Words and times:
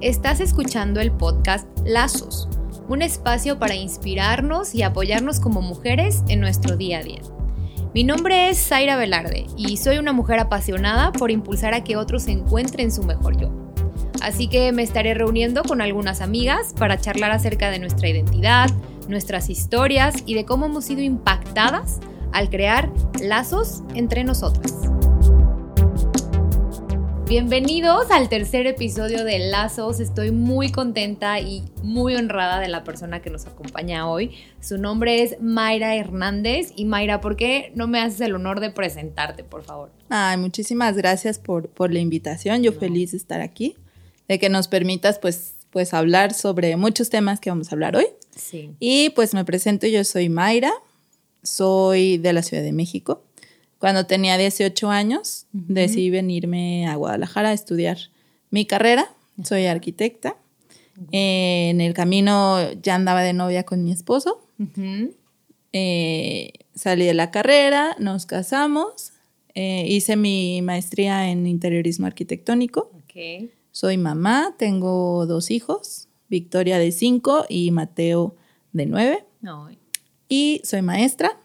Estás 0.00 0.38
escuchando 0.38 1.00
el 1.00 1.10
podcast 1.10 1.66
Lazos, 1.84 2.48
un 2.88 3.02
espacio 3.02 3.58
para 3.58 3.74
inspirarnos 3.74 4.72
y 4.72 4.84
apoyarnos 4.84 5.40
como 5.40 5.60
mujeres 5.60 6.22
en 6.28 6.38
nuestro 6.38 6.76
día 6.76 7.00
a 7.00 7.02
día. 7.02 7.20
Mi 7.94 8.04
nombre 8.04 8.48
es 8.48 8.64
Zaira 8.64 8.96
Velarde 8.96 9.48
y 9.56 9.76
soy 9.76 9.98
una 9.98 10.12
mujer 10.12 10.38
apasionada 10.38 11.10
por 11.10 11.32
impulsar 11.32 11.74
a 11.74 11.82
que 11.82 11.96
otros 11.96 12.28
encuentren 12.28 12.92
su 12.92 13.02
mejor 13.02 13.40
yo. 13.40 13.50
Así 14.22 14.46
que 14.46 14.70
me 14.70 14.84
estaré 14.84 15.14
reuniendo 15.14 15.64
con 15.64 15.80
algunas 15.80 16.20
amigas 16.20 16.74
para 16.78 17.00
charlar 17.00 17.32
acerca 17.32 17.68
de 17.72 17.80
nuestra 17.80 18.06
identidad, 18.08 18.70
nuestras 19.08 19.50
historias 19.50 20.14
y 20.26 20.34
de 20.34 20.44
cómo 20.44 20.66
hemos 20.66 20.84
sido 20.84 21.02
impactadas 21.02 21.98
al 22.30 22.50
crear 22.50 22.88
lazos 23.20 23.82
entre 23.96 24.22
nosotras. 24.22 24.88
Bienvenidos 27.28 28.10
al 28.10 28.30
tercer 28.30 28.66
episodio 28.66 29.22
de 29.22 29.38
Lazos. 29.38 30.00
Estoy 30.00 30.30
muy 30.30 30.72
contenta 30.72 31.38
y 31.40 31.62
muy 31.82 32.14
honrada 32.16 32.58
de 32.58 32.68
la 32.68 32.84
persona 32.84 33.20
que 33.20 33.28
nos 33.28 33.44
acompaña 33.44 34.08
hoy. 34.08 34.30
Su 34.62 34.78
nombre 34.78 35.22
es 35.22 35.36
Mayra 35.38 35.94
Hernández. 35.94 36.72
Y 36.74 36.86
Mayra, 36.86 37.20
¿por 37.20 37.36
qué 37.36 37.70
no 37.74 37.86
me 37.86 38.00
haces 38.00 38.22
el 38.22 38.34
honor 38.34 38.60
de 38.60 38.70
presentarte, 38.70 39.44
por 39.44 39.62
favor? 39.62 39.92
Ay, 40.08 40.38
muchísimas 40.38 40.96
gracias 40.96 41.38
por, 41.38 41.68
por 41.68 41.92
la 41.92 41.98
invitación. 41.98 42.62
Yo 42.62 42.72
feliz 42.72 43.10
de 43.10 43.18
estar 43.18 43.42
aquí, 43.42 43.76
de 44.26 44.38
que 44.38 44.48
nos 44.48 44.66
permitas 44.66 45.18
pues, 45.18 45.56
pues 45.68 45.92
hablar 45.92 46.32
sobre 46.32 46.74
muchos 46.78 47.10
temas 47.10 47.40
que 47.40 47.50
vamos 47.50 47.70
a 47.70 47.74
hablar 47.74 47.94
hoy. 47.94 48.06
Sí. 48.34 48.70
Y 48.80 49.10
pues 49.10 49.34
me 49.34 49.44
presento, 49.44 49.86
yo 49.86 50.02
soy 50.02 50.30
Mayra, 50.30 50.72
soy 51.42 52.16
de 52.16 52.32
la 52.32 52.42
Ciudad 52.42 52.62
de 52.62 52.72
México. 52.72 53.27
Cuando 53.78 54.06
tenía 54.06 54.36
18 54.36 54.90
años, 54.90 55.46
decidí 55.52 56.10
venirme 56.10 56.86
a 56.88 56.96
Guadalajara 56.96 57.50
a 57.50 57.52
estudiar 57.52 57.98
mi 58.50 58.66
carrera. 58.66 59.08
Soy 59.44 59.66
arquitecta. 59.66 60.36
Eh, 61.12 61.68
en 61.70 61.80
el 61.80 61.94
camino 61.94 62.72
ya 62.82 62.96
andaba 62.96 63.22
de 63.22 63.32
novia 63.32 63.62
con 63.62 63.84
mi 63.84 63.92
esposo. 63.92 64.44
Eh, 65.72 66.52
salí 66.74 67.04
de 67.04 67.14
la 67.14 67.30
carrera, 67.30 67.94
nos 68.00 68.26
casamos. 68.26 69.12
eh, 69.54 69.84
hice 69.88 70.14
mi 70.16 70.62
maestría 70.62 71.30
en 71.30 71.46
interiorismo 71.46 72.06
arquitectónico. 72.06 72.90
Soy 73.72 73.96
mamá, 73.96 74.54
tengo 74.56 75.26
dos 75.26 75.50
hijos, 75.50 76.08
Victoria 76.28 76.78
de 76.78 76.92
5 76.92 77.46
y 77.48 77.70
Mateo 77.72 78.36
de 78.72 78.86
9. 78.86 79.24
No. 79.40 79.68
Y 80.28 80.60
soy 80.64 80.82
maestra 80.82 81.40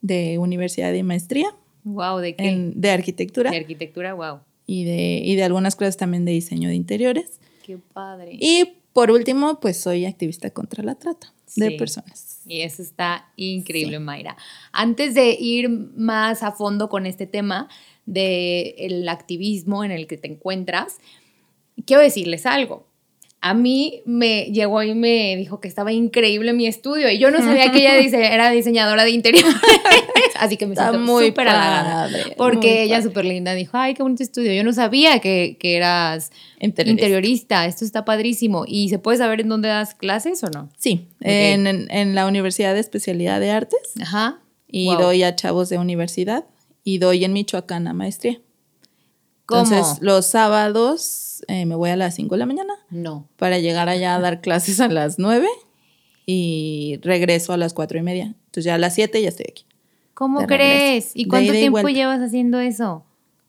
de 0.00 0.38
universidad 0.38 0.92
de 0.92 1.02
maestría 1.02 1.54
Wow, 1.84 2.18
¿de 2.18 2.34
qué? 2.36 2.44
en- 2.48 2.80
de 2.80 2.90
arquitectura 2.90 3.50
De 3.50 3.56
arquitectura, 3.58 4.14
wow. 4.14 4.40
y 4.66 4.84
de, 4.84 5.20
y 5.24 5.36
de 5.36 5.44
algunas 5.44 5.76
clases 5.76 5.96
también 5.96 6.24
de 6.24 6.32
diseño 6.32 6.68
de 6.68 6.74
interiores. 6.74 7.40
Qué 7.64 7.78
padre. 7.78 8.36
Y 8.40 8.74
por 8.92 9.10
último, 9.10 9.60
pues 9.60 9.78
soy 9.78 10.04
activista 10.06 10.50
contra 10.50 10.82
la 10.82 10.94
trata 10.96 11.32
de 11.56 11.70
personas. 11.72 12.40
Y 12.46 12.62
eso 12.62 12.82
está 12.82 13.28
increíble, 13.36 13.98
Mayra. 14.00 14.36
Antes 14.72 15.14
de 15.14 15.30
ir 15.38 15.68
más 15.68 16.42
a 16.42 16.52
fondo 16.52 16.88
con 16.88 17.06
este 17.06 17.26
tema 17.26 17.68
del 18.06 19.08
activismo 19.08 19.84
en 19.84 19.90
el 19.90 20.06
que 20.06 20.16
te 20.16 20.28
encuentras, 20.28 20.96
quiero 21.86 22.02
decirles 22.02 22.46
algo. 22.46 22.87
A 23.40 23.54
mí 23.54 24.02
me 24.04 24.46
llegó 24.46 24.82
y 24.82 24.94
me 24.94 25.36
dijo 25.36 25.60
que 25.60 25.68
estaba 25.68 25.92
increíble 25.92 26.52
mi 26.52 26.66
estudio 26.66 27.08
y 27.08 27.18
yo 27.18 27.30
no 27.30 27.38
sabía 27.38 27.70
que 27.70 27.78
ella 27.78 27.94
dise- 28.00 28.32
era 28.34 28.50
diseñadora 28.50 29.04
de 29.04 29.10
interiores. 29.10 29.54
Así 30.40 30.56
que 30.56 30.66
me 30.66 30.72
Está 30.74 30.90
siento 30.90 31.06
muy 31.06 31.28
súper 31.28 31.48
halagada. 31.48 32.08
Porque 32.36 32.68
muy 32.68 32.78
ella 32.78 33.02
súper 33.02 33.24
linda 33.24 33.54
dijo, 33.54 33.76
ay, 33.76 33.94
qué 33.94 34.02
bonito 34.02 34.22
estudio. 34.24 34.52
Yo 34.52 34.64
no 34.64 34.72
sabía 34.72 35.18
que, 35.20 35.56
que 35.60 35.76
eras 35.76 36.30
Interiorista. 36.60 36.90
interiorista. 37.06 37.66
Esto 37.66 37.84
está 37.84 38.04
padrísimo. 38.04 38.64
¿Y 38.66 38.88
se 38.88 38.98
puede 38.98 39.18
saber 39.18 39.40
en 39.40 39.48
dónde 39.48 39.68
das 39.68 39.94
clases 39.94 40.42
o 40.44 40.48
no? 40.50 40.68
Sí, 40.76 41.06
en, 41.20 41.66
en- 41.66 41.88
en 41.90 42.14
la 42.16 42.26
Universidad 42.26 42.74
de 42.74 42.80
Especialidad 42.80 43.38
de 43.40 43.50
Artes 43.50 43.80
Ajá. 44.00 44.40
y 44.66 44.86
Wow. 44.86 44.98
doy 44.98 45.22
a 45.22 45.34
chavos 45.36 45.68
de 45.68 45.78
universidad 45.78 46.44
y 46.84 46.98
doy 46.98 47.24
en 47.24 47.32
Michoacán 47.32 47.86
a 47.86 47.92
maestría. 47.92 48.40
¿Cómo? 49.46 49.62
Entonces, 49.62 49.98
los 50.02 50.26
sábados 50.26 51.27
eh, 51.48 51.66
me 51.66 51.74
voy 51.74 51.90
a 51.90 51.96
las 51.96 52.14
5 52.16 52.34
de 52.34 52.38
la 52.40 52.46
mañana 52.46 52.74
No. 52.90 53.28
para 53.36 53.58
llegar 53.58 53.88
allá 53.88 54.14
a 54.16 54.20
dar 54.20 54.40
clases 54.42 54.80
a 54.80 54.88
las 54.88 55.18
9 55.18 55.46
y 56.26 56.98
regreso 57.02 57.52
a 57.52 57.56
las 57.56 57.72
4 57.74 57.98
y 57.98 58.02
media. 58.02 58.24
Entonces 58.46 58.64
ya 58.64 58.74
a 58.74 58.78
las 58.78 58.94
7 58.94 59.20
ya 59.22 59.28
estoy 59.28 59.46
aquí. 59.50 59.64
¿Cómo 60.14 60.46
crees? 60.46 61.12
¿Y 61.14 61.26
cuánto 61.26 61.52
tiempo 61.52 61.88
llevas 61.88 62.20
haciendo 62.20 62.58
eso? 62.60 63.04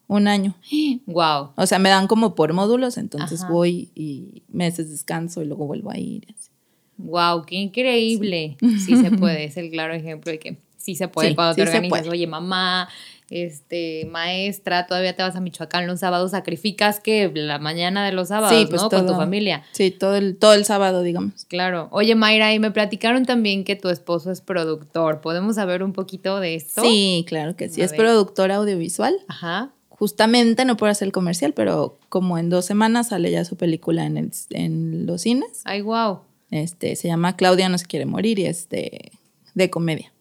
Un 0.08 0.28
año. 0.28 0.56
Wow. 1.06 1.52
O 1.56 1.66
sea, 1.66 1.80
me 1.80 1.90
dan 1.90 2.08
como 2.08 2.36
por 2.36 2.54
módulos, 2.54 2.98
entonces 2.98 3.42
Ajá. 3.44 3.52
voy 3.52 3.90
y 3.96 4.44
meses 4.48 4.90
descanso 4.92 5.42
y 5.42 5.46
luego 5.46 5.66
vuelvo 5.66 5.92
a 5.92 5.98
ir. 5.98 6.26
así. 6.30 6.50
Wow, 6.98 7.46
qué 7.46 7.56
increíble. 7.56 8.58
Sí 8.86 8.96
se 8.98 9.12
puede, 9.18 9.46
es 9.46 9.58
el 9.58 9.70
claro 9.72 9.94
ejemplo 9.94 10.32
de 10.32 10.40
que 10.40 10.58
sí 10.78 10.96
se 10.96 11.08
puede 11.08 11.30
Sí, 11.30 11.36
cuando 11.36 11.56
te 11.56 11.66
sí 11.66 11.72
se 11.72 11.78
organizas. 11.78 12.08
Oye, 12.08 12.28
mamá, 12.28 12.88
este, 13.30 14.06
maestra, 14.12 14.88
todavía 14.88 15.16
te 15.16 15.22
vas 15.24 15.36
a 15.36 15.40
Michoacán 15.40 15.86
los 15.88 16.00
sábados, 16.00 16.32
sacrificas 16.32 17.00
que 17.00 17.32
la 17.34 17.60
mañana 17.60 18.06
de 18.06 18.12
los 18.12 18.30
sábados, 18.30 18.58
Sí, 18.58 18.66
pues 18.70 18.82
¿no? 18.82 18.90
Con 18.90 19.06
tu 19.08 19.14
familia. 19.14 19.64
Sí, 19.72 19.92
todo 19.92 20.16
el, 20.16 20.38
todo 20.38 20.54
el 20.54 20.66
sábado, 20.66 21.04
digamos. 21.04 21.46
Claro. 21.46 21.88
Oye, 21.92 22.16
Mayra, 22.16 22.54
y 22.54 22.60
me 22.60 22.72
platicaron 22.72 23.26
también 23.26 23.64
que 23.64 23.76
tu 23.76 23.90
esposo 23.90 24.32
es 24.32 24.42
productor. 24.42 25.22
¿Podemos 25.22 25.56
saber 25.56 25.84
un 25.84 25.94
poquito 25.94 26.40
de 26.40 26.56
esto? 26.56 26.82
Sí, 26.82 27.24
claro 27.28 27.56
que 27.56 27.70
sí. 27.70 27.82
A 27.82 27.86
Es 27.86 27.92
ver. 27.92 28.00
productora 28.00 28.56
audiovisual. 28.56 29.16
Ajá. 29.28 29.72
Justamente 29.90 30.64
no 30.66 30.78
puedo 30.78 30.92
hacer 30.92 31.08
el 31.08 31.12
comercial, 31.12 31.54
pero 31.54 32.00
como 32.08 32.38
en 32.38 32.50
dos 32.50 32.66
semanas 32.66 33.10
sale 33.10 33.32
ya 33.32 33.44
su 33.46 33.58
película 33.58 34.06
en, 34.06 34.18
el- 34.18 34.32
en 34.52 35.06
los 35.06 35.22
cines. 35.24 35.62
Ay, 35.66 35.82
wow. 35.82 36.22
Este, 36.52 36.96
se 36.96 37.08
llama 37.10 37.36
Claudia 37.36 37.70
no 37.70 37.78
se 37.78 37.86
quiere 37.86 38.06
morir 38.06 38.40
y 38.40 38.46
es 38.46 38.70
de, 38.70 39.12
de 39.54 39.70
comedia. 39.70 40.12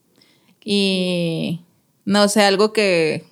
Y 0.64 1.60
no 2.08 2.26
sé, 2.28 2.42
algo 2.42 2.72
que, 2.72 3.24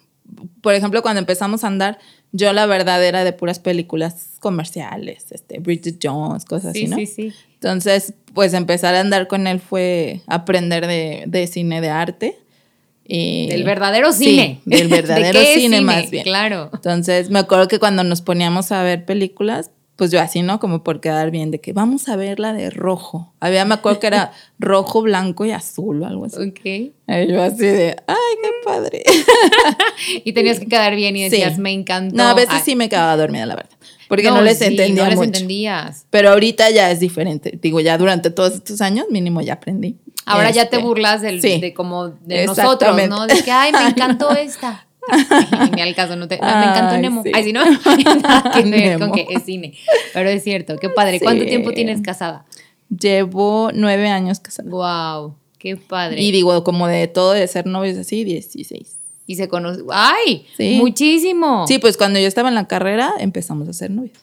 por 0.61 0.75
ejemplo, 0.75 1.01
cuando 1.03 1.19
empezamos 1.21 1.65
a 1.65 1.69
andar, 1.69 1.99
yo 2.33 2.53
la 2.53 2.67
verdad 2.67 3.03
era 3.03 3.25
de 3.25 3.33
puras 3.33 3.59
películas 3.59 4.33
comerciales, 4.41 5.33
este, 5.33 5.59
Bridget 5.61 5.99
Jones, 6.03 6.45
cosas 6.45 6.75
Sí, 6.75 6.83
así, 6.85 6.91
¿no? 6.91 6.97
sí, 6.99 7.07
sí. 7.07 7.33
Entonces, 7.55 8.13
pues 8.35 8.53
empezar 8.53 8.95
a 8.95 9.01
andar 9.01 9.29
con 9.29 9.47
él 9.47 9.61
fue 9.61 10.21
aprender 10.27 10.87
de, 10.87 11.25
de 11.27 11.47
cine 11.47 11.81
de 11.81 11.89
arte. 11.89 12.37
Y, 13.09 13.47
Del 13.49 13.65
verdadero 13.65 14.13
Sí, 14.13 14.25
cine. 14.25 14.61
del 14.67 14.89
¿De 14.91 14.97
verdadero 14.97 15.41
qué 15.41 15.55
es 15.55 15.61
cine, 15.61 15.81
más 15.81 16.11
bien. 16.11 16.25
Claro. 16.25 16.71
Entonces, 16.75 17.31
me 17.31 17.39
acuerdo 17.39 17.69
que 17.69 17.79
cuando 17.79 18.05
nos 18.05 18.21
poníamos 18.21 18.73
a 18.73 18.83
ver 18.83 19.05
películas, 19.07 19.71
pues 19.97 20.11
yo 20.11 20.21
así, 20.21 20.43
¿no? 20.43 20.61
Como 20.61 20.85
por 20.85 21.01
quedar 21.01 21.31
bien, 21.31 21.51
de 21.51 21.61
que 21.61 21.73
vamos 21.73 22.09
a 22.09 22.17
ver 22.17 22.39
la 22.39 22.53
de 22.53 22.69
rojo. 22.71 23.33
Había, 23.41 23.65
me 23.65 23.75
acuerdo 23.75 23.99
que 23.99 24.07
era 24.09 24.33
rojo, 24.59 25.03
blanco 25.03 25.45
y 25.47 25.53
azul 25.53 26.03
o 26.03 26.07
algo 26.07 26.27
así. 26.27 26.37
Ok. 26.37 26.61
Y 26.65 26.93
yo 27.33 27.43
así 27.43 27.65
de, 27.65 27.97
ay, 28.07 28.17
qué 28.43 28.51
padre. 28.65 29.03
Y 30.25 30.33
tenías 30.33 30.59
que 30.61 30.67
quedar 30.67 30.95
bien 30.95 31.17
y 31.17 31.25
Sí. 31.25 31.31
decías, 31.31 31.59
me 31.59 31.73
encantó. 31.73 32.17
No, 32.17 32.25
a 32.25 32.35
veces 32.35 32.51
Ay, 32.55 32.63
sí 32.65 32.77
me 32.77 32.89
quedaba 32.89 33.17
dormida, 33.17 33.47
la 33.47 33.57
verdad. 33.57 33.71
Porque 34.09 34.31
no, 34.31 34.41
les 34.41 34.59
sí, 34.59 34.65
entendía 34.67 35.03
No 35.05 35.09
les 35.11 35.17
mucho. 35.19 35.27
entendías. 35.29 36.07
Pero 36.11 36.31
ahorita 36.31 36.71
ya 36.71 36.91
es 36.91 37.01
diferente. 37.01 37.59
Digo, 37.61 37.81
ya 37.81 37.99
durante 37.99 38.31
todos 38.31 38.55
estos 38.55 38.81
años 38.81 39.07
mínimo 39.11 39.41
ya 39.41 39.55
aprendí. 39.55 39.97
Ahora 40.27 40.51
ya 40.51 40.69
te 40.69 40.77
Este, 40.77 40.87
burlas 40.87 41.23
del, 41.23 41.41
sí. 41.41 41.61
de 41.61 41.73
como 41.75 42.09
de 42.09 42.47
nosotros. 42.47 42.97
¿no? 43.09 43.27
De 43.27 43.43
que, 43.43 43.51
ay, 43.51 43.73
me 43.73 43.85
encantó 43.89 44.31
esta. 44.37 44.87
Ni 45.75 45.81
al 45.83 45.95
caso, 45.95 46.17
no 46.17 46.29
te, 46.29 46.39
no, 46.39 46.45
me 46.47 46.65
encantó 46.67 46.97
Nemo. 46.99 47.23
sí. 47.23 47.31
Ay, 47.35 47.45
sí, 47.45 47.53
no, 47.53 47.65
nada 48.21 48.51
que 48.55 48.63
ver 48.71 48.99
con 48.99 49.13
que 49.13 49.27
es 49.31 49.45
cine. 49.45 49.75
Pero 50.13 50.29
es 50.29 50.43
cierto, 50.45 50.77
qué 50.79 50.89
padre. 50.91 51.21
¿Cuánto 51.21 51.45
Sí. 51.45 51.49
tiempo 51.51 51.73
tienes 51.73 52.01
casada? 52.03 52.45
Llevo 52.89 53.71
nueve 53.75 54.09
años 54.09 54.41
casada. 54.41 54.69
Wow, 54.71 55.37
qué 55.59 55.77
padre. 55.77 56.23
Y 56.23 56.31
digo, 56.33 56.63
como 56.65 56.87
de 56.89 57.09
todo 57.09 57.33
de 57.33 57.47
ser 57.49 57.67
novios 57.67 57.99
así, 57.99 58.25
16. 58.25 58.97
Y 59.27 59.35
se 59.37 59.49
conoce, 59.49 59.83
ay, 59.91 60.47
Sí. 60.57 60.77
muchísimo. 60.79 61.67
Sí, 61.67 61.79
pues 61.79 61.97
cuando 61.97 62.19
yo 62.21 62.27
estaba 62.29 62.49
en 62.49 62.55
la 62.55 62.69
carrera 62.69 63.13
empezamos 63.19 63.69
a 63.69 63.73
ser 63.73 63.91
novios. 63.91 64.19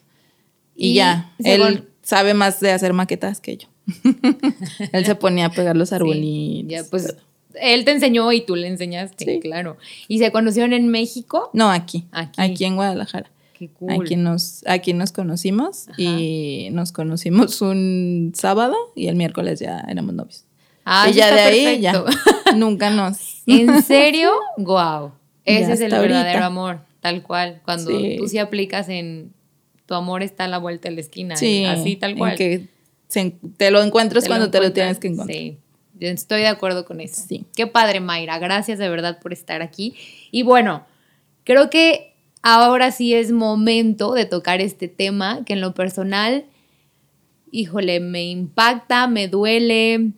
Y, 0.75 0.91
Y 0.91 0.93
ya, 0.95 1.33
él 1.43 1.87
sabe 2.01 2.33
más 2.33 2.59
de 2.61 2.71
hacer 2.71 2.93
maquetas 2.93 3.39
que 3.41 3.57
yo. 3.57 3.67
él 4.93 5.05
se 5.05 5.15
ponía 5.15 5.47
a 5.47 5.51
pegar 5.51 5.75
los 5.75 5.91
arbolitos. 5.91 6.71
ya, 6.71 6.83
pues 6.89 7.15
él 7.61 7.85
te 7.85 7.91
enseñó 7.91 8.31
y 8.31 8.41
tú 8.41 8.55
le 8.55 8.67
enseñaste, 8.67 9.25
Sí. 9.25 9.39
claro. 9.39 9.77
¿Y 10.07 10.19
se 10.19 10.31
conocieron 10.31 10.73
en 10.73 10.87
México? 10.87 11.49
No, 11.53 11.69
aquí, 11.71 12.05
Aquí. 12.11 12.41
aquí. 12.41 12.65
en 12.65 12.75
Guadalajara. 12.75 13.29
Qué 13.57 13.69
cool. 13.69 13.91
Aquí 13.91 14.15
nos, 14.15 14.63
aquí 14.67 14.93
nos 14.93 15.11
conocimos 15.11 15.85
y 15.97 16.69
nos 16.71 16.91
conocimos 16.91 17.61
un 17.61 18.31
sábado 18.35 18.75
y 18.95 19.07
el 19.07 19.15
miércoles 19.15 19.59
ya 19.59 19.79
éramos 19.87 20.13
novios. 20.15 20.45
Ah, 20.85 21.07
y 21.09 21.13
ya 21.13 21.33
de 21.33 21.39
ahí 21.41 21.63
perfecto. 21.81 22.05
ya 22.45 22.53
nunca 22.55 22.89
nos... 22.89 23.43
¿En 23.45 23.81
serio? 23.83 24.31
Wow. 24.57 25.11
Ese 25.45 25.67
Ya 25.67 25.73
es 25.73 25.81
el 25.81 25.93
ahorita. 25.93 26.17
verdadero 26.23 26.45
amor, 26.45 26.79
tal 26.99 27.21
cual. 27.23 27.61
Cuando 27.63 27.89
Sí. 27.91 28.15
tú 28.17 28.27
sí 28.27 28.37
aplicas 28.37 28.89
en 28.89 29.31
tu 29.85 29.93
amor 29.93 30.23
está 30.23 30.45
a 30.45 30.47
la 30.47 30.57
vuelta 30.57 30.89
de 30.89 30.95
la 30.95 31.01
esquina. 31.01 31.35
Sí, 31.37 31.63
así 31.65 31.95
tal 31.95 32.11
en 32.11 32.17
cual. 32.17 32.35
que 32.35 32.67
se- 33.07 33.35
te 33.57 33.69
lo 33.71 33.81
encuentras 33.83 34.27
cuando 34.27 34.49
te 34.49 34.59
lo 34.59 34.73
tienes 34.73 34.97
que 34.99 35.07
encontrar. 35.09 35.37
Sí. 35.37 35.57
Estoy 36.11 36.41
de 36.41 36.47
acuerdo 36.47 36.85
con 36.85 37.01
eso. 37.01 37.23
Sí. 37.27 37.45
Qué 37.55 37.67
padre, 37.67 37.99
Mayra. 37.99 38.39
Gracias 38.39 38.79
de 38.79 38.89
verdad 38.89 39.19
por 39.21 39.33
estar 39.33 39.61
aquí. 39.61 39.95
Y 40.31 40.43
bueno, 40.43 40.85
creo 41.43 41.69
que 41.69 42.13
ahora 42.41 42.91
sí 42.91 43.13
es 43.13 43.31
momento 43.31 44.13
de 44.13 44.25
tocar 44.25 44.61
este 44.61 44.87
tema 44.87 45.43
que 45.45 45.53
en 45.53 45.61
lo 45.61 45.73
personal 45.73 46.45
híjole, 47.53 47.99
me 47.99 48.25
impacta, 48.25 49.07
me 49.07 49.27
duele, 49.27 50.11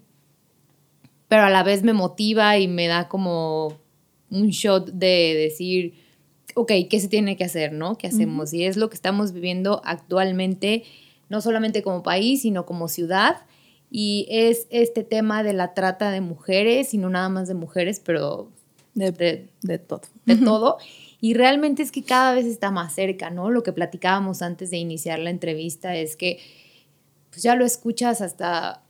pero 1.28 1.44
a 1.44 1.50
la 1.50 1.64
vez 1.64 1.84
me 1.84 1.92
motiva 1.92 2.58
y 2.58 2.70
me 2.70 2.88
da 2.88 3.10
como 3.10 3.78
un 4.32 4.48
shot 4.52 4.92
de 4.92 5.36
decir, 5.36 5.96
ok, 6.56 6.72
¿qué 6.90 7.00
se 7.02 7.10
tiene 7.10 7.36
que 7.36 7.44
hacer, 7.44 7.74
no? 7.74 7.98
¿Qué 7.98 8.08
hacemos? 8.08 8.54
Y 8.54 8.64
es 8.64 8.78
lo 8.78 8.90
que 8.90 8.96
estamos 8.96 9.34
viviendo 9.34 9.82
actualmente, 9.84 10.84
no 11.28 11.42
solamente 11.42 11.84
como 11.84 12.04
país, 12.04 12.42
sino 12.42 12.66
como 12.66 12.88
ciudad. 12.88 13.36
Y 13.98 14.28
es 14.30 14.68
este 14.72 15.06
tema 15.06 15.42
de 15.42 15.54
la 15.54 15.74
trata 15.74 16.12
de 16.12 16.20
mujeres, 16.20 16.94
y 16.94 16.98
no 16.98 17.10
nada 17.10 17.30
más 17.30 17.48
de 17.48 17.54
mujeres, 17.54 18.02
pero 18.04 18.52
de, 18.94 19.48
de, 19.62 19.78
todo. 19.78 20.02
De 20.26 20.36
todo. 20.36 20.80
Y 21.22 21.34
realmente 21.34 21.82
es 21.82 21.94
que 21.94 22.04
cada 22.04 22.34
vez 22.34 22.46
está 22.46 22.72
más 22.72 22.94
cerca, 22.94 23.30
¿no? 23.30 23.52
Lo 23.52 23.64
que 23.64 23.72
platicábamos 23.72 24.42
antes 24.42 24.70
de 24.70 24.76
iniciar 24.76 25.20
la 25.20 25.30
entrevista 25.30 25.96
es 25.96 26.18
que 26.18 26.40
pues 27.30 27.42
ya 27.42 27.56
lo 27.56 27.64
escuchas 27.64 28.20
hasta, 28.20 28.84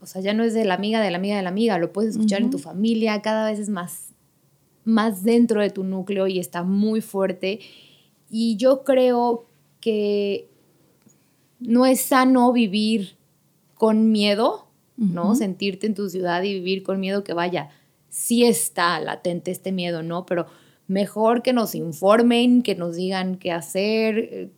o 0.00 0.06
sea, 0.06 0.22
ya 0.22 0.34
no 0.34 0.44
es 0.44 0.54
de 0.54 0.66
la 0.66 0.74
amiga, 0.74 1.00
de 1.00 1.10
la 1.10 1.16
amiga, 1.16 1.36
de 1.36 1.42
la 1.42 1.48
amiga, 1.48 1.78
lo 1.78 1.92
puedes 1.92 2.12
escuchar 2.12 2.42
en 2.42 2.50
tu 2.50 2.60
familia, 2.60 3.22
cada 3.22 3.50
vez 3.50 3.58
es 3.58 3.70
más, 3.70 4.10
más 4.84 5.24
dentro 5.24 5.60
de 5.60 5.70
tu 5.70 5.82
núcleo 5.82 6.28
y 6.28 6.38
está 6.38 6.62
muy 6.62 7.00
fuerte. 7.00 7.58
Y 8.30 8.56
yo 8.56 8.84
creo 8.84 9.46
que 9.80 10.48
no 11.58 11.86
es 11.86 12.02
sano 12.02 12.52
vivir 12.52 13.16
con 13.82 14.12
miedo, 14.12 14.68
¿no? 14.96 15.34
Sentirte 15.34 15.88
en 15.88 15.96
tu 15.96 16.08
ciudad 16.08 16.44
y 16.44 16.54
vivir 16.54 16.84
con 16.84 17.00
miedo 17.00 17.24
que 17.24 17.32
vaya, 17.32 17.70
sí 18.08 18.44
está 18.44 19.00
latente 19.00 19.50
este 19.50 19.72
miedo, 19.72 20.04
¿no? 20.04 20.24
Pero 20.24 20.46
mejor 20.86 21.42
que 21.42 21.52
nos 21.52 21.74
informen, 21.74 22.62
que 22.62 22.76
nos 22.76 22.94
digan 22.94 23.38
qué 23.38 23.50
hacer. 23.50 24.50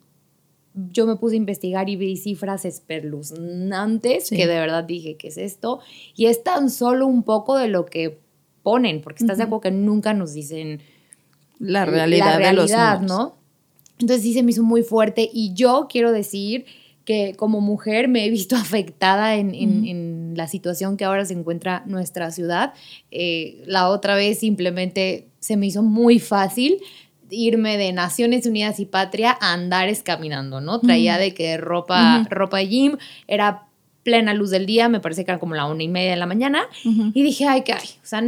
Yo 0.74 1.06
me 1.06 1.16
puse 1.16 1.36
a 1.36 1.38
investigar 1.38 1.88
y 1.88 1.96
vi 1.96 2.18
cifras 2.18 2.66
espeluznantes 2.66 4.28
que 4.28 4.46
de 4.46 4.58
verdad 4.58 4.84
dije, 4.84 5.16
¿qué 5.16 5.28
es 5.28 5.38
esto? 5.38 5.80
Y 6.14 6.26
es 6.26 6.44
tan 6.44 6.68
solo 6.68 7.06
un 7.06 7.22
poco 7.22 7.56
de 7.56 7.68
lo 7.68 7.86
que 7.86 8.20
ponen, 8.62 9.00
porque 9.00 9.24
estás 9.24 9.38
de 9.38 9.44
acuerdo 9.44 9.62
que 9.62 9.70
nunca 9.70 10.12
nos 10.12 10.34
dicen 10.34 10.82
la 11.58 11.86
realidad, 11.86 12.38
de 12.40 12.52
los 12.52 12.70
¿no? 13.00 13.38
Entonces 13.98 14.20
sí 14.20 14.34
se 14.34 14.42
me 14.42 14.50
hizo 14.50 14.62
muy 14.62 14.82
fuerte 14.82 15.30
y 15.32 15.54
yo 15.54 15.86
quiero 15.88 16.12
decir 16.12 16.66
que 17.04 17.34
como 17.36 17.60
mujer 17.60 18.08
me 18.08 18.24
he 18.24 18.30
visto 18.30 18.56
afectada 18.56 19.36
en, 19.36 20.34
la 20.36 20.48
situación 20.48 20.96
que 20.96 21.04
ahora 21.04 21.24
se 21.24 21.34
encuentra 21.34 21.84
nuestra 21.86 22.32
ciudad. 22.32 22.74
Eh, 23.12 23.62
la 23.66 23.88
otra 23.88 24.16
vez 24.16 24.40
simplemente 24.40 25.28
se 25.38 25.56
me 25.56 25.66
hizo 25.66 25.84
muy 25.84 26.18
fácil 26.18 26.78
irme 27.30 27.76
de 27.76 27.92
Naciones 27.92 28.44
Unidas 28.44 28.80
y 28.80 28.86
Patria 28.86 29.36
a 29.40 29.52
Andares 29.52 30.02
caminando, 30.02 30.60
¿no? 30.60 30.80
Traía 30.80 31.18
de 31.18 31.34
que 31.34 31.56
ropa, 31.56 32.26
ropa 32.30 32.58
de 32.58 32.68
gym, 32.68 32.96
era 33.28 33.68
plena 34.02 34.34
luz 34.34 34.50
del 34.50 34.66
día, 34.66 34.88
me 34.88 35.00
parece 35.00 35.24
que 35.24 35.30
era 35.30 35.40
como 35.40 35.54
la 35.54 35.66
una 35.66 35.82
y 35.82 35.88
media 35.88 36.10
de 36.10 36.16
la 36.16 36.26
mañana, 36.26 36.66
y 36.84 37.22
dije, 37.22 37.46
ay, 37.46 37.64
ay, 37.66 37.88
o 38.02 38.06
sea, 38.06 38.22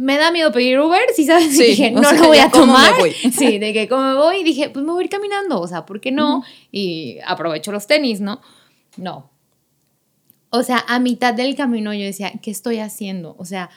me 0.00 0.16
da 0.16 0.30
miedo 0.30 0.50
pedir 0.50 0.80
Uber, 0.80 1.02
si 1.14 1.26
sabes, 1.26 1.58
dije, 1.58 1.90
no 1.90 2.10
lo 2.12 2.28
voy 2.28 2.38
a 2.38 2.50
tomar. 2.50 2.94
Sí, 3.36 3.58
de 3.58 3.74
que 3.74 3.86
como 3.86 4.02
me 4.02 4.14
voy, 4.14 4.42
dije, 4.42 4.70
pues 4.70 4.82
me 4.82 4.92
voy 4.92 5.02
a 5.02 5.04
ir 5.04 5.10
caminando, 5.10 5.60
o 5.60 5.68
sea, 5.68 5.84
¿por 5.84 6.00
qué 6.00 6.10
no? 6.10 6.42
Y 6.72 7.18
aprovecho 7.26 7.70
los 7.70 7.86
tenis, 7.86 8.22
¿no? 8.22 8.40
No. 8.96 9.30
O 10.48 10.62
sea, 10.62 10.82
a 10.88 10.98
mitad 11.00 11.34
del 11.34 11.54
camino 11.54 11.92
yo 11.92 12.04
decía, 12.04 12.32
¿qué 12.40 12.50
estoy 12.50 12.78
haciendo? 12.78 13.36
O 13.38 13.44
sea, 13.44 13.68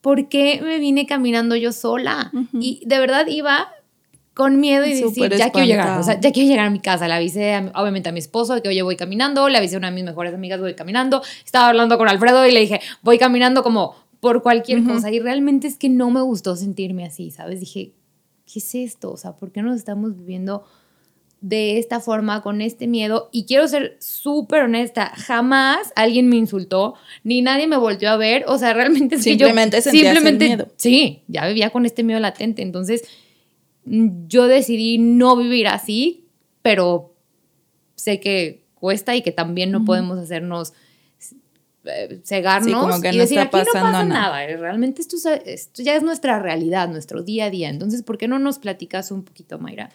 ¿por 0.00 0.28
qué 0.28 0.60
me 0.62 0.78
vine 0.78 1.04
caminando 1.04 1.56
yo 1.56 1.72
sola? 1.72 2.30
Y 2.52 2.82
de 2.86 3.00
verdad 3.00 3.26
iba 3.26 3.72
con 4.34 4.60
miedo 4.60 4.86
y 4.86 4.94
decir, 4.94 5.36
ya 5.36 5.50
quiero 5.50 5.66
llegar, 5.66 5.98
o 5.98 6.02
sea, 6.04 6.20
ya 6.20 6.30
quiero 6.30 6.48
llegar 6.48 6.66
a 6.66 6.70
mi 6.70 6.78
casa. 6.78 7.08
Le 7.08 7.14
avisé 7.14 7.72
obviamente 7.74 8.08
a 8.08 8.12
mi 8.12 8.20
esposo 8.20 8.54
de 8.54 8.62
que 8.62 8.68
oye, 8.68 8.82
voy 8.82 8.96
caminando, 8.96 9.48
le 9.48 9.58
avisé 9.58 9.74
a 9.74 9.78
una 9.78 9.88
de 9.88 9.96
mis 9.96 10.04
mejores 10.04 10.32
amigas, 10.32 10.60
voy 10.60 10.74
caminando. 10.74 11.22
Estaba 11.44 11.68
hablando 11.68 11.98
con 11.98 12.08
Alfredo 12.08 12.46
y 12.46 12.52
le 12.52 12.60
dije, 12.60 12.80
voy 13.02 13.18
caminando 13.18 13.64
como 13.64 13.96
por 14.20 14.42
cualquier 14.42 14.84
cosa. 14.84 15.10
Y 15.10 15.18
realmente 15.18 15.66
es 15.66 15.76
que 15.76 15.88
no 15.88 16.10
me 16.10 16.20
gustó 16.20 16.54
sentirme 16.54 17.04
así, 17.04 17.30
¿sabes? 17.30 17.60
Dije, 17.60 17.92
¿qué 18.52 18.58
es 18.58 18.74
esto? 18.74 19.10
O 19.10 19.16
sea, 19.16 19.32
¿por 19.32 19.50
qué 19.50 19.62
nos 19.62 19.76
estamos 19.76 20.16
viviendo 20.16 20.64
de 21.40 21.78
esta 21.78 22.00
forma, 22.00 22.42
con 22.42 22.60
este 22.60 22.86
miedo? 22.86 23.30
Y 23.32 23.46
quiero 23.46 23.66
ser 23.66 23.96
súper 23.98 24.64
honesta, 24.64 25.12
jamás 25.16 25.90
alguien 25.96 26.28
me 26.28 26.36
insultó, 26.36 26.94
ni 27.24 27.40
nadie 27.40 27.66
me 27.66 27.78
volvió 27.78 28.10
a 28.10 28.16
ver. 28.16 28.44
O 28.46 28.58
sea, 28.58 28.74
realmente 28.74 29.16
es 29.16 29.22
simplemente 29.22 29.78
que 29.78 29.84
yo... 29.84 29.90
Simplemente 29.90 30.46
miedo. 30.46 30.68
Sí, 30.76 31.22
ya 31.28 31.46
vivía 31.48 31.70
con 31.70 31.86
este 31.86 32.02
miedo 32.02 32.20
latente. 32.20 32.60
Entonces, 32.60 33.04
yo 33.84 34.46
decidí 34.46 34.98
no 34.98 35.34
vivir 35.36 35.66
así, 35.66 36.26
pero 36.60 37.14
sé 37.94 38.20
que 38.20 38.64
cuesta 38.74 39.16
y 39.16 39.22
que 39.22 39.32
también 39.32 39.70
no 39.70 39.84
podemos 39.84 40.18
hacernos 40.18 40.74
eh, 41.84 42.20
cegarnos 42.24 42.98
y 43.04 43.16
decir 43.16 43.38
aquí 43.38 43.56
no 43.56 43.64
pasa 43.64 44.04
nada. 44.04 44.44
Eh, 44.44 44.56
realmente 44.56 45.00
esto, 45.00 45.16
esto, 45.44 45.82
ya 45.82 45.96
es 45.96 46.02
nuestra 46.02 46.38
realidad, 46.38 46.88
nuestro 46.88 47.22
día 47.22 47.46
a 47.46 47.50
día. 47.50 47.68
Entonces, 47.68 48.02
¿por 48.02 48.18
qué 48.18 48.28
no 48.28 48.38
nos 48.38 48.58
platicas 48.58 49.10
un 49.10 49.24
poquito, 49.24 49.58
Mayra? 49.58 49.90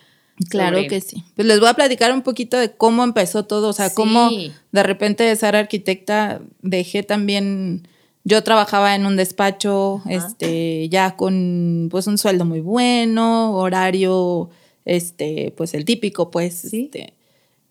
Claro 0.50 0.80
que 0.90 1.00
sí. 1.00 1.24
Pues 1.36 1.48
les 1.48 1.60
voy 1.60 1.70
a 1.70 1.74
platicar 1.74 2.12
un 2.12 2.22
poquito 2.22 2.58
de 2.58 2.72
cómo 2.72 3.04
empezó 3.04 3.46
todo, 3.46 3.70
o 3.70 3.74
sea, 3.74 3.94
cómo 3.94 4.30
de 4.72 4.84
repente 4.84 5.24
de 5.24 5.36
ser 5.36 5.56
arquitecta 5.56 6.42
dejé 6.62 7.04
también, 7.04 7.88
yo 8.26 8.44
trabajaba 8.44 8.96
en 8.96 9.06
un 9.06 9.16
despacho, 9.16 10.02
este, 10.10 10.90
ya 10.90 11.16
con 11.16 11.88
pues 11.90 12.08
un 12.08 12.18
sueldo 12.18 12.44
muy 12.44 12.60
bueno, 12.60 13.56
horario, 13.56 14.50
este, 14.84 15.54
pues 15.56 15.74
el 15.74 15.86
típico, 15.86 16.32
pues, 16.32 16.66
este, 16.66 17.14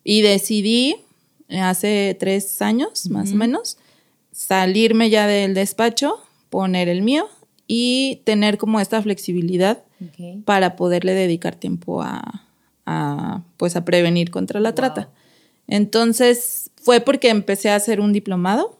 y 0.03 0.21
decidí 0.21 0.95
hace 1.49 2.17
tres 2.19 2.63
años, 2.63 3.09
más 3.11 3.31
o 3.31 3.35
menos, 3.35 3.77
salirme 4.35 5.09
ya 5.09 5.27
del 5.27 5.53
despacho, 5.53 6.17
poner 6.49 6.89
el 6.89 7.01
mío 7.01 7.29
y 7.67 8.21
tener 8.25 8.57
como 8.57 8.81
esta 8.81 9.01
flexibilidad 9.01 9.81
para 10.43 10.75
poderle 10.75 11.13
dedicar 11.13 11.55
tiempo 11.55 12.03
a, 12.03 12.43
pues 13.55 13.77
a 13.77 13.85
prevenir 13.85 14.31
contra 14.31 14.59
la 14.59 14.75
trata. 14.75 15.09
Entonces 15.67 16.69
fue 16.75 16.99
porque 16.99 17.29
empecé 17.29 17.69
a 17.69 17.75
hacer 17.75 18.01
un 18.01 18.11
diplomado 18.11 18.77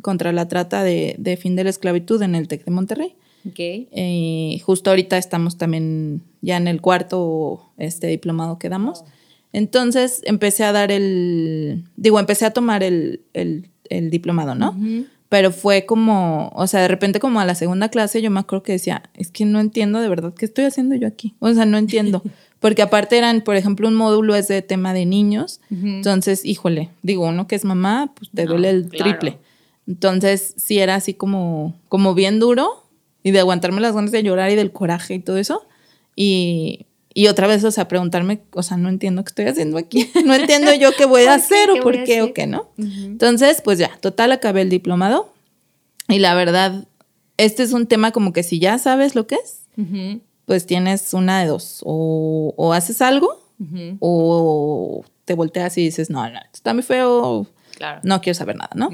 contra 0.00 0.32
la 0.32 0.48
trata 0.48 0.82
de, 0.82 1.38
fin 1.40 1.54
de 1.54 1.64
la 1.64 1.70
esclavitud 1.70 2.20
en 2.22 2.34
el 2.34 2.48
TEC 2.48 2.64
de 2.64 2.70
Monterrey. 2.70 3.14
Eh, 3.56 4.58
justo 4.64 4.88
ahorita 4.88 5.18
estamos 5.18 5.58
también 5.58 6.22
ya 6.40 6.56
en 6.56 6.66
el 6.66 6.80
cuarto 6.80 7.68
este 7.76 8.06
diplomado 8.06 8.58
que 8.58 8.70
damos. 8.70 9.04
Entonces 9.52 10.22
empecé 10.24 10.64
a 10.64 10.72
dar 10.72 10.90
el, 10.90 11.84
digo, 11.96 12.18
empecé 12.18 12.46
a 12.46 12.52
tomar 12.52 12.82
el, 12.82 13.20
el 13.34 13.68
diplomado, 13.90 14.54
¿no? 14.54 14.76
Pero 15.28 15.50
fue 15.50 15.84
como, 15.84 16.52
o 16.54 16.66
sea, 16.66 16.80
de 16.80 16.88
repente 16.88 17.18
como 17.18 17.40
a 17.40 17.44
la 17.44 17.54
segunda 17.54 17.88
clase 17.88 18.22
yo 18.22 18.30
me 18.30 18.40
acuerdo 18.40 18.62
que 18.62 18.72
decía, 18.72 19.02
es 19.14 19.30
que 19.30 19.44
no 19.44 19.58
entiendo 19.58 20.00
de 20.00 20.08
verdad 20.08 20.32
qué 20.32 20.44
estoy 20.44 20.64
haciendo 20.64 20.94
yo 20.94 21.08
aquí. 21.08 21.34
O 21.40 21.52
sea, 21.52 21.66
no 21.66 21.76
entiendo. 21.76 22.22
Porque 22.60 22.82
aparte 22.82 23.18
eran, 23.18 23.42
por 23.42 23.56
ejemplo, 23.56 23.88
un 23.88 23.94
módulo 23.94 24.34
es 24.36 24.48
de 24.48 24.62
tema 24.62 24.94
de 24.94 25.04
niños. 25.04 25.60
Entonces, 25.70 26.46
híjole, 26.46 26.88
digo, 27.02 27.26
uno 27.26 27.46
que 27.46 27.56
es 27.56 27.64
mamá, 27.64 28.12
pues 28.14 28.30
te 28.30 28.46
duele 28.46 28.70
el 28.70 28.88
triple. 28.88 29.38
Entonces, 29.86 30.54
sí 30.56 30.78
era 30.78 30.94
así 30.94 31.12
como, 31.12 31.78
como 31.90 32.14
bien 32.14 32.38
duro 32.38 32.86
y 33.22 33.32
de 33.32 33.40
aguantarme 33.40 33.82
las 33.82 33.94
ganas 33.94 34.12
de 34.12 34.22
llorar 34.22 34.50
y 34.50 34.54
del 34.54 34.72
coraje 34.72 35.14
y 35.14 35.18
todo 35.18 35.36
eso. 35.36 35.66
Y, 36.16 36.86
y 37.16 37.28
otra 37.28 37.46
vez, 37.46 37.62
o 37.62 37.70
sea, 37.70 37.86
preguntarme, 37.86 38.42
o 38.52 38.64
sea, 38.64 38.76
no 38.76 38.88
entiendo 38.88 39.22
qué 39.22 39.28
estoy 39.28 39.44
haciendo 39.46 39.78
aquí. 39.78 40.10
No 40.24 40.34
entiendo 40.34 40.74
yo 40.74 40.90
qué 40.96 41.04
voy 41.04 41.22
a 41.22 41.34
hacer 41.34 41.70
o 41.70 41.80
por 41.80 42.02
qué 42.02 42.22
o 42.22 42.34
qué, 42.34 42.48
¿no? 42.48 42.70
Entonces, 42.76 43.62
pues 43.62 43.78
ya, 43.78 43.96
total, 44.00 44.32
acabé 44.32 44.62
el 44.62 44.68
diplomado. 44.68 45.32
Y 46.08 46.18
la 46.18 46.34
verdad, 46.34 46.88
este 47.36 47.62
es 47.62 47.72
un 47.72 47.86
tema 47.86 48.10
como 48.10 48.32
que 48.32 48.42
si 48.42 48.58
ya 48.58 48.78
sabes 48.78 49.14
lo 49.14 49.28
que 49.28 49.36
es, 49.36 49.62
pues 50.44 50.66
tienes 50.66 51.14
una 51.14 51.40
de 51.40 51.46
dos. 51.46 51.80
O, 51.84 52.72
haces 52.74 53.00
algo 53.00 53.40
o 54.00 55.04
te 55.24 55.34
volteas 55.34 55.78
y 55.78 55.82
dices, 55.84 56.10
no, 56.10 56.28
no, 56.28 56.40
está 56.52 56.74
muy 56.74 56.82
feo, 56.82 57.46
no 58.02 58.20
quiero 58.20 58.34
saber 58.34 58.56
nada, 58.56 58.70
¿no? 58.74 58.90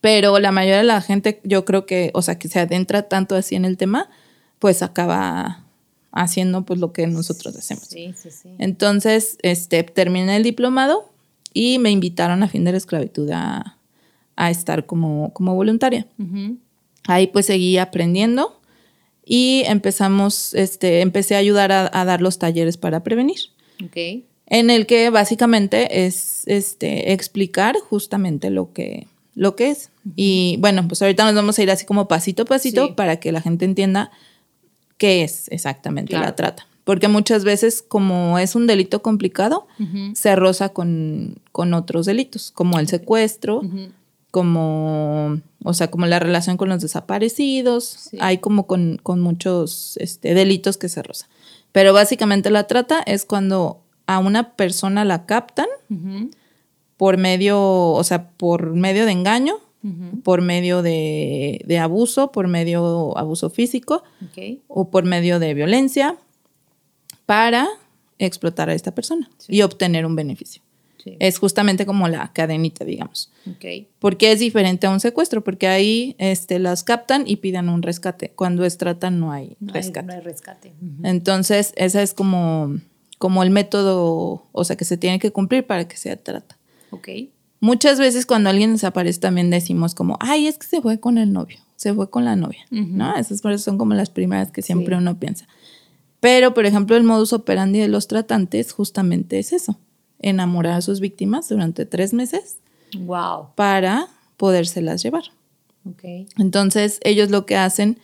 Pero 0.00 0.40
la 0.40 0.50
mayoría 0.50 0.78
de 0.78 0.84
la 0.84 1.00
gente, 1.00 1.40
yo 1.44 1.64
creo 1.64 1.86
que, 1.86 2.10
o 2.12 2.22
sea, 2.22 2.38
que 2.38 2.48
se 2.48 2.58
adentra 2.58 3.04
tanto 3.04 3.36
así 3.36 3.54
en 3.54 3.64
el 3.64 3.76
tema, 3.76 4.10
pues 4.58 4.82
acaba 4.82 5.63
haciendo 6.14 6.64
pues 6.64 6.80
lo 6.80 6.92
que 6.92 7.06
nosotros 7.06 7.56
hacemos. 7.56 7.84
Sí, 7.84 8.14
sí, 8.16 8.30
sí. 8.30 8.50
Entonces, 8.58 9.36
este, 9.42 9.82
terminé 9.82 10.36
el 10.36 10.44
diplomado 10.44 11.10
y 11.52 11.78
me 11.78 11.90
invitaron 11.90 12.42
a 12.42 12.48
fin 12.48 12.64
de 12.64 12.70
la 12.70 12.78
esclavitud 12.78 13.28
a, 13.32 13.78
estar 14.36 14.86
como, 14.86 15.32
como 15.32 15.54
voluntaria. 15.54 16.06
Ahí 17.06 17.28
pues 17.28 17.46
seguí 17.46 17.78
aprendiendo 17.78 18.60
y 19.24 19.62
empezamos, 19.66 20.54
este, 20.54 21.00
empecé 21.02 21.34
a 21.34 21.38
ayudar 21.38 21.70
a, 21.70 22.04
dar 22.04 22.20
los 22.20 22.38
talleres 22.38 22.76
para 22.76 23.02
prevenir. 23.02 23.38
Okay. 23.84 24.26
En 24.46 24.70
el 24.70 24.86
que 24.86 25.10
básicamente 25.10 26.06
es 26.06 26.42
este, 26.46 27.12
explicar 27.12 27.76
justamente 27.78 28.50
lo 28.50 28.72
que, 28.72 29.06
lo 29.34 29.54
que 29.54 29.70
es. 29.70 29.90
Y 30.16 30.56
bueno, 30.58 30.86
pues 30.88 31.00
ahorita 31.00 31.24
nos 31.24 31.34
vamos 31.34 31.58
a 31.58 31.62
ir 31.62 31.70
así 31.70 31.86
como 31.86 32.08
pasito 32.08 32.42
a 32.42 32.46
pasito 32.46 32.94
para 32.96 33.20
que 33.20 33.32
la 33.32 33.40
gente 33.40 33.64
entienda 33.64 34.10
qué 34.98 35.24
es 35.24 35.48
exactamente 35.48 36.14
la 36.14 36.34
trata. 36.34 36.66
Porque 36.84 37.08
muchas 37.08 37.44
veces, 37.44 37.82
como 37.82 38.38
es 38.38 38.54
un 38.54 38.66
delito 38.66 39.02
complicado, 39.02 39.66
se 40.14 40.36
roza 40.36 40.68
con, 40.70 41.40
otros 41.52 42.06
delitos, 42.06 42.50
como 42.50 42.78
el 42.78 42.88
secuestro, 42.88 43.62
como, 44.30 45.40
o 45.62 45.74
sea, 45.74 45.90
como 45.90 46.06
la 46.06 46.18
relación 46.18 46.56
con 46.56 46.68
los 46.68 46.82
desaparecidos, 46.82 48.10
hay 48.20 48.38
como 48.38 48.66
con, 48.66 49.00
muchos 49.06 49.96
este, 49.96 50.34
delitos 50.34 50.76
que 50.76 50.88
se 50.88 51.02
roza. 51.02 51.28
Pero 51.72 51.92
básicamente 51.92 52.50
la 52.50 52.66
trata 52.66 53.00
es 53.00 53.24
cuando 53.24 53.80
a 54.06 54.18
una 54.18 54.54
persona 54.54 55.04
la 55.04 55.24
captan 55.24 55.66
por 56.96 57.16
medio, 57.16 57.60
o 57.60 58.04
sea, 58.04 58.28
por 58.28 58.74
medio 58.74 59.06
de 59.06 59.12
engaño, 59.12 59.56
por 60.22 60.40
medio 60.40 60.82
de, 60.82 61.78
abuso, 61.80 62.32
por 62.32 62.48
medio 62.48 63.16
abuso 63.18 63.50
físico 63.50 64.02
o 64.68 64.90
por 64.90 65.04
medio 65.04 65.38
de 65.38 65.54
violencia 65.54 66.16
para 67.26 67.68
explotar 68.18 68.70
a 68.70 68.74
esta 68.74 68.94
persona 68.94 69.30
y 69.48 69.62
obtener 69.62 70.06
un 70.06 70.16
beneficio. 70.16 70.62
Es 71.18 71.38
justamente 71.38 71.84
como 71.84 72.08
la 72.08 72.32
cadenita, 72.32 72.84
digamos. 72.84 73.30
Okay. 73.56 73.88
Porque 73.98 74.32
es 74.32 74.40
diferente 74.40 74.86
a 74.86 74.90
un 74.90 75.00
secuestro, 75.00 75.44
porque 75.44 75.66
ahí 75.66 76.16
este, 76.18 76.58
las 76.58 76.82
captan 76.82 77.24
y 77.26 77.36
piden 77.36 77.68
un 77.68 77.82
rescate. 77.82 78.30
Cuando 78.30 78.64
es 78.64 78.78
trata 78.78 79.10
no 79.10 79.32
hay 79.32 79.56
rescate. 79.60 80.06
no 80.06 80.12
hay 80.14 80.20
rescate. 80.20 80.72
Entonces, 81.02 81.74
ese 81.76 82.02
es 82.02 82.14
como, 82.14 82.78
como 83.18 83.42
el 83.42 83.50
método, 83.50 84.46
o 84.52 84.64
sea, 84.64 84.76
que 84.76 84.84
se 84.84 84.96
tiene 84.96 85.18
que 85.18 85.30
cumplir 85.30 85.66
para 85.66 85.86
que 85.86 85.96
sea 85.96 86.16
trata. 86.16 86.56
Ok. 86.90 87.08
Muchas 87.64 87.98
veces 87.98 88.26
cuando 88.26 88.50
alguien 88.50 88.72
desaparece 88.72 89.20
también 89.20 89.48
decimos 89.48 89.94
como, 89.94 90.18
ay, 90.20 90.48
es 90.48 90.58
que 90.58 90.66
se 90.66 90.82
fue 90.82 91.00
con 91.00 91.16
el 91.16 91.32
novio, 91.32 91.60
se 91.76 91.94
fue 91.94 92.10
con 92.10 92.26
la 92.26 92.36
novia, 92.36 92.66
¿no? 92.70 93.16
Esas 93.16 93.40
son 93.62 93.78
como 93.78 93.94
las 93.94 94.10
primeras 94.10 94.50
que 94.50 94.60
siempre 94.60 94.94
uno 94.98 95.18
piensa. 95.18 95.46
Pero, 96.20 96.52
por 96.52 96.66
ejemplo, 96.66 96.94
el 96.94 97.04
modus 97.04 97.32
operandi 97.32 97.78
de 97.78 97.88
los 97.88 98.06
tratantes 98.06 98.70
justamente 98.70 99.38
es 99.38 99.54
eso, 99.54 99.78
enamorar 100.20 100.74
a 100.74 100.82
sus 100.82 101.00
víctimas 101.00 101.48
durante 101.48 101.86
tres 101.86 102.12
meses 102.12 102.58
wow. 102.98 103.46
para 103.54 104.08
podérselas 104.36 105.02
llevar. 105.02 105.24
Okay. 105.90 106.26
Entonces, 106.36 107.00
ellos 107.02 107.30
lo 107.30 107.46
que 107.46 107.56
hacen 107.56 107.98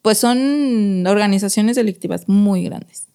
pues 0.00 0.16
son 0.16 1.06
organizaciones 1.06 1.76
delictivas 1.76 2.26
muy 2.26 2.64
grandes. 2.64 3.08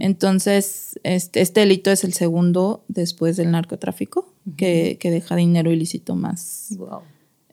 Entonces, 0.00 0.98
este, 1.04 1.40
este, 1.40 1.60
delito 1.60 1.92
es 1.92 2.02
el 2.02 2.14
segundo 2.14 2.84
después 2.88 3.36
del 3.36 3.52
narcotráfico, 3.52 4.32
que, 4.56 4.98
deja 5.02 5.36
dinero 5.36 5.72
ilícito 5.72 6.14
más. 6.14 6.76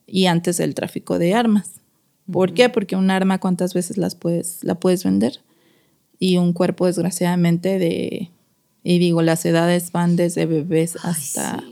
Y 0.06 0.26
antes 0.28 0.58
del 0.58 0.76
tráfico 0.76 1.20
de 1.20 1.34
armas. 1.34 1.72
¿Por 2.32 2.54
qué? 2.54 2.70
Porque 2.70 2.96
un 2.96 3.12
arma, 3.12 3.40
¿cuántas 3.40 3.74
veces 3.74 3.98
las 3.98 4.16
puedes, 4.16 4.64
la 4.64 4.76
puedes 4.76 5.04
vender? 5.04 5.42
Y 6.20 6.38
un 6.38 6.54
cuerpo, 6.54 6.86
desgraciadamente, 6.86 7.80
de. 7.80 8.30
Y 8.84 9.00
digo, 9.00 9.22
las 9.22 9.46
edades 9.46 9.92
van 9.92 10.16
desde 10.16 10.46
bebés 10.46 10.98
hasta. 11.04 11.64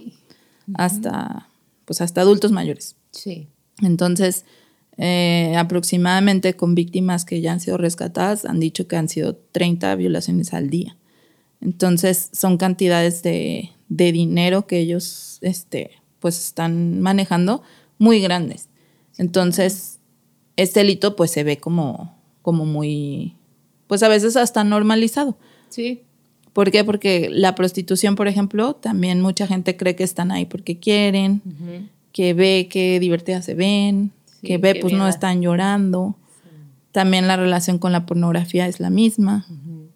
hasta. 0.73 1.47
Pues 1.85 2.01
hasta 2.01 2.21
adultos 2.21 2.51
mayores. 2.51 2.95
Sí. 3.11 3.47
Entonces 3.81 4.45
eh, 4.97 5.55
aproximadamente 5.57 6.55
con 6.55 6.75
víctimas 6.75 7.25
que 7.25 7.41
ya 7.41 7.53
han 7.53 7.59
sido 7.59 7.77
rescatadas, 7.77 8.45
han 8.45 8.59
dicho 8.59 8.87
que 8.87 8.97
han 8.97 9.09
sido 9.09 9.35
30 9.35 9.95
violaciones 9.95 10.53
al 10.53 10.69
día. 10.69 10.97
Entonces 11.61 12.29
son 12.33 12.57
cantidades 12.57 13.23
de, 13.23 13.71
dinero 13.91 14.67
que 14.67 14.79
ellos 14.79 15.37
este, 15.41 15.91
pues 16.19 16.39
están 16.39 17.01
manejando 17.01 17.61
muy 17.97 18.21
grandes. 18.21 18.69
Entonces, 19.17 19.99
este 20.55 20.79
delito 20.81 21.15
pues 21.15 21.31
se 21.31 21.43
ve 21.43 21.57
como, 21.57 22.17
como 22.41 22.65
muy, 22.65 23.35
pues 23.87 24.03
a 24.03 24.07
veces 24.07 24.37
hasta 24.37 24.63
normalizado. 24.63 25.37
Sí. 25.69 26.03
¿Por 26.53 26.71
qué? 26.71 26.83
Porque 26.83 27.29
la 27.31 27.55
prostitución, 27.55 28.15
por 28.15 28.27
ejemplo, 28.27 28.75
también 28.75 29.21
mucha 29.21 29.47
gente 29.47 29.77
cree 29.77 29.95
que 29.95 30.03
están 30.03 30.31
ahí 30.31 30.45
porque 30.45 30.79
quieren, 30.79 31.41
que 32.11 32.33
ve 32.33 32.67
que 32.69 32.99
divertidas 32.99 33.45
se 33.45 33.53
ven, 33.53 34.11
que 34.43 34.57
ve, 34.57 34.75
pues 34.75 34.93
no 34.93 35.07
están 35.07 35.41
llorando. 35.41 36.15
También 36.91 37.27
la 37.27 37.37
relación 37.37 37.77
con 37.79 37.93
la 37.93 38.05
pornografía 38.05 38.67
es 38.67 38.79
la 38.81 38.89
misma. 38.89 39.45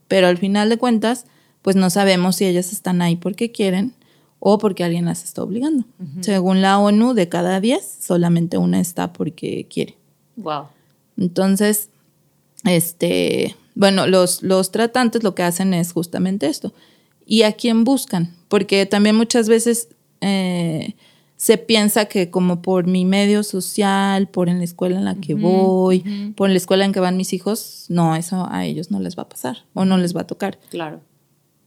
Pero 0.08 0.28
al 0.28 0.38
final 0.38 0.70
de 0.70 0.78
cuentas, 0.78 1.26
pues 1.66 1.76
no 1.76 1.90
sabemos 1.90 2.36
si 2.36 2.46
ellas 2.46 2.72
están 2.72 3.02
ahí 3.02 3.16
porque 3.16 3.52
quieren 3.52 3.96
o 4.38 4.60
porque 4.60 4.84
alguien 4.84 5.06
las 5.06 5.24
está 5.24 5.42
obligando. 5.42 5.84
Según 6.22 6.62
la 6.62 6.78
ONU, 6.78 7.16
de 7.16 7.28
cada 7.28 7.60
10, 7.60 8.02
solamente 8.02 8.60
una 8.60 8.80
está 8.80 9.12
porque 9.14 9.66
quiere. 9.68 9.98
Wow. 10.36 10.66
Entonces, 11.18 11.90
este, 12.66 13.56
bueno, 13.74 14.06
los, 14.06 14.44
los 14.44 14.70
tratantes 14.70 15.24
lo 15.24 15.34
que 15.34 15.42
hacen 15.42 15.74
es 15.74 15.92
justamente 15.92 16.46
esto. 16.46 16.72
¿Y 17.26 17.42
a 17.42 17.54
quién 17.54 17.84
buscan? 17.84 18.36
Porque 18.48 18.86
también 18.86 19.16
muchas 19.16 19.50
veces 19.50 19.88
eh, 20.22 20.94
se 21.36 21.58
piensa 21.58 22.06
que 22.06 22.30
como 22.30 22.62
por 22.62 22.86
mi 22.86 23.06
medio 23.06 23.42
social, 23.42 24.28
por 24.28 24.50
en 24.50 24.60
la 24.60 24.66
escuela 24.66 25.00
en 25.00 25.06
la 25.06 25.16
que 25.16 25.34
voy, 25.34 26.34
por 26.36 26.48
la 26.48 26.58
escuela 26.58 26.86
en 26.86 26.94
que 26.94 27.00
van 27.00 27.18
mis 27.18 27.34
hijos, 27.34 27.86
no, 27.90 28.16
eso 28.16 28.48
a 28.52 28.66
ellos 28.66 28.92
no 28.92 29.00
les 29.00 29.18
va 29.18 29.24
a 29.24 29.30
pasar 29.30 29.66
o 29.74 29.84
no 29.84 29.98
les 29.98 30.16
va 30.16 30.22
a 30.22 30.28
tocar. 30.28 30.60
Claro. 30.70 31.02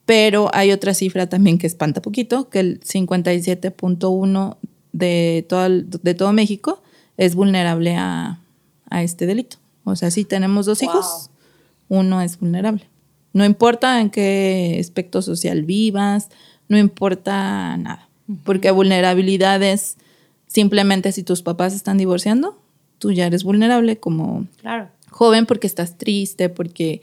Pero 0.09 0.49
hay 0.55 0.73
otra 0.73 0.95
cifra 0.95 1.29
también 1.29 1.59
que 1.59 1.67
espanta 1.67 2.01
poquito, 2.01 2.49
que 2.49 2.61
el 2.61 2.81
57.1 2.81 4.57
de 4.93 5.45
todo, 5.47 5.69
de 5.69 6.15
todo 6.15 6.33
México 6.33 6.83
es 7.19 7.35
vulnerable 7.35 7.95
a, 7.95 8.41
este 8.91 9.27
delito. 9.27 9.59
O 9.85 9.97
sea, 9.97 10.11
si 10.11 10.25
tenemos 10.25 10.65
dos 10.65 10.83
hijos, 10.83 11.29
uno 11.91 12.23
es 12.23 12.41
vulnerable. 12.41 12.89
No 13.35 13.45
importa 13.45 14.01
en 14.01 14.09
qué 14.09 14.79
aspecto 14.81 15.21
social 15.21 15.65
vivas, 15.65 16.31
no 16.69 16.79
importa 16.79 17.77
nada. 17.77 18.09
Porque 18.45 18.71
vulnerabilidad 18.71 19.63
es 19.63 19.99
simplemente 20.47 21.13
si 21.13 21.23
tus 21.23 21.43
papás 21.43 21.75
están 21.75 21.99
divorciando, 21.99 22.59
tú 22.99 23.13
ya 23.13 23.27
eres 23.27 23.45
vulnerable 23.45 23.99
como 23.99 24.47
joven 25.11 25.45
porque 25.45 25.67
estás 25.67 25.99
triste, 25.99 26.49
porque 26.49 27.03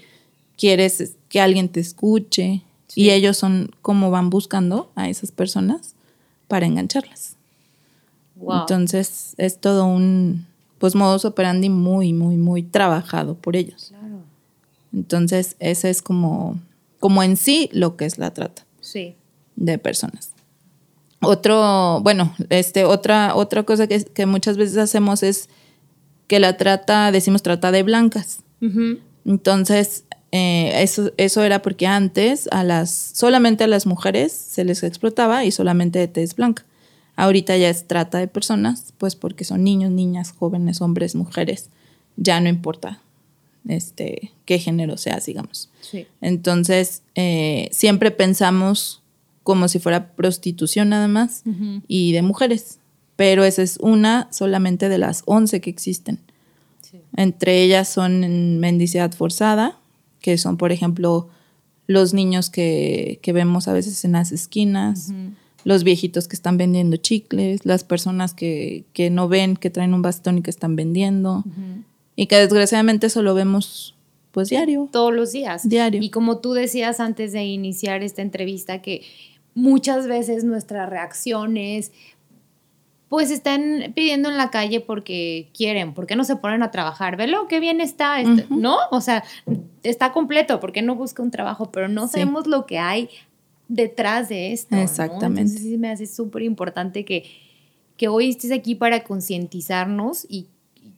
quieres 0.57 1.17
que 1.29 1.39
alguien 1.39 1.69
te 1.69 1.81
escuche. 1.81 2.63
Y 2.93 3.09
ellos 3.09 3.37
son 3.37 3.71
como 3.81 4.11
van 4.11 4.29
buscando 4.29 4.91
a 4.95 5.09
esas 5.09 5.31
personas 5.31 5.95
para 6.47 6.65
engancharlas. 6.65 7.35
Entonces 8.39 9.33
es 9.37 9.59
todo 9.59 9.85
un 9.85 10.45
pues 10.77 10.93
modus 10.93 11.25
operandi 11.25 11.69
muy, 11.69 12.13
muy, 12.13 12.37
muy 12.37 12.63
trabajado 12.63 13.35
por 13.35 13.55
ellos. 13.55 13.93
Entonces, 14.93 15.55
ese 15.59 15.89
es 15.89 16.01
como, 16.01 16.59
como 16.99 17.21
en 17.21 17.37
sí 17.37 17.69
lo 17.73 17.97
que 17.97 18.05
es 18.05 18.17
la 18.17 18.31
trata 18.31 18.65
de 19.55 19.77
personas. 19.77 20.31
Otro, 21.21 22.01
bueno, 22.01 22.33
este, 22.49 22.85
otra, 22.85 23.35
otra 23.35 23.63
cosa 23.63 23.87
que, 23.87 24.25
muchas 24.25 24.57
veces 24.57 24.77
hacemos 24.77 25.23
es 25.23 25.49
que 26.27 26.39
la 26.39 26.55
trata, 26.55 27.11
decimos 27.11 27.41
trata 27.41 27.71
de 27.71 27.83
blancas. 27.83 28.39
Entonces, 29.25 30.04
eh, 30.37 30.83
eso, 30.83 31.13
eso 31.15 31.43
era 31.43 31.61
porque 31.61 31.87
antes 31.87 32.49
a 32.51 32.65
las, 32.65 32.89
solamente 32.91 33.63
a 33.63 33.67
las 33.67 33.85
mujeres 33.85 34.33
se 34.33 34.65
les 34.65 34.83
explotaba 34.83 35.45
y 35.45 35.51
solamente 35.51 35.97
de 35.97 36.09
tez 36.09 36.35
blanca. 36.35 36.65
Ahorita 37.15 37.55
ya 37.55 37.69
es 37.69 37.87
trata 37.87 38.17
de 38.17 38.27
personas, 38.27 38.93
pues 38.97 39.15
porque 39.15 39.45
son 39.45 39.63
niños, 39.63 39.91
niñas, 39.91 40.33
jóvenes, 40.37 40.81
hombres, 40.81 41.15
mujeres. 41.15 41.69
Ya 42.17 42.41
no 42.41 42.49
importa 42.49 42.99
este, 43.65 44.33
qué 44.43 44.59
género 44.59 44.97
seas, 44.97 45.25
digamos. 45.25 45.69
Entonces, 46.19 47.01
eh, 47.15 47.69
siempre 47.71 48.11
pensamos 48.11 49.01
como 49.41 49.69
si 49.69 49.79
fuera 49.79 50.09
prostitución 50.15 50.89
nada 50.89 51.07
más 51.07 51.43
y 51.87 52.11
de 52.11 52.23
mujeres. 52.23 52.79
Pero 53.15 53.45
esa 53.45 53.61
es 53.61 53.77
una 53.77 54.27
solamente 54.33 54.89
de 54.89 54.97
las 54.97 55.23
11 55.27 55.61
que 55.61 55.69
existen. 55.69 56.19
Entre 57.15 57.63
ellas 57.63 57.87
son 57.87 58.59
mendicidad 58.59 59.13
forzada, 59.13 59.77
que 60.25 60.39
son, 60.39 60.57
por 60.57 60.71
ejemplo, 60.71 61.29
los 61.85 62.15
niños 62.15 62.49
que, 62.49 63.19
vemos 63.31 63.67
a 63.67 63.73
veces 63.73 64.03
en 64.05 64.13
las 64.13 64.31
esquinas, 64.31 65.11
los 65.63 65.83
viejitos 65.83 66.27
que 66.27 66.35
están 66.35 66.57
vendiendo 66.57 66.97
chicles, 66.97 67.63
las 67.63 67.83
personas 67.83 68.33
que, 68.33 68.85
que, 68.93 69.11
no 69.11 69.27
ven, 69.27 69.55
que 69.55 69.69
traen 69.69 69.93
un 69.93 70.01
bastón 70.01 70.39
y 70.39 70.41
que 70.41 70.49
están 70.49 70.75
vendiendo, 70.75 71.43
y 72.15 72.25
que 72.25 72.37
desgraciadamente 72.37 73.05
eso 73.05 73.21
lo 73.21 73.35
vemos 73.35 73.93
pues 74.31 74.49
diario. 74.49 74.89
Todos 74.91 75.13
los 75.13 75.31
días. 75.31 75.69
Diario. 75.69 76.01
Y 76.01 76.09
como 76.09 76.39
tú 76.39 76.53
decías 76.53 76.99
antes 76.99 77.31
de 77.31 77.45
iniciar 77.45 78.01
esta 78.01 78.23
entrevista, 78.23 78.81
que 78.81 79.03
muchas 79.53 80.07
veces 80.07 80.43
nuestras 80.43 80.89
reacciones 80.89 81.91
pues 83.09 83.29
están 83.29 83.93
pidiendo 83.95 84.29
en 84.29 84.37
la 84.37 84.49
calle 84.49 84.81
porque 84.81 85.49
quieren, 85.53 85.93
porque 85.93 86.15
no 86.15 86.23
se 86.23 86.35
ponen 86.35 86.63
a 86.63 86.71
trabajar. 86.71 87.17
Velo, 87.17 87.47
qué 87.47 87.59
bien 87.59 87.79
está, 87.79 88.19
este, 88.19 88.47
¿no? 88.49 88.77
O 88.91 88.99
sea, 88.99 89.23
está 89.83 90.11
completo, 90.11 90.59
porque 90.59 90.81
no 90.81 90.95
busca 90.95 91.21
un 91.21 91.31
trabajo, 91.31 91.71
pero 91.71 91.87
no 91.87 92.07
sabemos 92.07 92.47
lo 92.47 92.65
que 92.65 92.79
hay 92.79 93.09
detrás 93.67 94.29
de 94.29 94.53
esto. 94.53 94.75
Exactamente. 94.75 95.41
Entonces 95.41 95.61
sí 95.61 95.77
me 95.77 95.91
hace 95.91 96.07
súper 96.07 96.41
importante 96.41 97.05
que, 97.05 97.25
que 97.95 98.07
hoy 98.07 98.29
estés 98.29 98.51
aquí 98.51 98.73
para 98.73 99.03
concientizarnos 99.03 100.25
y 100.27 100.47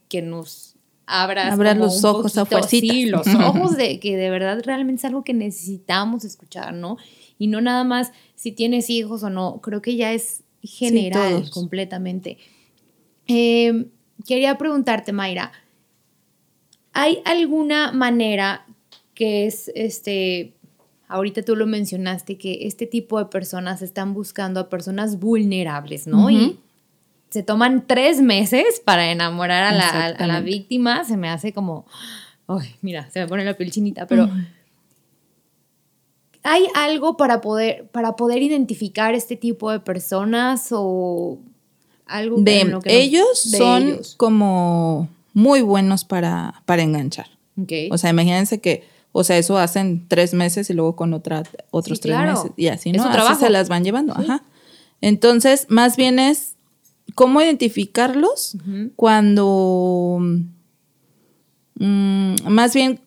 que 0.08 0.22
nos 0.22 0.76
abras, 1.06 1.52
Abras 1.52 1.74
como 1.74 1.86
los 1.86 2.04
un 2.04 2.10
ojos 2.10 2.38
a 2.38 2.46
fuercita. 2.46 2.92
Sí, 2.92 3.06
los 3.06 3.26
ojos 3.46 3.76
de 3.76 4.00
que 4.00 4.16
de 4.16 4.30
verdad 4.30 4.62
realmente 4.64 5.00
es 5.00 5.04
algo 5.04 5.24
que 5.24 5.34
necesitamos 5.34 6.24
escuchar, 6.24 6.72
¿no? 6.72 6.96
Y 7.38 7.48
no 7.48 7.60
nada 7.60 7.84
más 7.84 8.12
si 8.34 8.52
tienes 8.52 8.88
hijos 8.90 9.22
o 9.22 9.30
no, 9.30 9.60
creo 9.60 9.82
que 9.82 9.96
ya 9.96 10.12
es 10.12 10.42
general 10.62 11.48
completamente. 11.50 12.38
Eh, 13.26 13.86
quería 14.26 14.56
preguntarte, 14.58 15.12
Mayra, 15.12 15.52
¿hay 16.92 17.20
alguna 17.24 17.92
manera 17.92 18.66
que 19.14 19.46
es, 19.46 19.70
este, 19.74 20.54
ahorita 21.08 21.42
tú 21.42 21.56
lo 21.56 21.66
mencionaste, 21.66 22.38
que 22.38 22.66
este 22.66 22.86
tipo 22.86 23.18
de 23.18 23.26
personas 23.26 23.82
están 23.82 24.14
buscando 24.14 24.60
a 24.60 24.68
personas 24.68 25.18
vulnerables, 25.18 26.06
¿no? 26.06 26.30
Y 26.30 26.58
se 27.30 27.42
toman 27.42 27.86
tres 27.86 28.20
meses 28.22 28.80
para 28.84 29.10
enamorar 29.10 29.64
a 29.64 29.72
la, 29.72 30.06
a- 30.36 30.40
víctima, 30.40 31.04
se 31.04 31.16
me 31.16 31.28
hace 31.28 31.52
como, 31.52 31.84
ay, 32.46 32.74
mira, 32.80 33.10
se 33.10 33.20
me 33.20 33.26
pone 33.26 33.44
la 33.44 33.54
piel 33.56 33.70
chinita, 33.70 34.06
pero... 34.06 34.28
¿Hay 36.42 36.66
algo 36.74 37.16
para 37.16 37.40
poder, 37.40 37.88
para 37.88 38.16
poder 38.16 38.42
identificar 38.42 39.14
este 39.14 39.36
tipo 39.36 39.70
de 39.70 39.80
personas 39.80 40.68
o 40.70 41.38
algo 42.06 42.36
De 42.40 42.78
que 42.82 43.00
ellos 43.02 43.50
de 43.50 43.58
son 43.58 43.82
ellos? 43.88 44.14
como 44.16 45.08
muy 45.34 45.62
buenos 45.62 46.04
para, 46.04 46.62
para 46.64 46.82
enganchar. 46.82 47.26
Ok. 47.60 47.72
O 47.90 47.98
sea, 47.98 48.10
imagínense 48.10 48.60
que, 48.60 48.84
o 49.12 49.24
sea, 49.24 49.36
eso 49.36 49.58
hacen 49.58 50.06
tres 50.08 50.32
meses 50.32 50.70
y 50.70 50.74
luego 50.74 50.96
con 50.96 51.12
otra, 51.12 51.42
otros 51.70 51.98
Sí, 51.98 52.02
tres 52.02 52.14
claro. 52.16 52.32
meses. 52.34 52.52
Y 52.56 52.68
así, 52.68 52.92
¿no? 52.92 53.02
Así 53.02 53.12
trabajo. 53.12 53.40
se 53.40 53.50
las 53.50 53.68
van 53.68 53.84
llevando. 53.84 54.14
Ajá. 54.16 54.42
Entonces, 55.00 55.66
más 55.68 55.96
bien 55.96 56.18
es 56.18 56.54
cómo 57.14 57.40
identificarlos 57.42 58.56
cuando. 58.96 60.18
mm, 61.74 62.34
más 62.48 62.74
bien, 62.74 63.00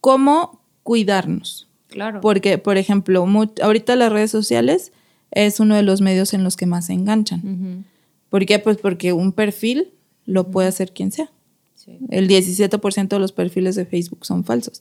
cómo 0.00 0.60
cuidarnos. 0.82 1.65
Claro. 1.96 2.20
Porque, 2.20 2.58
por 2.58 2.76
ejemplo, 2.76 3.26
ahorita 3.62 3.96
las 3.96 4.12
redes 4.12 4.30
sociales 4.30 4.92
es 5.30 5.58
uno 5.60 5.74
de 5.74 5.82
los 5.82 6.00
medios 6.00 6.32
en 6.34 6.44
los 6.44 6.56
que 6.56 6.66
más 6.66 6.86
se 6.86 6.92
enganchan. 6.92 7.40
Ujú. 7.40 7.84
¿Por 8.30 8.46
qué? 8.46 8.58
Pues 8.58 8.76
porque 8.76 9.12
un 9.12 9.32
perfil 9.32 9.90
lo 10.24 10.50
puede 10.50 10.68
hacer 10.68 10.92
quien 10.92 11.10
sea. 11.12 11.30
Sí. 11.74 11.98
El 12.10 12.28
17% 12.28 13.08
de 13.08 13.18
los 13.20 13.32
perfiles 13.32 13.74
de 13.76 13.86
Facebook 13.86 14.26
son 14.26 14.44
falsos. 14.44 14.80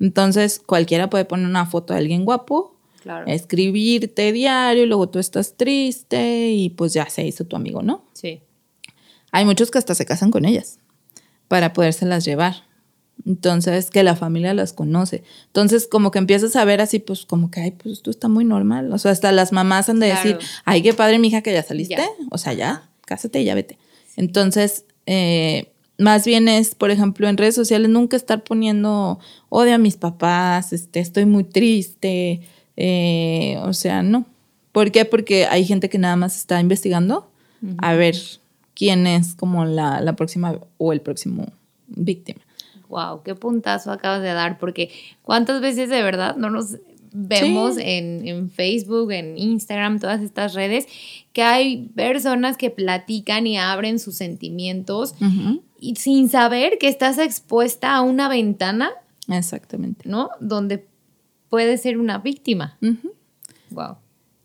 Entonces, 0.00 0.60
cualquiera 0.64 1.08
puede 1.10 1.24
poner 1.24 1.46
una 1.46 1.66
foto 1.66 1.94
de 1.94 2.00
alguien 2.00 2.24
guapo, 2.24 2.76
Claro. 3.02 3.26
escribirte 3.26 4.30
diario, 4.32 4.84
y 4.84 4.86
luego 4.86 5.08
tú 5.08 5.18
estás 5.18 5.56
triste 5.56 6.50
y 6.52 6.70
pues 6.70 6.92
ya 6.92 7.08
se 7.10 7.26
hizo 7.26 7.44
tu 7.44 7.56
amigo, 7.56 7.82
¿no? 7.82 8.04
Sí. 8.12 8.40
Hay 9.32 9.44
muchos 9.44 9.70
que 9.70 9.78
hasta 9.78 9.94
se 9.94 10.04
casan 10.06 10.30
con 10.30 10.44
ellas 10.44 10.78
para 11.48 11.72
podérselas 11.72 12.24
llevar. 12.24 12.54
Entonces, 13.26 13.90
que 13.90 14.02
la 14.02 14.16
familia 14.16 14.52
las 14.54 14.72
conoce. 14.72 15.22
Entonces, 15.46 15.86
como 15.86 16.10
que 16.10 16.18
empiezas 16.18 16.56
a 16.56 16.64
ver 16.64 16.80
así, 16.80 16.98
pues, 16.98 17.24
como 17.24 17.50
que, 17.50 17.60
ay, 17.60 17.70
pues 17.72 17.94
esto 17.98 18.10
está 18.10 18.28
muy 18.28 18.44
normal. 18.44 18.92
O 18.92 18.98
sea, 18.98 19.12
hasta 19.12 19.30
las 19.32 19.52
mamás 19.52 19.88
han 19.88 20.00
de 20.00 20.08
Claro. 20.10 20.28
decir, 20.28 20.48
ay, 20.64 20.82
qué 20.82 20.92
padre, 20.92 21.18
mija, 21.18 21.40
que 21.42 21.52
ya 21.52 21.62
saliste. 21.62 21.94
Ya. 21.96 22.06
O 22.30 22.38
sea, 22.38 22.52
ya, 22.52 22.90
cásate 23.06 23.40
y 23.40 23.44
ya 23.44 23.54
vete. 23.54 23.78
Entonces, 24.16 24.84
eh, 25.06 25.68
más 25.98 26.24
bien 26.24 26.48
es, 26.48 26.74
por 26.74 26.90
ejemplo, 26.90 27.28
en 27.28 27.36
redes 27.36 27.54
sociales 27.54 27.88
nunca 27.90 28.16
estar 28.16 28.42
poniendo 28.42 29.20
odio 29.50 29.74
a 29.74 29.78
mis 29.78 29.96
papás, 29.96 30.72
este, 30.72 30.98
estoy 31.00 31.24
muy 31.26 31.44
triste. 31.44 32.40
eh, 32.76 33.58
o 33.62 33.72
sea, 33.74 34.02
no. 34.02 34.24
¿Por 34.72 34.90
qué? 34.90 35.04
Porque 35.04 35.46
hay 35.46 35.64
gente 35.66 35.88
que 35.90 35.98
nada 35.98 36.16
más 36.16 36.36
está 36.36 36.58
investigando 36.58 37.30
a 37.78 37.92
ver 37.94 38.16
quién 38.74 39.06
es 39.06 39.34
como 39.34 39.64
la, 39.66 40.00
la 40.00 40.16
próxima 40.16 40.58
o 40.78 40.92
el 40.94 41.00
próximo 41.02 41.46
víctima. 41.88 42.40
Wow, 42.92 43.22
qué 43.22 43.34
puntazo 43.34 43.90
acabas 43.90 44.20
de 44.20 44.34
dar, 44.34 44.58
porque 44.58 44.90
cuántas 45.22 45.62
veces 45.62 45.88
de 45.88 46.02
verdad 46.02 46.36
no 46.36 46.50
nos 46.50 46.76
vemos 47.10 47.76
Sí. 47.76 47.80
en, 47.84 48.28
en 48.28 48.50
Facebook, 48.50 49.10
en 49.12 49.38
Instagram, 49.38 49.98
todas 49.98 50.20
estas 50.20 50.52
redes, 50.52 50.86
que 51.32 51.42
hay 51.42 51.88
personas 51.94 52.58
que 52.58 52.68
platican 52.68 53.46
y 53.46 53.56
abren 53.56 53.98
sus 53.98 54.16
sentimientos 54.16 55.14
y 55.80 55.96
sin 55.96 56.28
saber 56.28 56.76
que 56.78 56.88
estás 56.88 57.16
expuesta 57.16 57.94
a 57.94 58.02
una 58.02 58.28
ventana, 58.28 58.90
Exactamente. 59.26 60.06
¿no? 60.06 60.28
Donde 60.40 60.86
puede 61.48 61.78
ser 61.78 61.96
una 61.96 62.18
víctima. 62.18 62.76
Wow. 63.70 63.96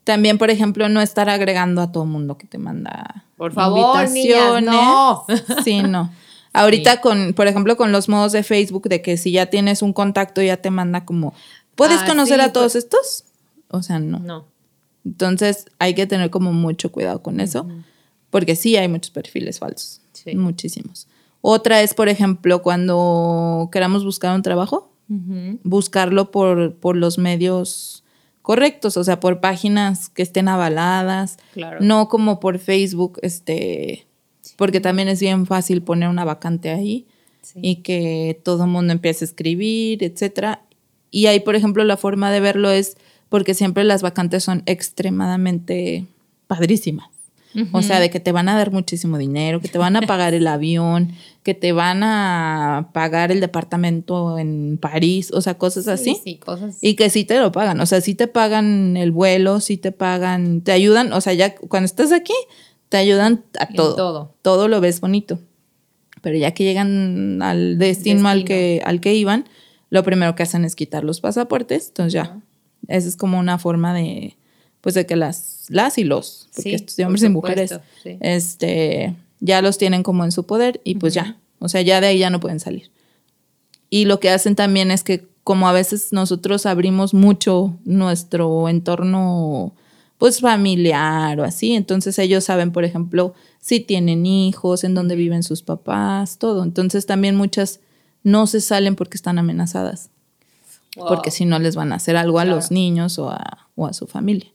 También, 0.04 0.38
por 0.38 0.48
ejemplo, 0.48 0.88
no 0.88 1.02
estar 1.02 1.28
agregando 1.28 1.82
a 1.82 1.92
todo 1.92 2.06
mundo 2.06 2.38
que 2.38 2.46
te 2.46 2.56
manda 2.56 3.26
Por 3.36 3.52
favor, 3.52 4.08
niñas, 4.10 4.62
no. 4.62 5.26
Sí, 5.62 5.82
no. 5.82 6.10
Ahorita 6.52 7.00
con, 7.00 7.34
por 7.34 7.46
ejemplo, 7.46 7.76
con 7.76 7.92
los 7.92 8.08
modos 8.08 8.32
de 8.32 8.42
Facebook 8.42 8.88
de 8.88 9.02
que 9.02 9.16
si 9.16 9.32
ya 9.32 9.46
tienes 9.46 9.82
un 9.82 9.92
contacto 9.92 10.42
ya 10.42 10.56
te 10.56 10.70
manda 10.70 11.04
como, 11.04 11.34
¿puedes 11.74 12.00
Ah, 12.02 12.06
conocer 12.06 12.40
sí, 12.40 12.44
a 12.46 12.52
todos 12.52 12.72
pues- 12.72 12.84
estos? 12.84 13.24
O 13.68 13.82
sea, 13.82 13.98
no. 13.98 14.18
No. 14.18 14.46
Entonces 15.04 15.66
hay 15.78 15.94
que 15.94 16.06
tener 16.06 16.30
como 16.30 16.52
mucho 16.52 16.90
cuidado 16.90 17.22
con 17.22 17.40
eso, 17.40 17.66
porque 18.30 18.56
sí 18.56 18.76
hay 18.76 18.88
muchos 18.88 19.10
perfiles 19.10 19.58
falsos, 19.58 20.00
Sí. 20.12 20.34
muchísimos. 20.36 21.06
Otra 21.40 21.82
es, 21.82 21.94
por 21.94 22.08
ejemplo, 22.08 22.62
cuando 22.62 23.68
queramos 23.72 24.04
buscar 24.04 24.34
un 24.34 24.42
trabajo, 24.42 24.90
buscarlo 25.62 26.30
por, 26.30 26.74
por 26.76 26.96
los 26.96 27.16
medios 27.18 28.04
correctos, 28.42 28.96
o 28.96 29.04
sea, 29.04 29.20
por 29.20 29.40
páginas 29.40 30.08
que 30.08 30.22
estén 30.22 30.48
avaladas, 30.48 31.36
Claro. 31.52 31.78
no 31.80 32.08
como 32.08 32.40
por 32.40 32.58
Facebook, 32.58 33.18
este, 33.22 34.06
porque 34.58 34.80
también 34.80 35.08
es 35.08 35.20
bien 35.20 35.46
fácil 35.46 35.80
poner 35.80 36.10
una 36.10 36.24
vacante 36.26 36.68
ahí 36.68 37.06
Sí. 37.40 37.60
y 37.62 37.76
que 37.76 38.38
todo 38.44 38.64
el 38.64 38.70
mundo 38.70 38.92
empiece 38.92 39.24
a 39.24 39.28
escribir, 39.28 40.02
etcétera. 40.04 40.60
Y 41.10 41.26
ahí, 41.26 41.40
por 41.40 41.54
ejemplo, 41.56 41.82
la 41.84 41.96
forma 41.96 42.30
de 42.30 42.40
verlo 42.40 42.70
es 42.70 42.98
porque 43.30 43.54
siempre 43.54 43.84
las 43.84 44.02
vacantes 44.02 44.44
son 44.44 44.62
extremadamente 44.66 46.04
padrísimas. 46.46 47.08
O 47.72 47.82
sea, 47.82 47.98
de 47.98 48.08
que 48.10 48.20
te 48.20 48.30
van 48.30 48.48
a 48.50 48.56
dar 48.56 48.70
muchísimo 48.72 49.18
dinero, 49.18 49.58
que 49.60 49.68
te 49.68 49.78
van 49.78 49.96
a 49.96 50.02
pagar 50.02 50.32
el 50.34 50.46
avión, 50.46 51.12
que 51.42 51.54
te 51.54 51.72
van 51.72 52.02
a 52.04 52.90
pagar 52.92 53.32
el 53.32 53.40
departamento 53.40 54.38
en 54.38 54.78
París, 54.80 55.32
o 55.32 55.40
sea, 55.40 55.54
cosas 55.54 55.88
así. 55.88 56.14
Sí, 56.16 56.20
sí, 56.22 56.36
cosas. 56.36 56.76
Y 56.82 56.94
que 56.94 57.08
sí 57.10 57.24
te 57.24 57.40
lo 57.40 57.50
pagan, 57.50 57.80
o 57.80 57.86
sea, 57.86 58.00
sí 58.00 58.14
te 58.14 58.28
pagan 58.28 58.96
el 58.96 59.10
vuelo, 59.10 59.58
sí 59.60 59.76
te 59.78 59.90
pagan, 59.90 60.60
te 60.60 60.70
ayudan, 60.72 61.12
o 61.12 61.20
sea, 61.20 61.32
ya 61.32 61.54
cuando 61.56 61.86
estás 61.86 62.12
aquí, 62.12 62.34
te 62.88 62.96
ayudan 62.96 63.44
a 63.58 63.64
En 63.64 63.74
todo. 63.76 63.94
todo. 63.96 64.34
Todo 64.42 64.68
lo 64.68 64.80
ves 64.80 65.00
bonito. 65.00 65.38
Pero 66.22 66.36
ya 66.36 66.52
que 66.52 66.64
llegan 66.64 67.42
al 67.42 67.78
destino, 67.78 68.28
al 68.28 68.38
Destino. 68.40 68.46
que 68.46 68.82
al 68.84 69.00
que 69.00 69.14
iban, 69.14 69.44
lo 69.90 70.02
primero 70.02 70.34
que 70.34 70.42
hacen 70.42 70.64
es 70.64 70.74
quitar 70.74 71.04
los 71.04 71.20
pasaportes, 71.20 71.88
entonces 71.88 72.12
ya. 72.12 72.40
Esa 72.88 73.08
es 73.08 73.16
como 73.16 73.38
una 73.38 73.58
forma 73.58 73.94
de 73.94 74.36
pues 74.80 74.94
de 74.94 75.06
que 75.06 75.16
las 75.16 75.66
las 75.68 75.98
y 75.98 76.04
los, 76.04 76.48
porque 76.54 76.70
Sí, 76.70 76.74
estos 76.74 76.96
de 76.96 77.02
por 77.04 77.08
hombres 77.08 77.22
y 77.24 77.28
mujeres 77.28 77.70
supuesto, 77.70 77.92
sí. 78.02 78.16
este 78.20 79.14
ya 79.40 79.60
los 79.62 79.78
tienen 79.78 80.02
como 80.02 80.24
en 80.24 80.32
su 80.32 80.44
poder 80.46 80.80
y 80.84 80.96
pues 80.96 81.14
ya, 81.14 81.36
o 81.58 81.68
sea, 81.68 81.82
ya 81.82 82.00
de 82.00 82.08
ahí 82.08 82.18
ya 82.18 82.30
no 82.30 82.40
pueden 82.40 82.60
salir. 82.60 82.90
Y 83.90 84.04
lo 84.04 84.20
que 84.20 84.30
hacen 84.30 84.54
también 84.56 84.90
es 84.90 85.02
que 85.02 85.26
como 85.44 85.68
a 85.68 85.72
veces 85.72 86.12
nosotros 86.12 86.66
abrimos 86.66 87.14
mucho 87.14 87.76
nuestro 87.84 88.68
entorno 88.68 89.72
pues 90.18 90.40
familiar 90.40 91.38
o 91.40 91.44
así, 91.44 91.72
entonces 91.74 92.18
ellos 92.18 92.44
saben, 92.44 92.72
por 92.72 92.84
ejemplo, 92.84 93.34
si 93.60 93.80
tienen 93.80 94.26
hijos, 94.26 94.84
en 94.84 94.94
dónde 94.94 95.14
viven 95.16 95.42
sus 95.42 95.62
papás, 95.62 96.38
todo. 96.38 96.62
Entonces 96.64 97.06
también 97.06 97.36
muchas 97.36 97.80
no 98.24 98.46
se 98.46 98.60
salen 98.60 98.96
porque 98.96 99.16
están 99.16 99.38
amenazadas, 99.38 100.10
Wow. 100.96 101.06
porque 101.08 101.30
si 101.30 101.44
no 101.44 101.58
les 101.60 101.76
van 101.76 101.92
a 101.92 101.96
hacer 101.96 102.16
algo 102.16 102.40
a 102.40 102.42
Claro. 102.42 102.56
los 102.56 102.70
niños 102.72 103.18
o 103.18 103.30
a, 103.30 103.68
o 103.76 103.86
a 103.86 103.92
su 103.92 104.06
familia. 104.06 104.48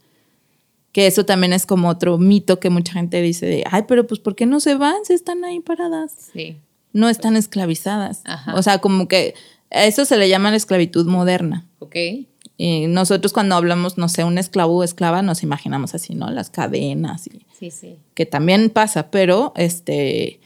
Que 0.92 1.08
eso 1.08 1.26
también 1.26 1.54
es 1.54 1.66
como 1.66 1.88
otro 1.90 2.18
mito 2.18 2.60
que 2.60 2.70
mucha 2.70 2.94
gente 2.94 3.22
dice 3.22 3.46
de, 3.46 3.64
ay, 3.72 3.84
pero 3.88 4.06
pues 4.06 4.20
¿por 4.20 4.36
qué 4.36 4.46
no 4.46 4.60
se 4.60 4.76
van 4.76 5.06
si 5.06 5.14
están 5.14 5.44
ahí 5.46 5.60
paradas? 5.62 6.12
Sí. 6.34 6.58
no 6.92 7.10
están 7.10 7.36
esclavizadas. 7.38 8.22
Ajá. 8.26 8.54
O 8.56 8.62
sea, 8.62 8.78
como 8.80 9.08
que 9.08 9.34
a 9.72 9.86
eso 9.86 10.06
se 10.06 10.18
le 10.18 10.30
llama 10.30 10.52
la 10.52 10.58
esclavitud 10.58 11.08
moderna. 11.08 11.66
Ok. 11.80 11.96
Y 12.58 12.88
nosotros 12.88 13.34
cuando 13.34 13.56
hablamos, 13.56 13.98
no 13.98 14.08
sé, 14.10 14.24
un 14.24 14.38
esclavo 14.38 14.78
o 14.78 14.84
esclava, 14.84 15.22
nos 15.22 15.42
imaginamos 15.44 15.96
así, 15.96 16.14
¿no? 16.14 16.30
Las 16.30 16.50
cadenas, 16.50 17.28
y, 17.28 17.46
Sí, 17.58 17.72
sí. 17.72 17.98
que 18.14 18.26
también 18.26 18.70
pasa, 18.70 19.10
pero 19.10 19.54
este, 19.56 20.40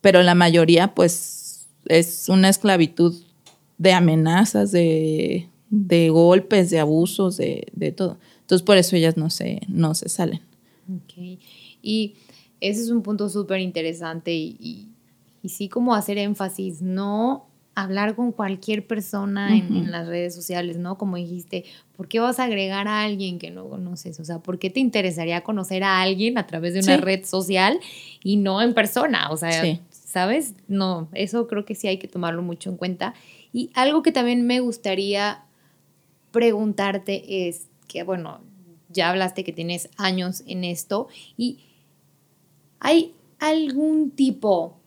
pero 0.00 0.22
la 0.22 0.34
mayoría, 0.34 0.94
pues, 0.94 1.66
es 1.86 2.28
una 2.28 2.48
esclavitud 2.50 3.14
de 3.78 3.92
amenazas, 3.92 4.72
de, 4.72 5.48
de 5.70 6.10
golpes, 6.10 6.70
de 6.70 6.78
abusos, 6.80 7.36
de, 7.38 7.66
de 7.72 7.92
todo. 7.92 8.18
Entonces, 8.40 8.64
por 8.64 8.76
eso 8.76 8.96
ellas 8.96 9.16
no 9.16 9.30
se, 9.30 9.62
no 9.68 9.94
se 9.94 10.08
salen. 10.10 10.40
Ok. 10.94 11.40
Y 11.82 12.14
ese 12.60 12.82
es 12.82 12.90
un 12.90 13.02
punto 13.02 13.28
súper 13.30 13.60
interesante 13.60 14.34
y, 14.34 14.56
y, 14.60 14.88
y 15.42 15.48
sí 15.48 15.68
como 15.68 15.94
hacer 15.94 16.18
énfasis, 16.18 16.82
no 16.82 17.46
hablar 17.74 18.14
con 18.14 18.30
cualquier 18.32 18.86
persona 18.86 19.56
en, 19.56 19.74
en 19.76 19.90
las 19.90 20.06
redes 20.06 20.34
sociales, 20.34 20.76
¿no? 20.78 20.96
Como 20.96 21.16
dijiste, 21.16 21.64
¿por 21.96 22.06
qué 22.08 22.20
vas 22.20 22.38
a 22.38 22.44
agregar 22.44 22.86
a 22.88 23.02
alguien 23.02 23.38
que 23.38 23.50
no 23.50 23.68
conoces? 23.68 24.20
O 24.20 24.24
sea, 24.24 24.38
¿por 24.38 24.58
qué 24.58 24.70
te 24.70 24.78
interesaría 24.80 25.42
conocer 25.42 25.82
a 25.82 26.00
alguien 26.00 26.38
a 26.38 26.46
través 26.46 26.74
de 26.74 26.80
una 26.80 26.96
Sí. 26.96 27.00
red 27.02 27.24
social 27.24 27.80
y 28.22 28.36
no 28.36 28.62
en 28.62 28.74
persona? 28.74 29.30
O 29.30 29.36
sea, 29.36 29.60
Sí. 29.60 29.80
¿sabes? 29.90 30.54
No, 30.68 31.08
eso 31.12 31.48
creo 31.48 31.64
que 31.64 31.74
sí 31.74 31.88
hay 31.88 31.98
que 31.98 32.06
tomarlo 32.06 32.42
mucho 32.42 32.70
en 32.70 32.76
cuenta. 32.76 33.14
Y 33.52 33.70
algo 33.74 34.02
que 34.02 34.12
también 34.12 34.46
me 34.46 34.60
gustaría 34.60 35.42
preguntarte 36.30 37.48
es 37.48 37.66
que, 37.88 38.02
bueno, 38.02 38.40
ya 38.88 39.10
hablaste 39.10 39.42
que 39.44 39.52
tienes 39.52 39.88
años 39.96 40.42
en 40.46 40.64
esto 40.64 41.08
y 41.36 41.58
hay 42.80 43.12
algún 43.40 44.10
tipo, 44.10 44.78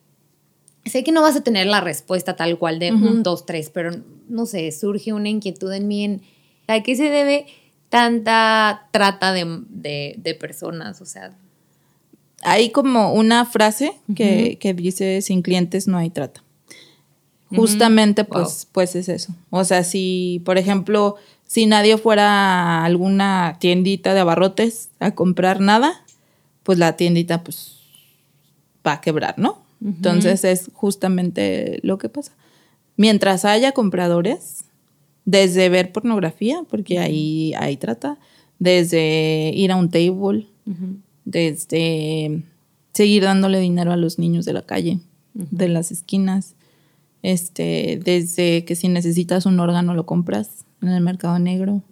sé 0.90 1.04
que 1.04 1.12
no 1.12 1.22
vas 1.22 1.36
a 1.36 1.44
tener 1.44 1.68
la 1.68 1.82
respuesta 1.82 2.36
tal 2.36 2.58
cual 2.58 2.80
de 2.80 2.92
un, 2.92 3.24
dos, 3.24 3.46
tres, 3.46 3.70
pero 3.70 3.92
no 4.28 4.46
sé, 4.46 4.72
surge 4.72 5.14
una 5.14 5.30
inquietud 5.30 5.72
en 5.72 5.88
mí 5.88 6.04
en 6.04 6.22
a 6.68 6.84
qué 6.84 6.96
se 6.96 7.10
debe 7.10 7.46
tanta 7.90 8.88
trata 8.92 9.34
de, 9.34 10.38
personas, 10.40 11.02
o 11.02 11.06
sea. 11.06 11.36
Hay 12.44 12.70
como 12.70 13.14
una 13.14 13.46
frase 13.46 13.94
que, 14.16 14.76
dice, 14.76 15.22
sin 15.22 15.42
clientes 15.42 15.88
no 15.88 15.98
hay 15.98 16.10
trata. 16.10 16.44
Justamente, 17.50 18.26
pues, 18.26 18.68
pues 18.72 18.96
es 18.96 19.08
eso. 19.08 19.34
O 19.50 19.64
sea, 19.64 19.84
si, 19.84 20.42
por 20.46 20.58
ejemplo, 20.58 21.16
si 21.46 21.66
nadie 21.66 21.98
fuera 21.98 22.26
a 22.26 22.86
alguna 22.86 23.58
tiendita 23.60 24.14
de 24.14 24.20
abarrotes 24.20 24.90
a 25.00 25.12
comprar 25.12 25.62
nada, 25.62 26.04
pues 26.64 26.78
la 26.78 26.98
tiendita, 26.98 27.44
pues, 27.44 27.78
va 28.86 28.94
a 28.94 29.02
quebrar, 29.02 29.40
¿no? 29.40 29.67
Entonces 29.84 30.44
es 30.44 30.72
justamente 30.74 31.80
lo 31.84 31.98
que 31.98 32.10
pasa. 32.10 32.34
Mientras 32.96 33.46
haya 33.46 33.74
compradores, 33.74 34.66
desde 35.26 35.70
ver 35.70 35.92
pornografía, 35.92 36.64
porque 36.70 37.00
ahí, 37.00 37.54
ahí 37.56 37.78
trata, 37.78 38.18
desde 38.60 39.52
ir 39.54 39.72
a 39.72 39.76
un 39.76 39.90
table, 39.90 40.48
desde 41.26 42.44
seguir 42.94 43.24
dándole 43.24 43.60
dinero 43.60 43.92
a 43.92 43.98
los 43.98 44.20
niños 44.20 44.46
de 44.46 44.54
la 44.54 44.64
calle, 44.64 45.00
de 45.34 45.68
las 45.68 45.92
esquinas, 45.92 46.56
este, 47.22 48.00
desde 48.04 48.64
que 48.64 48.76
si 48.76 48.88
necesitas 48.88 49.46
un 49.46 49.60
órgano 49.60 49.94
lo 49.94 50.06
compras 50.06 50.66
en 50.82 50.90
el 50.90 51.04
mercado 51.04 51.38
negro. 51.40 51.84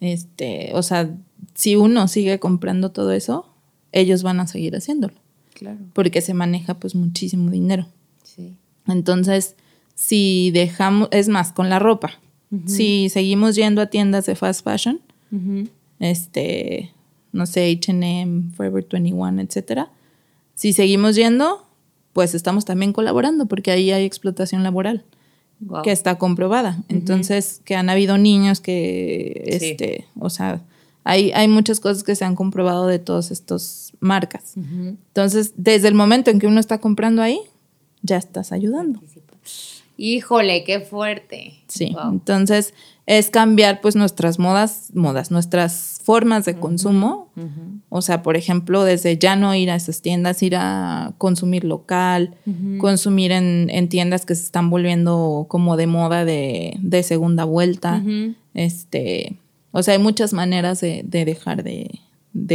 Este, 0.00 0.72
o 0.74 0.82
sea, 0.82 1.14
si 1.54 1.76
uno 1.76 2.08
sigue 2.08 2.40
comprando 2.40 2.90
todo 2.90 3.12
eso, 3.12 3.46
ellos 3.92 4.24
van 4.24 4.40
a 4.40 4.48
seguir 4.48 4.74
haciéndolo. 4.74 5.14
Claro. 5.62 5.78
Porque 5.92 6.20
se 6.20 6.34
maneja 6.34 6.74
pues 6.74 6.94
muchísimo 6.94 7.50
dinero. 7.50 7.86
Sí. 8.22 8.56
Entonces, 8.86 9.56
si 9.94 10.50
dejamos, 10.50 11.08
es 11.12 11.28
más, 11.28 11.52
con 11.52 11.68
la 11.68 11.78
ropa. 11.78 12.18
Si 12.66 13.08
seguimos 13.08 13.56
yendo 13.56 13.80
a 13.80 13.86
tiendas 13.86 14.26
de 14.26 14.34
fast 14.34 14.62
fashion, 14.62 15.00
este, 16.00 16.92
no 17.32 17.46
sé, 17.46 17.72
HM, 17.72 18.52
Forever 18.52 18.86
21, 18.90 19.40
etcétera, 19.40 19.90
si 20.54 20.74
seguimos 20.74 21.16
yendo, 21.16 21.66
pues 22.12 22.34
estamos 22.34 22.66
también 22.66 22.92
colaborando 22.92 23.46
porque 23.46 23.70
ahí 23.70 23.90
hay 23.90 24.04
explotación 24.04 24.62
laboral 24.62 25.02
que 25.82 25.92
está 25.92 26.18
comprobada. 26.18 26.82
Entonces, 26.88 27.62
que 27.64 27.74
han 27.74 27.88
habido 27.88 28.18
niños 28.18 28.60
que, 28.60 29.44
este, 29.46 30.06
o 30.18 30.28
sea, 30.28 30.60
hay, 31.04 31.32
hay 31.32 31.48
muchas 31.48 31.80
cosas 31.80 32.02
que 32.02 32.16
se 32.16 32.24
han 32.24 32.34
comprobado 32.34 32.86
de 32.86 32.98
todas 32.98 33.30
estas 33.30 33.91
marcas. 34.02 34.54
Entonces, 34.56 35.54
desde 35.56 35.88
el 35.88 35.94
momento 35.94 36.30
en 36.30 36.38
que 36.38 36.46
uno 36.46 36.60
está 36.60 36.78
comprando 36.78 37.22
ahí, 37.22 37.40
ya 38.02 38.16
estás 38.16 38.52
ayudando. 38.52 39.00
Híjole, 39.96 40.64
qué 40.64 40.80
fuerte. 40.80 41.54
Sí, 41.68 41.94
entonces 42.10 42.74
es 43.06 43.30
cambiar 43.30 43.80
pues 43.80 43.94
nuestras 43.94 44.38
modas, 44.38 44.90
modas, 44.94 45.30
nuestras 45.30 46.00
formas 46.02 46.44
de 46.44 46.54
consumo. 46.54 47.30
O 47.88 48.02
sea, 48.02 48.22
por 48.22 48.36
ejemplo, 48.36 48.84
desde 48.84 49.18
ya 49.18 49.36
no 49.36 49.54
ir 49.54 49.70
a 49.70 49.76
esas 49.76 50.02
tiendas, 50.02 50.42
ir 50.42 50.56
a 50.56 51.12
consumir 51.18 51.64
local, 51.64 52.34
consumir 52.78 53.32
en, 53.32 53.88
tiendas 53.88 54.26
que 54.26 54.34
se 54.34 54.42
están 54.42 54.70
volviendo 54.70 55.46
como 55.48 55.76
de 55.76 55.86
moda 55.86 56.24
de, 56.24 57.02
segunda 57.04 57.44
vuelta. 57.44 58.02
Este, 58.54 59.36
o 59.72 59.82
sea, 59.82 59.94
hay 59.94 60.00
muchas 60.00 60.32
maneras 60.32 60.80
de, 60.80 61.02
dejar 61.04 61.62
de, 61.62 62.00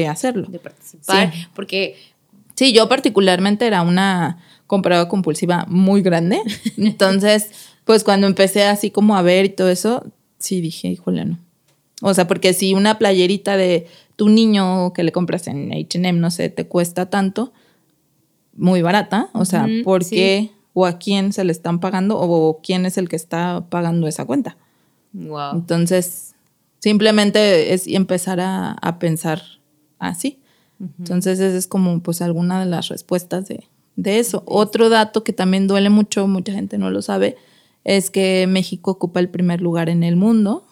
hacerlo. 0.07 0.47
De 0.47 0.59
participar. 0.59 1.33
Porque. 1.53 1.95
Sí, 2.55 2.73
yo 2.73 2.89
particularmente 2.89 3.67
era 3.67 3.83
una 3.83 4.39
compradora 4.65 5.07
compulsiva 5.09 5.65
muy 5.67 6.01
grande. 6.01 6.39
Entonces, 6.77 7.51
pues 7.85 8.03
cuando 8.03 8.27
empecé 8.27 8.63
así 8.63 8.89
como 8.89 9.15
a 9.15 9.21
ver 9.21 9.45
y 9.45 9.49
todo 9.49 9.69
eso, 9.69 10.03
sí 10.39 10.59
dije, 10.61 10.87
híjole, 10.87 11.25
no. 11.25 11.37
O 12.01 12.13
sea, 12.13 12.27
porque 12.27 12.53
si 12.53 12.73
una 12.73 12.97
playerita 12.97 13.57
de 13.57 13.87
tu 14.15 14.29
niño 14.29 14.93
que 14.93 15.03
le 15.03 15.11
compras 15.11 15.47
en 15.47 15.71
HM, 15.71 16.19
no 16.19 16.31
sé, 16.31 16.49
te 16.49 16.67
cuesta 16.67 17.09
tanto, 17.09 17.53
muy 18.55 18.81
barata, 18.81 19.29
o 19.33 19.45
sea, 19.45 19.67
¿por 19.83 20.05
qué 20.05 20.51
o 20.73 20.85
a 20.85 20.97
quién 20.97 21.31
se 21.31 21.43
le 21.43 21.51
están 21.51 21.79
pagando 21.79 22.19
o 22.19 22.59
quién 22.61 22.85
es 22.85 22.97
el 22.97 23.07
que 23.07 23.15
está 23.15 23.65
pagando 23.69 24.07
esa 24.07 24.25
cuenta? 24.25 24.57
Wow. 25.13 25.53
Entonces, 25.53 26.35
simplemente 26.79 27.73
es 27.73 27.87
empezar 27.87 28.39
a, 28.41 28.97
pensar 28.99 29.41
así. 29.99 30.39
Entonces, 30.99 31.39
esa 31.39 31.57
es 31.57 31.67
como 31.67 32.01
pues 32.01 32.21
alguna 32.21 32.59
de 32.59 32.67
las 32.67 32.89
respuestas 32.89 33.47
de, 33.47 33.63
de 33.95 34.19
eso. 34.19 34.43
Otro 34.45 34.89
dato 34.89 35.23
que 35.23 35.33
también 35.33 35.67
duele 35.67 35.89
mucho, 35.89 36.27
mucha 36.27 36.53
gente 36.53 36.77
no 36.77 36.91
lo 36.91 37.01
sabe, 37.01 37.35
es 37.83 38.11
que 38.11 38.45
México 38.47 38.91
ocupa 38.91 39.19
el 39.19 39.29
primer 39.29 39.61
lugar 39.61 39.89
en 39.89 40.03
el 40.03 40.15
mundo 40.15 40.67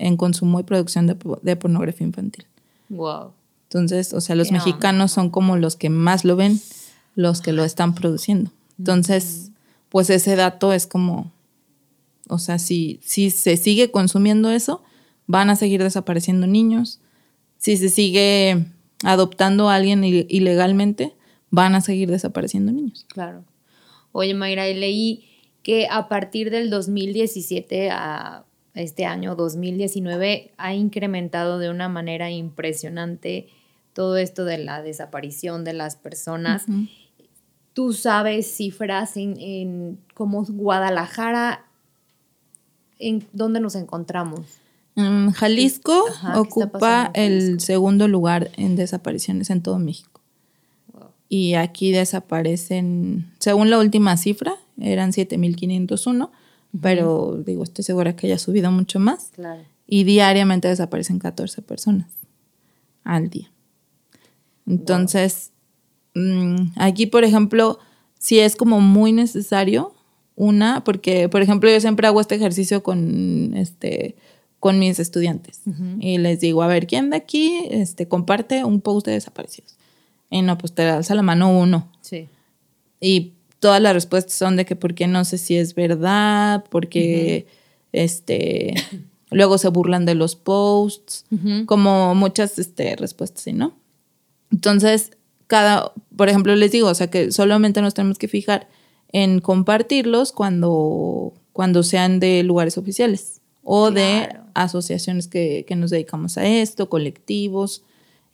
en 0.00 0.16
consumo 0.16 0.58
y 0.58 0.62
producción 0.62 1.06
de, 1.06 1.56
pornografía 1.56 2.06
infantil. 2.06 2.46
Wow. 2.88 3.32
Entonces, 3.64 4.14
o 4.14 4.20
sea, 4.20 4.34
los 4.34 4.50
mexicanos 4.50 5.12
son 5.12 5.30
como 5.30 5.56
los 5.56 5.76
que 5.76 5.90
más 5.90 6.24
lo 6.24 6.36
ven, 6.36 6.58
los 7.14 7.40
que 7.40 7.52
lo 7.52 7.64
están 7.64 7.94
produciendo. 7.94 8.50
Entonces, 8.78 9.50
pues 9.90 10.08
ese 10.10 10.36
dato 10.36 10.72
es 10.72 10.86
como, 10.86 11.30
o 12.28 12.38
sea, 12.38 12.58
si, 12.58 12.98
si 13.04 13.30
se 13.30 13.56
sigue 13.58 13.90
consumiendo 13.90 14.50
eso, 14.50 14.82
van 15.26 15.50
a 15.50 15.56
seguir 15.56 15.82
desapareciendo 15.82 16.46
niños. 16.46 16.98
Si 17.60 17.76
se 17.76 17.90
sigue 17.90 18.64
adoptando 19.04 19.68
a 19.68 19.74
alguien 19.74 20.02
ilegalmente, 20.02 21.14
van 21.50 21.74
a 21.74 21.82
seguir 21.82 22.10
desapareciendo 22.10 22.72
niños. 22.72 23.04
Claro. 23.08 23.44
Oye, 24.12 24.32
Mayra, 24.34 24.66
leí 24.66 25.28
que 25.62 25.86
a 25.90 26.08
partir 26.08 26.50
del 26.50 26.70
2017 26.70 27.90
a 27.90 28.46
este 28.74 29.04
año 29.04 29.36
2019 29.36 30.52
ha 30.56 30.74
incrementado 30.74 31.58
de 31.58 31.70
una 31.70 31.88
manera 31.88 32.30
impresionante 32.30 33.48
todo 33.92 34.16
esto 34.16 34.46
de 34.46 34.56
la 34.56 34.82
desaparición 34.82 35.62
de 35.62 35.74
las 35.74 35.96
personas. 35.96 36.64
¿Tú 37.74 37.92
sabes 37.92 38.56
cifras 38.56 39.18
en, 39.18 39.38
en 39.38 40.00
como 40.14 40.44
Guadalajara, 40.44 41.66
en 42.98 43.26
dónde 43.32 43.60
nos 43.60 43.74
encontramos? 43.74 44.59
Jalisco 45.32 46.04
ocupa 46.34 47.10
el 47.14 47.60
segundo 47.60 48.08
lugar 48.08 48.50
en 48.56 48.76
desapariciones 48.76 49.50
en 49.50 49.62
todo 49.62 49.78
México. 49.78 50.20
Y 51.28 51.54
aquí 51.54 51.92
desaparecen, 51.92 53.30
según 53.38 53.70
la 53.70 53.78
última 53.78 54.16
cifra, 54.16 54.56
eran 54.80 55.12
7.501, 55.12 56.30
pero 56.80 57.42
digo, 57.46 57.62
estoy 57.62 57.84
segura 57.84 58.16
que 58.16 58.26
haya 58.26 58.38
subido 58.38 58.72
mucho 58.72 58.98
más. 58.98 59.30
Y 59.86 60.04
diariamente 60.04 60.68
desaparecen 60.68 61.18
14 61.18 61.62
personas 61.62 62.08
al 63.04 63.30
día. 63.30 63.50
Entonces, 64.66 65.52
mm, 66.14 66.72
aquí, 66.76 67.06
por 67.06 67.24
ejemplo, 67.24 67.78
si 68.18 68.40
es 68.40 68.56
como 68.56 68.80
muy 68.80 69.12
necesario, 69.12 69.94
una, 70.36 70.84
porque, 70.84 71.28
por 71.28 71.42
ejemplo, 71.42 71.70
yo 71.70 71.80
siempre 71.80 72.06
hago 72.06 72.20
este 72.20 72.34
ejercicio 72.34 72.82
con, 72.82 73.54
este, 73.56 74.16
con 74.60 74.78
mis 74.78 74.98
estudiantes 74.98 75.62
y 76.00 76.18
les 76.18 76.38
digo, 76.38 76.62
a 76.62 76.66
ver, 76.66 76.86
¿quién 76.86 77.10
de 77.10 77.16
aquí 77.16 77.66
este, 77.70 78.06
comparte 78.06 78.64
un 78.64 78.80
post 78.80 79.06
de 79.06 79.12
desaparecidos? 79.12 79.76
Y 80.30 80.42
no, 80.42 80.56
pues 80.58 80.74
te 80.74 80.82
alza 80.82 81.14
la 81.14 81.22
mano 81.22 81.58
uno. 81.58 81.90
Sí. 82.02 82.28
Y 83.00 83.32
todas 83.58 83.80
las 83.80 83.94
respuestas 83.94 84.34
son 84.34 84.56
de 84.56 84.66
que 84.66 84.76
porque 84.76 85.06
no 85.08 85.24
sé 85.24 85.38
si 85.38 85.56
es 85.56 85.74
verdad, 85.74 86.64
porque 86.70 87.46
este 87.92 88.74
luego 89.30 89.58
se 89.58 89.68
burlan 89.68 90.04
de 90.04 90.14
los 90.14 90.36
posts, 90.36 91.24
como 91.66 92.14
muchas 92.14 92.58
este, 92.58 92.96
respuestas, 92.96 93.44
¿sí, 93.44 93.52
no? 93.52 93.74
Entonces, 94.50 95.12
cada, 95.46 95.92
por 96.16 96.28
ejemplo, 96.28 96.54
les 96.56 96.72
digo, 96.72 96.88
o 96.88 96.94
sea 96.94 97.10
que 97.10 97.32
solamente 97.32 97.80
nos 97.80 97.94
tenemos 97.94 98.18
que 98.18 98.28
fijar 98.28 98.68
en 99.12 99.40
compartirlos 99.40 100.32
cuando, 100.32 101.32
cuando 101.52 101.82
sean 101.82 102.20
de 102.20 102.42
lugares 102.42 102.76
oficiales 102.76 103.40
o 103.62 103.90
de 103.90 104.28
asociaciones 104.54 105.28
que, 105.28 105.64
que, 105.66 105.76
nos 105.76 105.90
dedicamos 105.90 106.38
a 106.38 106.46
esto, 106.46 106.88
colectivos, 106.88 107.82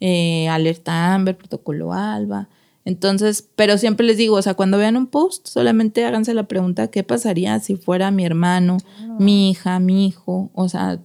eh, 0.01 0.49
alerta 0.49 1.15
Amber, 1.15 1.37
protocolo 1.37 1.93
ALBA. 1.93 2.49
Entonces, 2.85 3.49
pero 3.57 3.79
siempre 3.79 4.07
les 4.07 4.17
digo, 4.17 4.37
o 4.37 4.43
sea, 4.43 4.55
cuando 4.55 4.79
vean 4.79 4.97
un 4.97 5.09
post, 5.09 5.49
solamente 5.49 6.05
háganse 6.05 6.35
la 6.35 6.45
pregunta, 6.45 6.89
¿qué 6.89 7.03
pasaría 7.03 7.59
si 7.59 7.75
fuera 7.75 8.13
mi 8.13 8.25
hermano, 8.25 8.77
mi 9.19 9.51
hija, 9.51 9.81
mi 9.81 10.07
hijo? 10.07 10.51
O 10.55 10.69
sea, 10.69 11.01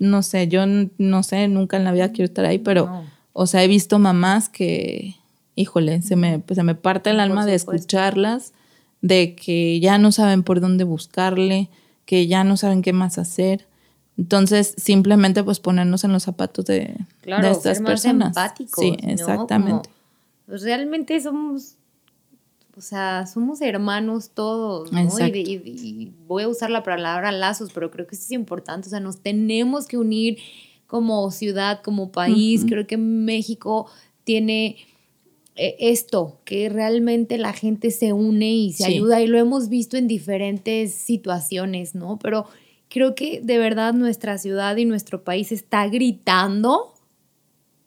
no 0.00 0.22
sé, 0.22 0.48
yo 0.48 0.64
no 0.66 1.22
sé, 1.22 1.46
nunca 1.46 1.76
en 1.76 1.84
la 1.84 1.92
vida 1.92 2.10
quiero 2.10 2.24
estar 2.24 2.44
ahí, 2.46 2.58
pero, 2.58 3.04
o 3.32 3.46
sea, 3.46 3.62
he 3.62 3.68
visto 3.68 4.00
mamás 4.00 4.48
que, 4.48 5.14
híjole, 5.54 6.02
se 6.02 6.16
me, 6.16 6.40
pues, 6.40 6.56
se 6.56 6.64
me 6.64 6.74
parte 6.74 7.10
el 7.10 7.20
alma 7.20 7.46
de 7.46 7.54
escucharlas, 7.54 8.52
de 9.00 9.36
que 9.36 9.78
ya 9.78 9.98
no 9.98 10.10
saben 10.10 10.42
por 10.42 10.60
dónde 10.60 10.82
buscarle, 10.82 11.70
que 12.06 12.26
ya 12.26 12.42
no 12.42 12.56
saben 12.56 12.82
qué 12.82 12.92
más 12.92 13.18
hacer. 13.18 13.68
Entonces, 14.20 14.74
simplemente 14.76 15.42
pues 15.42 15.60
ponernos 15.60 16.04
en 16.04 16.12
los 16.12 16.24
zapatos 16.24 16.66
de, 16.66 16.94
de 17.24 17.50
estas 17.50 17.78
ser 17.78 17.80
más 17.80 17.90
personas. 17.92 18.28
Empáticos, 18.28 18.78
sí, 18.78 18.94
exactamente. 19.02 19.88
pues 20.44 20.60
realmente 20.60 21.18
somos, 21.22 21.76
o 22.76 22.82
sea, 22.82 23.26
somos 23.26 23.62
hermanos 23.62 24.32
todos, 24.34 24.92
¿no? 24.92 25.00
Y, 25.26 26.12
voy 26.28 26.42
a 26.42 26.48
usar 26.48 26.68
la 26.68 26.82
palabra 26.82 27.32
lazos, 27.32 27.70
pero 27.72 27.90
creo 27.90 28.06
que 28.06 28.14
eso 28.14 28.24
es 28.24 28.32
importante, 28.32 28.88
o 28.88 28.90
sea, 28.90 29.00
nos 29.00 29.20
tenemos 29.20 29.86
que 29.86 29.96
unir 29.96 30.36
como 30.86 31.30
ciudad, 31.30 31.80
como 31.80 32.12
país. 32.12 32.66
Creo 32.68 32.86
que 32.86 32.98
México 32.98 33.86
tiene 34.24 34.76
eh, 35.56 35.76
esto, 35.78 36.40
que 36.44 36.68
realmente 36.68 37.38
la 37.38 37.54
gente 37.54 37.90
se 37.90 38.12
une 38.12 38.52
y 38.52 38.72
se 38.74 38.84
ayuda 38.84 39.22
y 39.22 39.28
lo 39.28 39.38
hemos 39.38 39.70
visto 39.70 39.96
en 39.96 40.08
diferentes 40.08 40.92
situaciones, 40.92 41.94
¿no? 41.94 42.18
Pero 42.18 42.44
creo 42.90 43.14
que 43.14 43.40
de 43.42 43.56
verdad 43.56 43.94
nuestra 43.94 44.36
ciudad 44.36 44.76
y 44.76 44.84
nuestro 44.84 45.24
país 45.24 45.52
está 45.52 45.86
gritando 45.88 46.92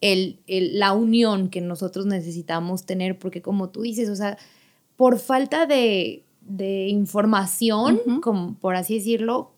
el, 0.02 0.40
la 0.48 0.94
unión 0.94 1.50
que 1.50 1.62
nosotros 1.62 2.06
necesitamos 2.06 2.86
tener, 2.86 3.20
porque 3.20 3.42
como 3.42 3.70
tú 3.70 3.82
dices, 3.82 4.10
o 4.10 4.16
sea, 4.16 4.38
por 4.96 5.20
falta 5.20 5.66
de, 5.66 6.24
información, 6.88 8.02
como 8.22 8.56
por 8.56 8.76
así 8.76 8.96
decirlo, 8.96 9.52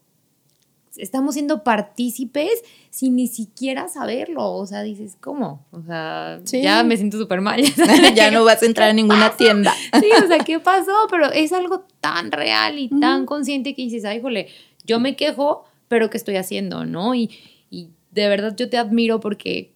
estamos 0.98 1.34
siendo 1.34 1.64
partícipes 1.64 2.64
sin 2.90 3.16
ni 3.16 3.28
siquiera 3.28 3.88
saberlo. 3.88 4.52
O 4.52 4.66
sea, 4.66 4.84
dices, 4.84 5.18
¿cómo? 5.20 5.66
O 5.72 5.82
sea, 5.82 6.40
ya 6.44 6.84
me 6.84 6.96
siento 6.96 7.18
súper 7.18 7.42
mal. 7.42 7.62
ya 8.16 8.32
no 8.32 8.44
vas 8.44 8.62
a 8.62 8.66
entrar 8.66 8.90
a 8.90 8.94
ninguna 8.94 9.36
tienda. 9.36 9.74
sí, 10.00 10.10
o 10.24 10.28
sea, 10.28 10.40
¿qué 10.40 10.60
pasó? 10.60 10.94
Pero 11.10 11.32
es 11.32 11.52
algo 11.54 11.86
tan 12.02 12.32
real 12.32 12.78
y 12.78 12.90
tan 12.90 13.26
consciente 13.26 13.76
que 13.76 13.82
dices, 13.82 14.06
ay, 14.06 14.22
jole, 14.22 14.48
yo 14.86 15.00
me 15.00 15.16
quejo, 15.16 15.66
pero 15.88 16.10
¿qué 16.10 16.18
estoy 16.18 16.36
haciendo? 16.36 16.86
¿No? 16.86 17.16
Y, 17.16 17.32
y 17.70 17.92
de 18.12 18.28
verdad 18.28 18.56
yo 18.56 18.70
te 18.70 18.78
admiro 18.78 19.20
porque 19.20 19.74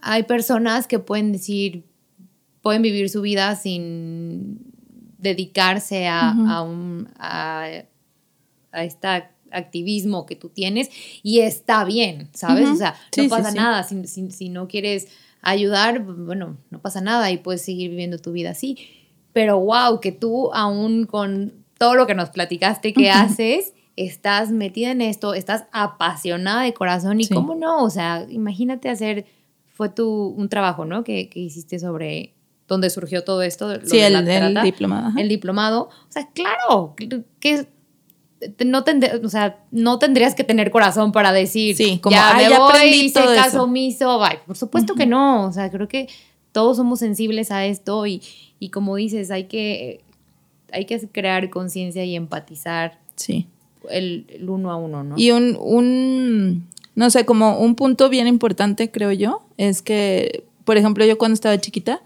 hay 0.00 0.22
personas 0.22 0.86
que 0.86 0.98
pueden 0.98 1.32
decir, 1.32 1.84
pueden 2.62 2.82
vivir 2.82 3.10
su 3.10 3.22
vida 3.22 3.56
sin 3.56 4.72
dedicarse 5.18 6.06
a, 6.06 6.30
a, 6.30 6.62
un, 6.62 7.08
a, 7.18 7.68
a 8.72 8.84
esta 8.84 9.30
activismo 9.50 10.26
que 10.26 10.36
tú 10.36 10.48
tienes 10.48 10.90
y 11.22 11.40
está 11.40 11.84
bien, 11.84 12.30
¿sabes? 12.32 12.68
O 12.68 12.76
sea, 12.76 12.94
no 13.16 13.28
pasa 13.28 13.52
nada. 13.52 13.82
Si, 13.84 14.48
no 14.48 14.68
quieres 14.68 15.08
ayudar, 15.42 16.02
bueno, 16.02 16.58
no 16.70 16.80
pasa 16.80 17.00
nada 17.00 17.30
y 17.30 17.38
puedes 17.38 17.62
seguir 17.62 17.90
viviendo 17.90 18.18
tu 18.18 18.32
vida 18.32 18.50
así. 18.50 18.78
Pero 19.32 19.60
wow, 19.60 20.00
que 20.00 20.12
tú 20.12 20.52
aún 20.52 21.04
con 21.04 21.64
todo 21.78 21.94
lo 21.94 22.06
que 22.06 22.14
nos 22.14 22.30
platicaste 22.30 22.92
que 22.92 23.10
haces, 23.10 23.74
estás 23.96 24.50
metida 24.50 24.90
en 24.90 25.00
esto, 25.00 25.34
estás 25.34 25.64
apasionada 25.72 26.62
de 26.62 26.74
corazón 26.74 27.20
y 27.20 27.28
cómo 27.28 27.54
no, 27.54 27.82
o 27.84 27.90
sea, 27.90 28.26
imagínate 28.28 28.88
hacer, 28.88 29.26
fue 29.66 29.88
tu, 29.88 30.28
un 30.28 30.48
trabajo, 30.48 30.84
¿no? 30.84 31.04
Que, 31.04 31.28
que 31.28 31.40
hiciste 31.40 31.78
sobre 31.78 32.34
dónde 32.66 32.90
surgió 32.90 33.24
todo 33.24 33.42
esto. 33.42 33.80
sí, 33.84 33.98
el, 33.98 34.14
el, 34.28 34.62
diplomado. 34.62 35.18
El 35.18 35.28
diplomado. 35.28 35.88
O 36.08 36.12
sea, 36.12 36.28
claro, 36.32 36.94
que 36.96 37.66
no, 38.64 38.84
o 39.24 39.28
sea, 39.28 39.64
no 39.70 39.98
tendrías 39.98 40.34
que 40.34 40.44
tener 40.44 40.70
corazón 40.70 41.12
para 41.12 41.32
decir, 41.32 41.76
sí, 41.76 41.98
como, 41.98 42.14
ya 42.14 42.34
me 42.36 42.56
voy, 42.56 42.88
hice 42.88 43.20
caso 43.34 43.64
omiso, 43.64 44.18
bye. 44.18 44.40
Por 44.46 44.56
supuesto 44.56 44.94
que 44.94 45.06
no, 45.06 45.46
o 45.46 45.52
sea, 45.52 45.70
creo 45.70 45.88
que 45.88 46.08
todos 46.52 46.76
somos 46.76 46.98
sensibles 46.98 47.50
a 47.50 47.64
esto 47.66 48.06
y, 48.06 48.22
y 48.58 48.70
como 48.70 48.96
dices, 48.96 49.30
hay 49.30 49.44
que, 49.44 50.04
hay 50.72 50.84
que 50.84 50.98
crear 51.08 51.50
conciencia 51.50 52.04
y 52.04 52.16
empatizar 52.16 52.98
sí. 53.16 53.46
el, 53.90 54.26
uno 54.48 54.70
a 54.70 54.76
uno, 54.76 55.04
¿no? 55.04 55.14
Y 55.16 55.30
un, 55.30 55.56
un, 55.60 56.66
no 56.94 57.10
sé, 57.10 57.24
como 57.24 57.58
un 57.58 57.74
punto 57.74 58.08
bien 58.08 58.26
importante, 58.26 58.90
creo 58.90 59.12
yo, 59.12 59.42
es 59.56 59.82
que, 59.82 60.44
por 60.64 60.76
ejemplo, 60.76 61.04
yo 61.04 61.18
cuando 61.18 61.34
estaba 61.34 61.58
chiquita, 61.60 62.00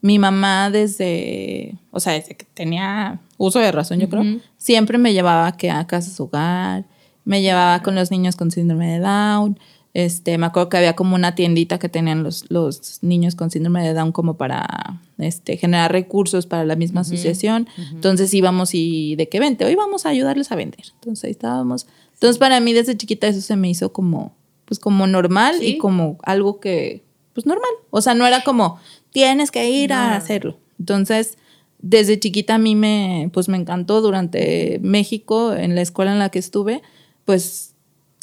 mi 0.00 0.18
mamá 0.18 0.70
desde, 0.70 1.74
o 1.90 2.00
sea, 2.00 2.12
desde 2.12 2.36
que 2.36 2.46
tenía 2.54 3.20
uso 3.38 3.58
de 3.58 3.72
razón, 3.72 3.98
yo 3.98 4.08
creo, 4.08 4.24
siempre 4.56 4.98
me 4.98 5.12
llevaba 5.12 5.56
que 5.56 5.70
a 5.70 5.86
casas 5.86 6.18
hogar, 6.20 6.84
me 7.24 7.42
llevaba 7.42 7.82
con 7.82 7.94
los 7.94 8.10
niños 8.10 8.36
con 8.36 8.50
síndrome 8.50 8.92
de 8.92 9.00
Down. 9.00 9.58
Este, 9.96 10.36
me 10.36 10.44
acuerdo 10.44 10.68
que 10.68 10.76
había 10.76 10.94
como 10.94 11.14
una 11.14 11.34
tiendita 11.34 11.78
que 11.78 11.88
tenían 11.88 12.22
los, 12.22 12.44
los 12.50 12.98
niños 13.00 13.34
con 13.34 13.50
síndrome 13.50 13.82
de 13.82 13.94
Down 13.94 14.12
como 14.12 14.36
para 14.36 15.00
este, 15.16 15.56
generar 15.56 15.90
recursos 15.90 16.44
para 16.44 16.66
la 16.66 16.76
misma 16.76 17.00
asociación. 17.00 17.66
Entonces 17.92 18.34
íbamos 18.34 18.74
y 18.74 19.16
de 19.16 19.30
qué 19.30 19.40
vente, 19.40 19.64
hoy 19.64 19.74
vamos 19.74 20.04
a 20.04 20.10
ayudarles 20.10 20.52
a 20.52 20.54
vender. 20.54 20.84
Entonces 20.96 21.24
ahí 21.24 21.30
estábamos. 21.30 21.86
Entonces 22.12 22.36
para 22.36 22.60
mí 22.60 22.74
desde 22.74 22.94
chiquita 22.94 23.26
eso 23.26 23.40
se 23.40 23.56
me 23.56 23.70
hizo 23.70 23.94
como, 23.94 24.36
pues 24.66 24.78
como 24.78 25.06
normal 25.06 25.62
y 25.62 25.78
como 25.78 26.18
algo 26.24 26.60
que, 26.60 27.02
pues 27.32 27.46
normal. 27.46 27.70
O 27.88 28.02
sea, 28.02 28.12
no 28.12 28.26
era 28.26 28.44
como, 28.44 28.78
tienes 29.12 29.50
que 29.50 29.70
ir 29.70 29.94
a 29.94 30.14
hacerlo. 30.14 30.58
Entonces, 30.78 31.38
desde 31.78 32.20
chiquita 32.20 32.56
a 32.56 32.58
mí 32.58 32.74
me, 32.74 33.30
pues 33.32 33.48
me 33.48 33.56
encantó 33.56 34.02
durante 34.02 34.78
México, 34.82 35.54
en 35.54 35.74
la 35.74 35.80
escuela 35.80 36.12
en 36.12 36.18
la 36.18 36.28
que 36.28 36.38
estuve, 36.38 36.82
pues 37.24 37.75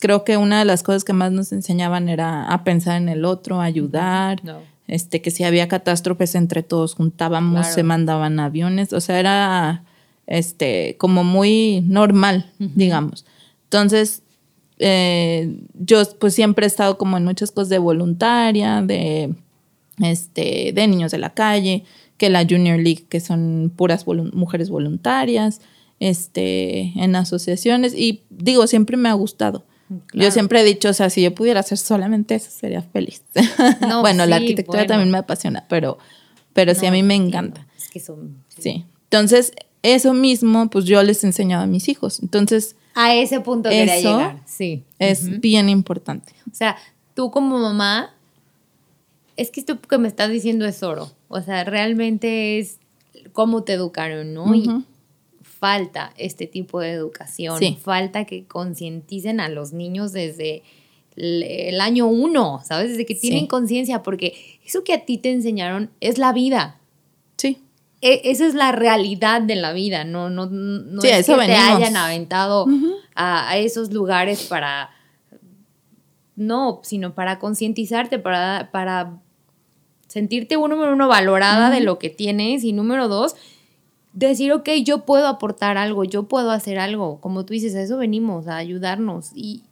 creo 0.03 0.25
que 0.25 0.35
una 0.35 0.59
de 0.59 0.65
las 0.65 0.83
cosas 0.83 1.05
que 1.05 1.13
más 1.13 1.31
nos 1.31 1.53
enseñaban 1.53 2.09
era 2.09 2.45
a 2.51 2.65
pensar 2.65 2.97
en 2.97 3.07
el 3.07 3.23
otro, 3.23 3.61
a 3.61 3.63
ayudar, 3.63 4.41
este, 4.85 5.21
que 5.21 5.31
si 5.31 5.45
había 5.45 5.69
catástrofes 5.69 6.35
entre 6.35 6.61
todos 6.61 6.93
juntábamos, 6.93 7.67
se 7.67 7.83
mandaban 7.83 8.37
aviones, 8.37 8.91
o 8.91 8.99
sea, 8.99 9.17
era 9.17 9.85
este, 10.27 10.97
como 10.97 11.23
muy 11.23 11.85
normal, 11.87 12.51
digamos. 12.59 13.23
Entonces, 13.63 14.23
eh, 14.77 15.55
yo 15.73 16.03
pues 16.19 16.33
siempre 16.33 16.65
he 16.65 16.67
estado 16.67 16.97
como 16.97 17.15
en 17.15 17.23
muchas 17.23 17.51
cosas 17.51 17.69
de 17.69 17.77
voluntaria, 17.77 18.81
de 18.81 19.33
este, 20.01 20.73
de 20.73 20.85
niños 20.85 21.13
de 21.13 21.19
la 21.19 21.29
calle, 21.29 21.85
que 22.17 22.29
la 22.29 22.43
Junior 22.43 22.77
League, 22.77 23.05
que 23.07 23.21
son 23.21 23.71
puras 23.73 24.05
mujeres 24.05 24.69
voluntarias, 24.69 25.61
este, 26.01 26.91
en 27.01 27.15
asociaciones. 27.15 27.93
Y 27.95 28.23
digo, 28.29 28.67
siempre 28.67 28.97
me 28.97 29.07
ha 29.07 29.13
gustado. 29.13 29.63
Yo 30.13 30.31
siempre 30.31 30.61
he 30.61 30.63
dicho, 30.63 30.89
o 30.89 30.93
sea, 30.93 31.09
si 31.09 31.21
yo 31.21 31.35
pudiera 31.35 31.59
hacer 31.59 31.77
solamente 31.77 32.35
eso, 32.35 32.49
sería 32.51 32.81
feliz. 32.81 33.21
bueno, 34.01 34.25
la 34.25 34.37
arquitectura 34.37 34.85
también 34.85 35.11
me 35.11 35.17
apasiona, 35.19 35.65
pero, 35.69 35.97
pero 36.53 36.73
sí 36.75 36.85
a 36.85 36.91
mí 36.91 37.03
me 37.03 37.15
encanta. 37.15 37.67
Es 37.77 37.89
que 37.89 37.99
son... 37.99 38.37
Sí. 38.57 38.85
Entonces, 39.05 39.53
eso 39.83 40.13
mismo, 40.13 40.69
pues 40.69 40.85
yo 40.85 41.03
les 41.03 41.23
he 41.23 41.27
enseñado 41.27 41.63
a 41.63 41.67
mis 41.67 41.89
hijos. 41.89 42.21
Entonces... 42.21 42.75
A 42.95 43.13
ese 43.15 43.39
punto 43.41 43.69
quería 43.69 43.97
llegar, 43.97 44.41
sí. 44.45 44.83
Es 44.99 45.39
bien 45.39 45.69
importante. 45.69 46.33
O 46.51 46.55
sea, 46.55 46.77
tú 47.15 47.31
como 47.31 47.57
mamá 47.57 48.13
es 49.35 49.49
que 49.49 49.59
esto 49.59 49.79
que 49.81 49.97
me 49.97 50.07
estás 50.07 50.29
diciendo 50.29 50.65
es 50.65 50.83
oro. 50.83 51.11
O 51.27 51.41
sea, 51.41 51.63
realmente 51.63 52.59
es 52.59 52.79
cómo 53.31 53.63
te 53.63 53.73
educaron, 53.73 54.33
¿no? 54.33 54.53
Y 54.53 54.69
falta 55.63 56.13
este 56.17 56.45
tipo 56.45 56.81
de 56.81 56.91
educación. 56.91 57.57
Falta 57.77 58.25
que 58.25 58.43
concienticen 58.43 59.39
a 59.39 59.47
los 59.47 59.71
niños 59.71 60.11
desde 60.11 60.61
el, 61.15 61.79
año 61.79 62.05
uno, 62.05 62.59
¿sabes? 62.65 62.89
Desde 62.89 63.05
que 63.05 63.15
tienen 63.15 63.47
conciencia, 63.47 64.03
porque 64.03 64.59
eso 64.65 64.83
que 64.83 64.91
a 64.91 65.05
ti 65.05 65.17
te 65.17 65.31
enseñaron 65.31 65.89
es 66.01 66.17
la 66.17 66.33
vida. 66.33 66.81
Sí. 67.37 67.59
E, 68.01 68.19
esa 68.25 68.45
es 68.45 68.55
la 68.55 68.73
realidad 68.73 69.41
de 69.41 69.55
la 69.55 69.71
vida, 69.71 70.03
no, 70.03 70.29
no, 70.29 70.47
no 70.47 71.01
es 71.01 71.25
que 71.25 71.33
te 71.33 71.55
hayan 71.55 71.95
aventado 71.95 72.65
a, 73.15 73.49
a 73.49 73.57
esos 73.57 73.93
lugares 73.93 74.43
para 74.43 74.89
no, 76.35 76.81
sino 76.83 77.15
para 77.15 77.39
concientizarte, 77.39 78.19
para, 78.19 78.69
para 78.73 79.21
sentirte, 80.09 80.57
uno, 80.57 80.75
número 80.75 80.91
uno, 80.91 81.07
valorada 81.07 81.69
de 81.69 81.79
lo 81.79 81.99
que 81.99 82.09
tienes 82.09 82.65
y 82.65 82.73
número 82.73 83.07
dos, 83.07 83.37
decir, 84.13 84.51
ok, 84.53 84.69
yo 84.83 85.05
puedo 85.05 85.27
aportar 85.27 85.77
algo, 85.77 86.03
yo 86.03 86.23
puedo 86.23 86.51
hacer 86.51 86.79
algo. 86.79 87.19
Como 87.19 87.45
tú 87.45 87.53
dices, 87.53 87.75
a 87.75 87.81
eso 87.81 87.97
venimos, 87.97 88.47
a 88.47 88.57
ayudarnos. 88.57 89.31
Y 89.35 89.63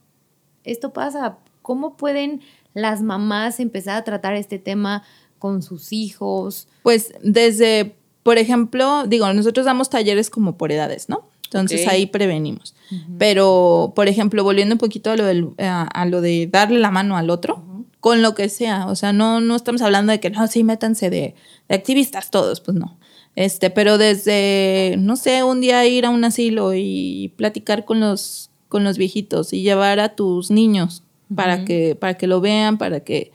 esto 0.64 0.92
pasa. 0.92 1.38
¿Cómo 1.62 1.96
pueden 1.96 2.40
las 2.74 3.02
mamás 3.02 3.60
empezar 3.60 3.96
a 3.96 4.04
tratar 4.04 4.34
este 4.34 4.58
tema 4.58 5.04
con 5.38 5.62
sus 5.62 5.92
hijos? 5.92 6.68
Pues 6.82 7.14
desde, 7.22 7.94
por 8.22 8.38
ejemplo, 8.38 9.06
digo, 9.06 9.32
nosotros 9.32 9.66
damos 9.66 9.90
talleres 9.90 10.28
como 10.28 10.56
por 10.56 10.72
edades, 10.72 11.08
¿no? 11.08 11.28
Entonces 11.44 11.86
ahí 11.86 12.06
prevenimos. 12.06 12.74
Pero, 13.18 13.92
por 13.94 14.08
ejemplo, 14.08 14.42
volviendo 14.42 14.74
un 14.74 14.78
poquito 14.78 15.10
a 15.10 15.16
lo, 15.16 15.24
del, 15.24 15.50
a, 15.58 16.06
lo 16.06 16.22
de 16.22 16.48
darle 16.50 16.78
la 16.78 16.90
mano 16.90 17.16
al 17.16 17.28
otro, 17.28 17.62
con 18.00 18.22
lo 18.22 18.34
que 18.34 18.48
sea. 18.48 18.86
O 18.86 18.96
sea, 18.96 19.12
no, 19.12 19.40
no 19.40 19.54
estamos 19.54 19.82
hablando 19.82 20.12
de 20.12 20.20
que 20.20 20.30
no, 20.30 20.46
sí, 20.46 20.64
métanse 20.64 21.10
de, 21.10 21.34
activistas 21.68 22.30
todos, 22.30 22.60
pues 22.60 22.76
no. 22.76 22.98
Este, 23.34 23.70
pero 23.70 23.98
desde, 23.98 24.96
no 24.98 25.16
sé, 25.16 25.42
un 25.42 25.60
día 25.60 25.86
ir 25.86 26.04
a 26.04 26.10
un 26.10 26.24
asilo 26.24 26.74
y 26.74 27.32
platicar 27.36 27.84
con 27.84 28.00
los, 28.00 28.50
con 28.68 28.84
los 28.84 28.98
viejitos 28.98 29.52
y 29.52 29.62
llevar 29.62 30.00
a 30.00 30.14
tus 30.14 30.50
niños 30.50 31.02
para, 31.34 31.64
que, 31.64 31.94
para 31.94 32.14
que 32.14 32.26
lo 32.26 32.40
vean, 32.40 32.76
para 32.78 33.00
que 33.00 33.32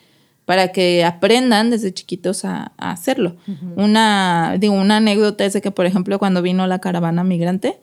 para 0.48 0.72
que 0.72 1.04
aprendan 1.04 1.72
desde 1.72 1.94
chiquitos 1.94 2.46
a, 2.46 2.72
hacerlo. 2.78 3.36
Una, 3.76 4.56
digo, 4.58 4.76
una 4.76 4.96
anécdota 4.96 5.44
es 5.44 5.52
de 5.52 5.60
que, 5.60 5.72
por 5.72 5.86
ejemplo, 5.86 6.20
cuando 6.20 6.42
vino 6.42 6.66
la 6.68 6.80
caravana 6.80 7.26
migrante, 7.26 7.82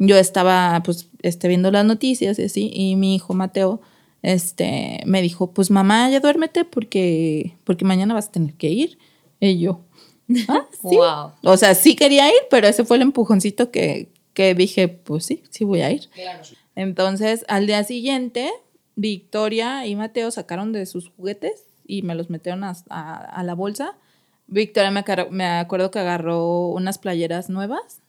yo 0.00 0.16
estaba 0.16 0.82
pues 0.82 1.08
este, 1.22 1.46
viendo 1.46 1.70
las 1.70 1.84
noticias 1.84 2.40
y 2.40 2.42
así, 2.42 2.68
y 2.74 2.96
mi 2.96 3.14
hijo 3.14 3.32
Mateo 3.32 3.80
este, 4.22 5.00
me 5.06 5.22
dijo, 5.22 5.52
pues 5.52 5.70
mamá, 5.70 6.10
ya 6.10 6.18
duérmete 6.18 6.64
porque, 6.64 7.56
porque 7.62 7.84
mañana 7.84 8.12
vas 8.12 8.26
a 8.26 8.32
tener 8.32 8.54
que 8.54 8.70
ir. 8.70 8.98
Y 9.38 9.60
yo, 9.60 9.82
ah, 10.48 10.66
sí. 10.82 10.96
O 11.42 11.56
sea, 11.56 11.74
sí 11.74 11.96
quería 11.96 12.28
ir, 12.28 12.40
pero 12.50 12.66
ese 12.66 12.84
fue 12.84 12.96
el 12.96 13.02
empujoncito 13.02 13.70
que, 13.70 14.08
que 14.34 14.54
dije, 14.54 14.88
pues 14.88 15.26
sí, 15.26 15.42
sí 15.50 15.64
voy 15.64 15.82
a 15.82 15.90
ir. 15.90 16.08
Entonces, 16.74 17.44
al 17.48 17.66
día 17.66 17.84
siguiente, 17.84 18.50
Victoria 18.96 19.86
y 19.86 19.96
Mateo 19.96 20.30
sacaron 20.30 20.72
de 20.72 20.86
sus 20.86 21.10
juguetes 21.10 21.64
y 21.86 22.02
me 22.02 22.14
los 22.14 22.30
metieron 22.30 22.64
a, 22.64 22.74
a, 22.88 23.42
la 23.42 23.54
bolsa. 23.54 23.96
Victoria 24.46 24.90
me, 24.90 25.04
me, 25.30 25.46
acuerdo 25.46 25.90
que 25.90 25.98
agarró 25.98 26.68
unas 26.68 26.98
playeras 26.98 27.50
nuevas 27.50 27.99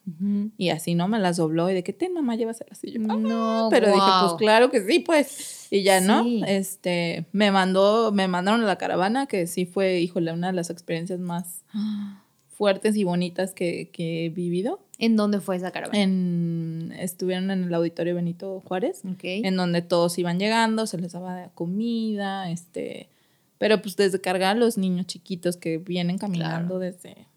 y 0.58 0.70
así, 0.70 0.96
¿no? 0.96 1.08
Me 1.08 1.20
las 1.20 1.38
dobló 1.38 1.70
y 1.70 1.74
de 1.74 1.84
qué 1.84 1.94
te 1.94 2.10
mamá 2.10 2.36
llevas 2.36 2.64
así. 2.70 2.92
Yo, 2.92 3.00
no, 3.00 3.68
pero 3.70 3.88
dije, 3.88 4.08
pues 4.22 4.34
claro 4.34 4.72
que 4.72 4.82
sí, 4.84 5.00
pues. 5.00 5.68
Y 5.70 5.84
ya, 5.84 6.02
¿no? 6.02 6.26
Este, 6.46 7.26
me 7.32 7.52
mandó, 7.52 8.12
me 8.12 8.28
mandaron 8.28 8.62
a 8.62 8.66
la 8.66 8.78
caravana, 8.78 9.28
que 9.28 9.48
sí 9.48 9.66
fue, 9.66 10.00
híjole, 10.00 10.32
una 10.34 10.48
de 10.48 10.54
las 10.54 10.70
experiencias 10.70 11.20
más 11.20 11.64
fuertes 12.50 12.96
y 12.96 13.04
bonitas 13.04 13.54
que, 13.54 13.90
que 13.92 14.26
he 14.26 14.30
vivido. 14.30 14.80
¿En 14.98 15.16
dónde 15.16 15.40
fue 15.40 15.56
esa 15.56 15.72
caravana? 15.72 16.00
En, 16.00 16.94
estuvieron 17.00 17.50
en 17.50 17.64
el 17.64 17.74
auditorio 17.74 18.14
Benito 18.16 18.62
Juárez, 18.62 19.02
en 19.24 19.56
donde 19.56 19.82
todos 19.82 20.18
iban 20.20 20.40
llegando, 20.40 20.86
se 20.86 21.00
les 21.00 21.14
daba 21.14 21.50
comida, 21.56 22.52
este, 22.52 23.10
pero 23.58 23.82
pues 23.82 23.96
desde 23.96 24.22
cargar 24.22 24.58
a 24.58 24.60
los 24.60 24.78
niños 24.78 25.08
chiquitos 25.08 25.58
que 25.58 25.80
vienen 25.80 26.18
caminando 26.18 26.78
desde 26.78 27.28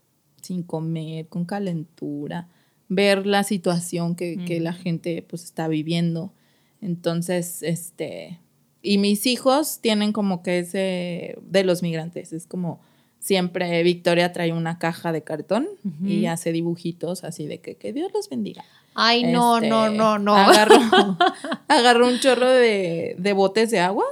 sin 0.43 0.63
comer, 0.63 1.29
con 1.29 1.45
calentura, 1.47 2.49
ver 2.95 3.27
la 3.27 3.45
situación 3.45 4.17
que, 4.17 4.37
que 4.45 4.61
la 4.61 4.73
gente 4.73 5.25
pues 5.29 5.45
está 5.45 5.69
viviendo. 5.69 6.33
Entonces, 6.81 7.63
este, 7.63 8.41
y 8.83 8.99
mis 8.99 9.27
hijos 9.27 9.81
tienen 9.81 10.13
como 10.13 10.43
que 10.43 10.59
ese 10.59 11.39
de 11.43 11.65
los 11.65 11.83
migrantes, 11.83 12.33
es 12.33 12.47
como 12.47 12.81
siempre 13.25 13.83
Victoria 13.83 14.33
trae 14.33 14.53
una 14.53 14.79
caja 14.79 15.11
de 15.11 15.23
cartón 15.23 15.67
y 16.05 16.27
hace 16.27 16.53
dibujitos 16.53 17.25
así 17.25 17.47
de 17.47 17.59
que, 17.59 17.77
que 17.77 17.95
Dios 17.95 18.13
los 18.13 18.29
bendiga. 18.29 18.63
Ay, 18.95 19.25
no, 19.25 19.61
no, 19.63 19.87
este, 19.87 19.97
no, 19.97 20.19
no. 20.19 20.37
Agarró, 21.69 22.07
un 22.07 22.21
chorro 22.21 22.47
de, 22.47 23.33
botes 23.35 23.71
de 23.71 23.81
agua 23.81 24.05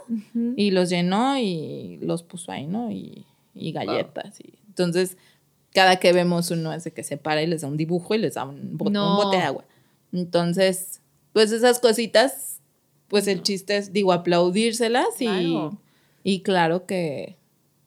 y 0.57 0.71
los 0.71 0.88
llenó 0.88 1.37
y 1.37 1.99
los 2.01 2.23
puso 2.23 2.51
ahí, 2.53 2.66
¿no? 2.66 2.90
Y, 2.90 3.27
galletas. 3.55 4.40
Y, 4.40 4.55
entonces, 4.68 5.18
cada 5.73 5.97
que 5.97 6.13
vemos 6.13 6.51
uno 6.51 6.73
es 6.73 6.85
de 6.85 6.93
que 6.93 7.03
se 7.03 7.17
para 7.17 7.43
y 7.43 7.47
les 7.47 7.63
da 7.63 7.69
un 7.69 7.77
dibujo 7.77 8.15
y 8.15 8.19
les 8.19 8.35
da 8.35 8.45
un 8.45 8.77
bote, 8.77 8.99
un 8.99 9.17
bote 9.17 9.37
de 9.39 9.43
agua. 9.43 9.65
Entonces, 10.13 11.01
pues 11.33 11.53
esas 11.53 11.79
cositas, 11.79 12.61
pues 13.09 13.27
el 13.27 13.43
chiste 13.43 13.77
es, 13.77 13.93
digo, 13.93 14.13
aplaudírselas 14.13 15.21
y, 15.21 15.57
y 16.23 16.41
claro 16.41 16.87
que 16.87 17.37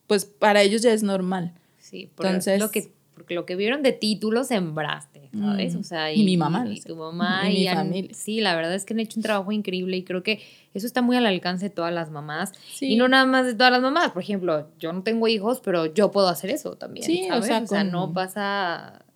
pues 0.06 0.24
para 0.24 0.62
ellos 0.62 0.82
ya 0.82 0.92
es 0.92 1.02
normal. 1.02 1.54
Sí, 1.78 2.10
Entonces, 2.18 2.60
lo 2.60 2.70
que, 2.70 2.92
porque 3.16 3.34
lo 3.34 3.46
que 3.46 3.56
vieron 3.56 3.82
de 3.82 3.92
título 3.92 4.44
sembraste, 4.44 5.30
¿sabes? 5.32 5.74
Mm. 5.74 5.78
O 5.78 5.82
sea, 5.82 6.12
y, 6.12 6.22
mi 6.22 6.36
mamá. 6.36 6.66
Y, 6.68 6.82
tu 6.82 6.96
mamá 6.96 7.50
y, 7.50 7.60
mi 7.60 7.66
familia. 7.66 8.14
Sí, 8.14 8.42
la 8.42 8.54
verdad 8.54 8.74
es 8.74 8.84
que 8.84 8.92
han 8.92 9.00
hecho 9.00 9.18
un 9.18 9.22
trabajo 9.22 9.50
increíble 9.52 9.96
y 9.96 10.04
creo 10.04 10.22
que 10.22 10.42
eso 10.74 10.86
está 10.86 11.00
muy 11.00 11.16
al 11.16 11.24
alcance 11.24 11.70
de 11.70 11.70
todas 11.70 11.94
las 11.94 12.10
mamás. 12.10 12.52
Y 12.78 12.96
no 12.96 13.08
nada 13.08 13.24
más 13.24 13.46
de 13.46 13.54
todas 13.54 13.72
las 13.72 13.80
mamás. 13.80 14.10
Por 14.10 14.20
ejemplo, 14.20 14.68
yo 14.78 14.92
no 14.92 15.02
tengo 15.02 15.28
hijos, 15.28 15.62
pero 15.64 15.86
yo 15.86 16.10
puedo 16.10 16.28
hacer 16.28 16.50
eso 16.50 16.76
también. 16.76 17.06
Sí, 17.06 17.24
¿sabes? 17.26 17.50
O 17.62 17.66
sea, 17.66 17.84
no 17.84 18.12
pasa. 18.12 19.06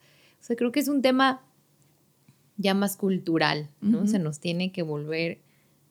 O 0.40 0.42
sea, 0.42 0.56
creo 0.56 0.72
que 0.72 0.80
es 0.80 0.88
un 0.88 1.02
tema 1.02 1.42
ya 2.56 2.72
más 2.72 2.96
cultural, 2.96 3.68
¿no? 3.82 4.06
Se 4.06 4.18
nos 4.18 4.40
tiene 4.40 4.72
que 4.72 4.80
volver 4.80 5.42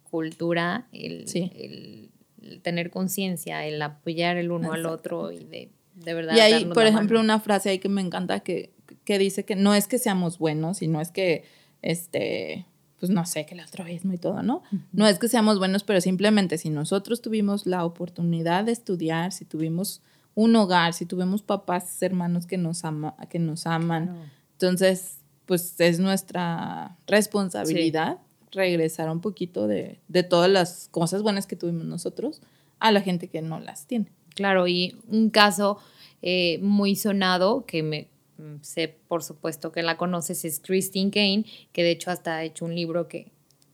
cultura 0.09 0.87
el, 0.91 1.25
el 1.35 2.61
tener 2.63 2.89
conciencia, 2.89 3.67
el 3.67 3.79
apoyar 3.83 4.37
el 4.37 4.49
uno 4.49 4.73
al 4.73 4.87
otro 4.87 5.31
y 5.31 5.43
de, 5.43 5.69
de 6.03 6.13
verdad. 6.13 6.35
Y 6.35 6.39
hay, 6.39 6.65
por 6.65 6.85
ejemplo, 6.85 7.19
una 7.19 7.39
frase 7.39 7.69
ahí 7.69 7.79
que 7.79 7.89
me 7.89 8.01
encanta 8.01 8.39
que, 8.41 8.73
que 9.03 9.17
dice 9.17 9.45
que 9.45 9.55
no 9.55 9.73
es 9.73 9.87
que 9.87 9.97
seamos 9.97 10.37
buenos, 10.37 10.77
sino 10.77 11.01
es 11.01 11.11
que, 11.11 11.45
este, 11.81 12.65
pues 12.99 13.11
no 13.11 13.25
sé, 13.25 13.45
que 13.45 13.53
el 13.53 13.61
altruismo 13.61 14.13
y 14.13 14.17
todo, 14.17 14.43
¿no? 14.43 14.63
No 14.91 15.07
es 15.07 15.19
que 15.19 15.27
seamos 15.27 15.59
buenos, 15.59 15.83
pero 15.83 16.01
simplemente 16.01 16.57
si 16.57 16.69
nosotros 16.69 17.21
tuvimos 17.21 17.65
la 17.65 17.85
oportunidad 17.85 18.65
de 18.65 18.71
estudiar, 18.71 19.31
si 19.31 19.45
tuvimos 19.45 20.01
un 20.35 20.55
hogar, 20.55 20.93
si 20.93 21.05
tuvimos 21.05 21.41
papás, 21.41 22.01
hermanos 22.01 22.45
que 22.45 22.57
nos, 22.57 22.85
ama, 22.85 23.15
que 23.29 23.39
nos 23.39 23.65
aman, 23.65 24.31
entonces, 24.53 25.19
pues 25.45 25.79
es 25.79 25.99
nuestra 25.99 26.97
responsabilidad 27.07 28.19
regresar 28.51 29.09
un 29.09 29.21
poquito 29.21 29.67
de, 29.67 29.99
todas 30.29 30.49
las 30.49 30.87
cosas 30.89 31.21
buenas 31.21 31.47
que 31.47 31.55
tuvimos 31.55 31.85
nosotros 31.85 32.41
a 32.79 32.91
la 32.91 33.01
gente 33.01 33.27
que 33.27 33.41
no 33.41 33.59
las 33.59 33.85
tiene. 33.87 34.11
Claro, 34.39 34.67
y 34.67 34.95
un 35.09 35.29
caso 35.31 35.79
eh, 36.21 36.59
muy 36.61 36.95
sonado 36.95 37.65
que 37.65 37.83
me 37.83 38.07
mm, 38.37 38.61
sé 38.61 38.87
por 38.87 39.21
supuesto 39.21 39.73
que 39.73 39.83
la 39.83 39.97
conoces 39.97 40.45
es 40.45 40.61
Christine 40.61 41.11
Kane, 41.11 41.43
que 41.73 41.83
de 41.83 41.91
hecho 41.91 42.09
hasta 42.09 42.37
ha 42.37 42.43
hecho 42.45 42.63
un 42.63 42.73
libro 42.73 43.09
que 43.09 43.33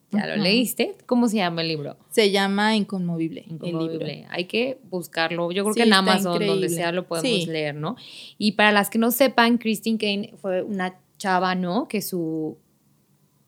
ya 0.09 0.25
lo 0.25 0.37
leíste. 0.37 0.95
¿Cómo 1.05 1.27
se 1.27 1.37
llama 1.37 1.61
el 1.61 1.67
libro? 1.67 1.97
Se 2.09 2.31
llama 2.31 2.75
Inconmovible. 2.75 3.45
Inconmovible. 3.47 4.25
Hay 4.31 4.45
que 4.45 4.79
buscarlo. 4.89 5.51
Yo 5.51 5.63
creo 5.65 5.75
que 5.75 5.83
en 5.83 5.93
Amazon, 5.93 6.43
donde 6.43 6.69
sea, 6.69 6.91
lo 6.91 7.07
podemos 7.07 7.45
leer, 7.47 7.75
¿no? 7.75 7.95
Y 8.39 8.53
para 8.53 8.71
las 8.71 8.89
que 8.89 8.97
no 8.97 9.11
sepan, 9.11 9.59
Christine 9.59 9.99
Kane 9.99 10.33
fue 10.37 10.63
una 10.63 10.99
chava, 11.19 11.53
¿no? 11.53 11.87
Que 11.87 12.01
su 12.01 12.57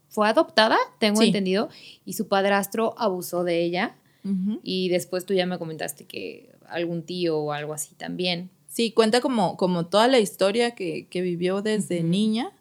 fue 0.08 0.28
adoptada, 0.28 0.78
tengo 1.00 1.24
entendido, 1.24 1.70
y 2.06 2.14
su 2.14 2.28
padrastro 2.28 2.94
abusó 3.00 3.44
de 3.44 3.64
ella. 3.64 3.96
Y 4.62 4.90
después 4.90 5.26
tú 5.26 5.34
ya 5.34 5.46
me 5.46 5.58
comentaste 5.58 6.06
que 6.06 6.57
algún 6.70 7.04
tío 7.04 7.38
o 7.40 7.52
algo 7.52 7.74
así 7.74 7.96
también. 7.96 8.50
Sí, 8.68 8.92
cuenta 8.92 9.22
como, 9.22 9.58
como 9.58 9.88
toda 9.88 10.08
la 10.08 10.20
historia 10.20 10.72
que, 10.72 11.08
vivió 11.12 11.62
desde 11.62 12.04
niña, 12.04 12.52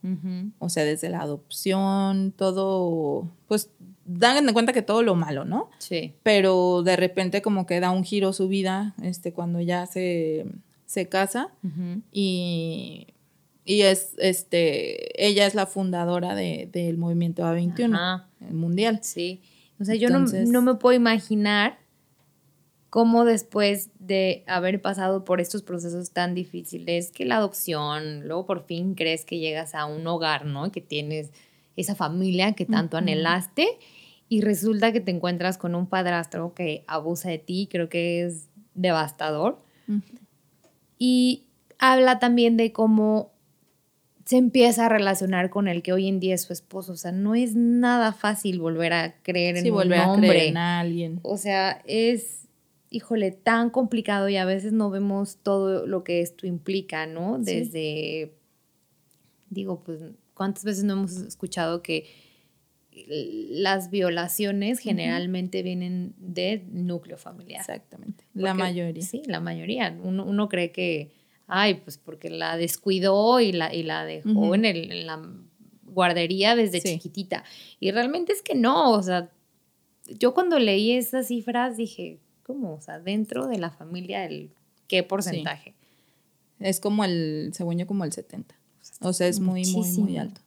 o 0.59 0.69
sea, 0.69 0.85
desde 0.85 1.11
la 1.11 1.21
adopción, 1.21 2.33
todo, 2.33 3.31
pues 3.49 3.71
dan 4.07 4.37
en 4.49 4.55
cuenta 4.55 4.73
que 4.73 4.83
todo 4.83 5.03
lo 5.03 5.14
malo, 5.14 5.45
¿no? 5.45 5.69
Sí. 5.79 6.14
Pero 6.23 6.83
de 6.83 6.97
repente 6.97 7.42
como 7.42 7.66
que 7.66 7.81
da 7.81 7.90
un 7.90 8.05
giro 8.05 8.33
su 8.33 8.49
vida, 8.49 8.95
este, 9.03 9.33
cuando 9.33 9.61
ya 9.61 9.85
se, 9.87 10.47
se 10.87 11.09
casa 11.09 11.51
y 12.12 13.09
y 13.66 13.83
es, 13.83 14.14
este, 14.19 15.27
ella 15.27 15.45
es 15.45 15.57
la 15.57 15.66
fundadora 15.66 16.37
de, 16.37 16.71
del 16.73 16.97
movimiento 16.99 17.42
A21, 17.42 18.25
el 18.49 18.55
mundial. 18.55 19.01
Sí. 19.03 19.40
O 19.81 19.85
sea, 19.85 19.97
yo 19.97 20.09
no, 20.09 20.21
no, 20.21 20.62
me 20.62 20.77
puedo 20.77 20.97
imaginar 20.97 21.77
cómo 22.90 23.25
después 23.25 23.90
de 23.99 24.44
haber 24.46 24.81
pasado 24.81 25.25
por 25.25 25.40
estos 25.40 25.62
procesos 25.62 26.11
tan 26.12 26.35
difíciles, 26.35 27.11
que 27.11 27.25
la 27.25 27.37
adopción, 27.37 28.27
luego 28.27 28.46
por 28.46 28.64
fin 28.64 28.94
crees 28.94 29.25
que 29.25 29.38
llegas 29.38 29.75
a 29.75 29.87
un 29.87 30.07
hogar, 30.07 30.46
¿no? 30.46 30.70
Que 30.72 30.81
tienes 30.81 31.31
esa 31.77 31.94
familia 31.94 32.53
que 32.53 32.64
tanto 32.64 32.96
anhelaste 32.96 33.66
y 34.29 34.40
resulta 34.40 34.92
que 34.92 35.01
te 35.01 35.11
encuentras 35.11 35.59
con 35.59 35.75
un 35.75 35.87
padrastro 35.87 36.55
que 36.55 36.85
abusa 36.87 37.29
de 37.29 37.38
ti, 37.38 37.68
creo 37.70 37.88
que 37.88 38.25
es 38.25 38.49
devastador. 38.75 39.59
Y 40.99 41.44
habla 41.79 42.18
también 42.18 42.57
de 42.57 42.72
cómo 42.72 43.33
se 44.25 44.38
empieza 44.38 44.87
a 44.87 44.88
relacionar 44.88 45.51
con 45.51 45.68
el 45.68 45.83
que 45.83 45.92
hoy 45.92 46.09
en 46.09 46.18
día 46.18 46.35
es 46.35 46.42
su 46.42 46.53
esposo. 46.53 46.92
O 46.92 46.96
sea, 46.96 47.12
no 47.12 47.37
es 47.37 47.55
nada 47.55 48.12
fácil 48.12 48.59
volver 48.59 48.92
a 48.92 49.14
creer 49.22 49.59
en 49.59 49.72
un 49.72 49.92
hombre. 49.92 50.49
en 50.49 50.57
alguien. 50.57 51.20
O 51.22 51.37
sea, 51.37 51.83
es, 51.87 52.46
híjole, 52.97 53.31
tan 53.31 53.71
complicado 53.71 54.29
y 54.29 54.37
a 54.37 54.45
veces 54.45 54.73
no 54.73 54.91
vemos 54.91 55.39
todo 55.43 55.87
lo 55.87 56.05
que 56.05 56.21
esto 56.21 56.47
implica, 56.47 57.07
¿no? 57.07 57.39
Desde, 57.39 58.35
digo, 59.51 59.83
pues, 59.83 60.03
¿cuántas 60.35 60.65
veces 60.65 60.85
no 60.85 60.95
hemos 60.95 61.17
escuchado 61.17 61.83
que 61.83 62.07
las 63.51 63.91
violaciones 63.91 64.79
generalmente 64.79 65.63
vienen 65.63 66.15
de 66.19 66.65
núcleo 66.71 67.19
familiar? 67.19 67.61
Exactamente. 67.61 68.25
la 68.35 68.55
mayoría. 68.55 69.03
Sí, 69.03 69.23
la 69.27 69.40
mayoría. 69.40 69.97
uno 70.03 70.49
cree 70.49 70.73
que 70.73 71.13
ay, 71.47 71.75
pues 71.75 71.99
porque 71.99 72.31
la 72.31 72.57
descuidó 72.57 73.40
y 73.40 73.53
la, 73.53 73.75
y 73.75 73.83
la 73.83 74.05
dejó 74.05 74.55
en, 74.55 74.65
el, 74.65 74.90
en, 74.90 75.07
la 75.07 75.23
guardería 75.85 76.57
desde 76.57 76.81
chiquitita. 76.81 77.44
Y 77.81 77.90
realmente 77.90 78.33
es 78.33 78.42
que 78.42 78.55
no, 78.55 78.92
o 78.92 79.03
sea, 79.03 79.31
yo 80.07 80.35
cuando 80.35 80.59
leí 80.59 80.92
esas 80.92 81.29
cifras 81.29 81.77
dije, 81.77 82.21
¿cómo? 82.47 82.75
O 82.75 82.81
sea, 82.81 83.01
dentro 83.01 83.49
de 83.49 83.59
la 83.59 83.71
familia, 83.71 84.25
el, 84.25 84.53
¿qué 84.87 85.03
porcentaje? 85.03 85.75
Es 86.61 86.79
como 86.79 87.05
el, 87.05 87.51
según 87.53 87.77
yo, 87.77 87.87
como 87.87 88.05
el 88.05 88.13
70. 88.13 88.55
O 89.01 89.13
sea, 89.13 89.27
es 89.27 89.40
muy, 89.40 89.67
muy, 89.67 89.90
muy 89.99 90.17
alto. 90.17 90.40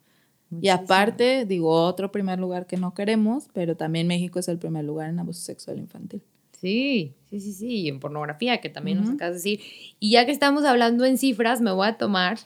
Y 0.61 0.69
aparte, 0.69 1.45
digo, 1.45 1.69
otro 1.69 2.11
primer 2.11 2.39
lugar 2.39 2.65
que 2.65 2.77
no 2.77 2.93
queremos, 2.93 3.49
pero 3.53 3.75
también 3.75 4.07
México 4.07 4.39
es 4.39 4.47
el 4.47 4.57
primer 4.57 4.85
lugar 4.85 5.09
en 5.09 5.19
abuso 5.19 5.41
sexual 5.41 5.77
infantil. 5.77 6.23
Sí, 6.59 7.13
sí, 7.29 7.39
sí, 7.39 7.53
sí, 7.53 7.81
y 7.81 7.89
en 7.89 7.99
pornografía, 7.99 8.59
que 8.59 8.69
también 8.69 8.99
nos 8.99 9.09
acabas 9.11 9.33
de 9.33 9.51
decir. 9.51 9.59
Y 9.99 10.11
ya 10.11 10.25
que 10.25 10.31
estamos 10.31 10.63
hablando 10.63 11.05
en 11.05 11.17
cifras, 11.17 11.61
me 11.61 11.71
voy 11.71 11.87
a 11.87 11.97
tomar 11.97 12.39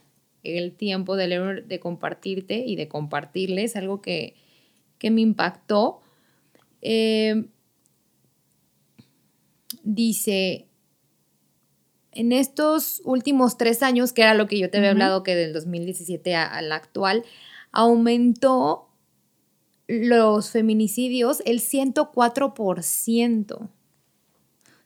el 0.43 0.73
tiempo 0.73 1.15
de 1.15 1.27
leer, 1.27 1.67
de 1.67 1.79
compartirte 1.79 2.57
y 2.65 2.75
de 2.75 2.87
compartirles 2.87 3.75
algo 3.75 4.01
que, 4.01 4.35
que 4.97 5.09
me 5.09 5.21
impactó. 5.21 6.01
Eh, 6.81 7.45
dice, 9.83 10.67
en 12.11 12.31
estos 12.31 13.01
últimos 13.05 13.57
tres 13.57 13.83
años, 13.83 14.13
que 14.13 14.23
era 14.23 14.33
lo 14.33 14.47
que 14.47 14.57
yo 14.57 14.69
te 14.69 14.77
había 14.77 14.91
hablado, 14.91 15.23
que 15.23 15.35
del 15.35 15.51
2017 15.53 16.35
al 16.35 16.71
actual, 16.71 17.25
aumentó 17.71 18.87
los 19.87 20.51
feminicidios 20.51 21.41
el 21.45 21.59
104%. 21.59 23.69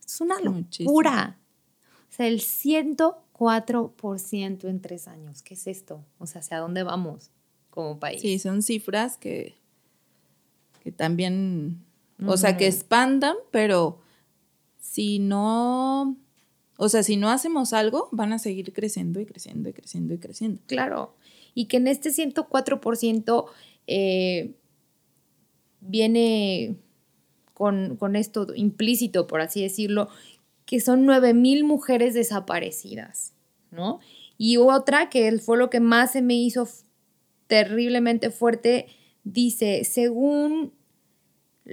Es 0.05 0.21
una 0.21 0.39
locura. 0.39 1.37
O 2.09 2.13
sea, 2.13 2.27
el 2.27 2.39
104% 2.39 4.67
en 4.67 4.81
tres 4.81 5.07
años. 5.07 5.43
¿Qué 5.43 5.53
es 5.53 5.67
esto? 5.67 6.03
O 6.17 6.25
sea, 6.25 6.39
¿hacia 6.39 6.57
dónde 6.59 6.81
vamos 6.83 7.29
como 7.69 7.99
país? 7.99 8.21
Sí, 8.21 8.39
son 8.39 8.63
cifras 8.63 9.17
que, 9.17 9.55
que 10.83 10.91
también, 10.91 11.85
o 12.25 12.37
sea, 12.37 12.57
que 12.57 12.65
espantan, 12.67 13.35
pero 13.51 13.99
si 14.87 15.19
no, 15.19 16.17
o 16.77 16.87
sea, 16.87 17.03
si 17.03 17.17
no 17.17 17.29
hacemos 17.29 17.73
algo, 17.73 18.07
van 18.13 18.31
a 18.31 18.39
seguir 18.39 18.71
creciendo 18.71 19.19
y 19.19 19.25
creciendo 19.25 19.67
y 19.67 19.73
creciendo 19.73 20.13
y 20.13 20.17
creciendo. 20.17 20.61
Claro. 20.65 21.13
Y 21.53 21.65
que 21.65 21.77
en 21.77 21.87
este 21.87 22.09
104% 22.09 23.45
eh, 23.87 24.53
viene 25.81 26.77
con, 27.53 27.97
con, 27.97 28.15
esto 28.15 28.47
implícito, 28.55 29.27
por 29.27 29.41
así 29.41 29.61
decirlo, 29.61 30.07
que 30.65 30.79
son 30.79 31.05
9.000 31.05 31.65
mujeres 31.65 32.13
desaparecidas, 32.13 33.33
¿no? 33.71 33.99
Y 34.37 34.55
otra 34.55 35.09
que 35.09 35.37
fue 35.39 35.57
lo 35.57 35.69
que 35.69 35.81
más 35.81 36.13
se 36.13 36.21
me 36.21 36.35
hizo 36.35 36.65
terriblemente 37.47 38.31
fuerte, 38.31 38.87
dice, 39.25 39.83
según 39.83 40.71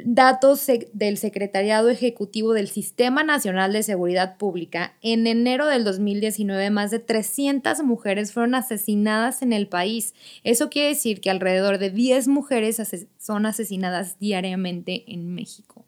datos 0.05 0.67
del 0.93 1.19
Secretariado 1.19 1.89
Ejecutivo 1.89 2.53
del 2.53 2.69
Sistema 2.69 3.23
Nacional 3.23 3.73
de 3.73 3.83
Seguridad 3.83 4.37
Pública, 4.37 4.95
en 5.03 5.27
enero 5.27 5.67
del 5.67 5.85
2019 5.85 6.71
más 6.71 6.91
de 6.91 6.99
300 6.99 7.83
mujeres 7.83 8.33
fueron 8.33 8.55
asesinadas 8.55 9.43
en 9.43 9.53
el 9.53 9.69
país. 9.69 10.15
Eso 10.43 10.71
quiere 10.71 10.89
decir 10.89 11.21
que 11.21 11.31
alrededor 11.31 11.79
de 11.79 11.91
10 11.91 12.29
mujeres 12.29 12.83
son 13.19 13.47
asesinadas 13.47 14.19
diariamente 14.19 15.05
en 15.07 15.35
México. 15.35 15.85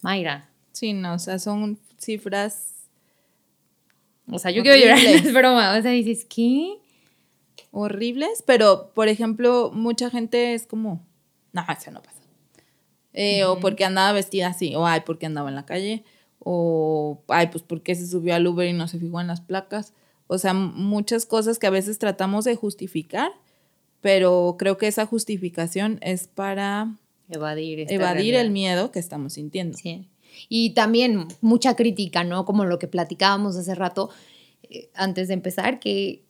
Mayra. 0.00 0.48
Sí, 0.72 0.92
no, 0.92 1.14
o 1.14 1.18
sea, 1.18 1.38
son 1.38 1.78
cifras... 1.98 2.68
O 4.30 4.38
sea, 4.38 4.50
yo 4.50 4.62
quiero 4.62 4.80
llorar, 4.80 4.98
es 5.04 5.32
broma. 5.32 5.76
O 5.76 5.82
sea, 5.82 5.90
dices, 5.90 6.24
¿qué? 6.24 6.78
Horribles, 7.70 8.42
pero, 8.46 8.92
por 8.94 9.08
ejemplo, 9.08 9.70
mucha 9.74 10.10
gente 10.10 10.54
es 10.54 10.66
como, 10.66 11.04
no, 11.52 11.64
eso 11.68 11.90
no 11.90 12.02
pasa 12.02 12.21
eh, 13.12 13.44
o 13.44 13.60
porque 13.60 13.84
andaba 13.84 14.12
vestida 14.12 14.48
así, 14.48 14.74
o 14.74 14.86
ay, 14.86 15.02
porque 15.04 15.26
andaba 15.26 15.48
en 15.48 15.54
la 15.54 15.66
calle, 15.66 16.04
o 16.38 17.22
ay, 17.28 17.48
pues 17.48 17.62
porque 17.62 17.94
se 17.94 18.06
subió 18.06 18.34
al 18.34 18.46
Uber 18.46 18.68
y 18.68 18.72
no 18.72 18.88
se 18.88 18.98
fijó 18.98 19.20
en 19.20 19.26
las 19.26 19.40
placas. 19.40 19.94
O 20.26 20.38
sea, 20.38 20.54
muchas 20.54 21.26
cosas 21.26 21.58
que 21.58 21.66
a 21.66 21.70
veces 21.70 21.98
tratamos 21.98 22.44
de 22.44 22.56
justificar, 22.56 23.32
pero 24.00 24.56
creo 24.58 24.78
que 24.78 24.86
esa 24.88 25.06
justificación 25.06 25.98
es 26.00 26.26
para 26.26 26.96
evadir, 27.28 27.86
evadir 27.90 28.34
el 28.34 28.50
miedo 28.50 28.90
que 28.90 28.98
estamos 28.98 29.34
sintiendo. 29.34 29.76
Sí. 29.76 30.08
Y 30.48 30.70
también 30.70 31.28
mucha 31.40 31.76
crítica, 31.76 32.24
¿no? 32.24 32.44
Como 32.44 32.64
lo 32.64 32.78
que 32.78 32.88
platicábamos 32.88 33.56
hace 33.56 33.74
rato, 33.74 34.10
eh, 34.70 34.90
antes 34.94 35.28
de 35.28 35.34
empezar, 35.34 35.78
que 35.78 36.24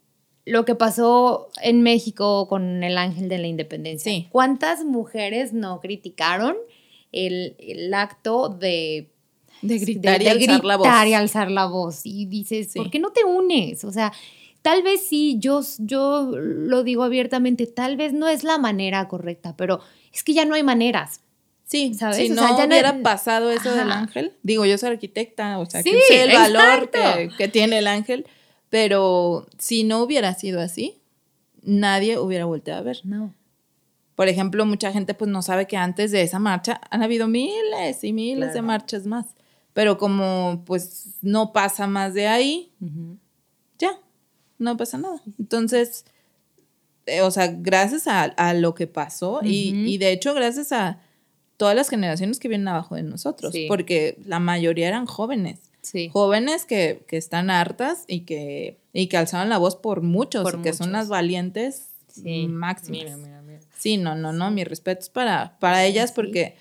lo 0.44 0.64
que 0.64 0.74
pasó 0.74 1.48
en 1.62 1.82
México 1.82 2.48
con 2.48 2.82
el 2.82 2.98
Ángel 2.98 3.28
de 3.28 3.38
la 3.38 3.46
Independencia. 3.46 4.12
¿Cuántas 4.30 4.84
mujeres 4.84 5.52
no 5.52 5.80
criticaron 5.80 6.56
el, 7.12 7.92
acto 7.94 8.48
de, 8.48 9.10
de 9.60 9.78
gritar, 9.78 10.22
y, 10.22 10.28
alzar 10.28 10.64
la 10.64 10.76
voz. 10.76 10.88
y 11.06 11.14
alzar 11.14 11.50
la 11.50 11.66
voz? 11.66 12.00
Y 12.04 12.26
dices, 12.26 12.72
¿por 12.74 12.90
qué 12.90 12.98
no 12.98 13.10
te 13.10 13.24
unes? 13.24 13.84
O 13.84 13.92
sea, 13.92 14.12
tal 14.62 14.82
vez 14.82 15.06
sí, 15.06 15.36
yo, 15.38 15.62
yo 15.78 16.32
lo 16.34 16.82
digo 16.82 17.04
abiertamente, 17.04 17.66
tal 17.66 17.96
vez 17.96 18.12
no 18.12 18.28
es 18.28 18.42
la 18.42 18.58
manera 18.58 19.06
correcta, 19.06 19.56
pero 19.56 19.80
es 20.12 20.24
que 20.24 20.34
ya 20.34 20.44
no 20.44 20.54
hay 20.54 20.64
maneras. 20.64 21.20
Sí, 21.64 21.94
¿sabes? 21.94 22.16
Si 22.16 22.28
no 22.28 22.58
ya 22.58 22.66
hubiera 22.66 23.00
pasado 23.00 23.50
eso 23.50 23.74
del 23.74 23.92
ángel, 23.92 24.34
digo, 24.42 24.66
yo 24.66 24.76
soy 24.76 24.90
arquitecta, 24.90 25.58
o 25.58 25.64
sea, 25.64 25.82
que 25.82 25.98
sé 26.06 26.24
el 26.24 26.32
valor 26.32 26.90
que, 26.90 27.30
que 27.38 27.48
tiene 27.48 27.78
el 27.78 27.86
ángel 27.86 28.26
pero 28.72 29.46
si 29.58 29.84
no 29.84 30.02
hubiera 30.02 30.32
sido 30.32 30.62
así, 30.62 31.02
nadie 31.60 32.18
hubiera 32.18 32.46
volteado 32.46 32.80
a 32.80 32.84
ver. 32.84 33.00
No. 33.04 33.34
Por 34.14 34.28
ejemplo, 34.28 34.64
mucha 34.64 34.90
gente 34.92 35.12
pues 35.12 35.30
no 35.30 35.42
sabe 35.42 35.66
que 35.66 35.76
antes 35.76 36.10
de 36.10 36.22
esa 36.22 36.38
marcha 36.38 36.80
han 36.88 37.02
habido 37.02 37.28
miles 37.28 38.02
y 38.02 38.14
miles 38.14 38.54
de 38.54 38.62
marchas 38.62 39.04
más. 39.04 39.26
Pero 39.74 39.98
como 39.98 40.62
pues 40.64 41.16
no 41.20 41.52
pasa 41.52 41.86
más 41.86 42.14
de 42.14 42.28
ahí, 42.28 42.72
ya, 43.78 43.98
no 44.58 44.74
pasa 44.78 44.96
nada. 44.96 45.20
Entonces, 45.38 46.06
eh, 47.04 47.20
o 47.20 47.30
sea, 47.30 47.48
gracias 47.48 48.06
a, 48.06 48.54
lo 48.54 48.74
que 48.74 48.86
pasó 48.86 49.40
y, 49.42 49.98
de 49.98 50.12
hecho 50.12 50.32
gracias 50.32 50.72
a 50.72 50.98
todas 51.58 51.76
las 51.76 51.90
generaciones 51.90 52.38
que 52.38 52.48
vienen 52.48 52.68
abajo 52.68 52.94
de 52.94 53.02
nosotros, 53.02 53.54
porque 53.68 54.16
la 54.24 54.38
mayoría 54.38 54.88
eran 54.88 55.04
jóvenes. 55.04 55.60
Jóvenes 56.12 56.64
que, 56.64 57.04
están 57.10 57.50
hartas 57.50 58.04
y 58.06 58.20
que, 58.20 58.78
y 58.92 59.08
que 59.08 59.16
alzaron 59.16 59.48
la 59.48 59.58
voz 59.58 59.76
por 59.76 60.02
muchos, 60.02 60.50
que 60.62 60.72
son 60.72 60.92
las 60.92 61.08
valientes 61.08 61.90
máximas. 62.48 63.18
Sí, 63.76 63.96
no, 63.96 64.14
no, 64.14 64.32
no, 64.32 64.50
mi 64.50 64.64
respeto 64.64 65.00
es 65.00 65.08
para, 65.08 65.58
para 65.58 65.84
ellas 65.84 66.12
porque, 66.12 66.54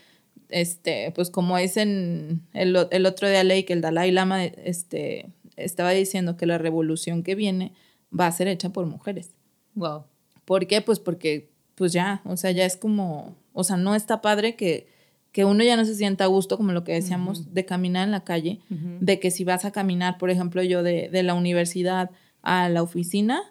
este, 0.49 1.11
pues 1.11 1.30
como 1.30 1.57
dicen 1.57 2.41
el, 2.53 2.76
el 2.89 3.05
otro 3.05 3.30
día 3.30 3.43
leí 3.43 3.63
que 3.63 3.74
el 3.74 3.82
Dalai 3.82 4.11
Lama 4.11 4.43
este, 4.43 5.30
estaba 5.55 5.91
diciendo 5.91 6.36
que 6.36 6.45
la 6.45 6.57
revolución 6.57 7.24
que 7.24 7.36
viene 7.36 7.74
va 8.17 8.28
a 8.28 8.32
ser 8.32 8.47
hecha 8.47 8.69
por 8.69 8.86
mujeres. 8.86 9.32
Wow. 9.76 10.05
¿Por 10.45 10.67
qué? 10.67 10.82
Pues 10.82 10.99
porque, 10.99 11.51
pues 11.76 11.93
ya, 11.93 12.22
o 12.26 12.38
sea, 12.38 12.51
ya 12.51 12.65
es 12.65 12.76
como, 12.76 13.36
o 13.53 13.63
sea, 13.63 13.78
no 13.78 13.95
está 13.95 14.22
padre 14.22 14.55
que 14.55 14.88
que 15.32 15.45
uno 15.45 15.63
ya 15.63 15.77
no 15.77 15.86
se 15.86 15.95
sienta 15.95 16.25
a 16.25 16.27
gusto, 16.27 16.57
como 16.57 16.73
lo 16.73 16.84
que 16.84 16.93
decíamos, 16.93 17.53
de 17.53 17.65
caminar 17.65 18.05
en 18.05 18.11
la 18.11 18.23
calle, 18.23 18.59
de 18.69 19.19
que 19.19 19.32
si 19.32 19.43
vas 19.43 19.63
a 19.63 19.71
caminar, 19.71 20.17
por 20.17 20.29
ejemplo, 20.29 20.61
yo 20.61 20.84
de, 20.84 21.09
la 21.23 21.34
universidad 21.34 22.11
a 22.41 22.67
la 22.69 22.84
oficina, 22.84 23.41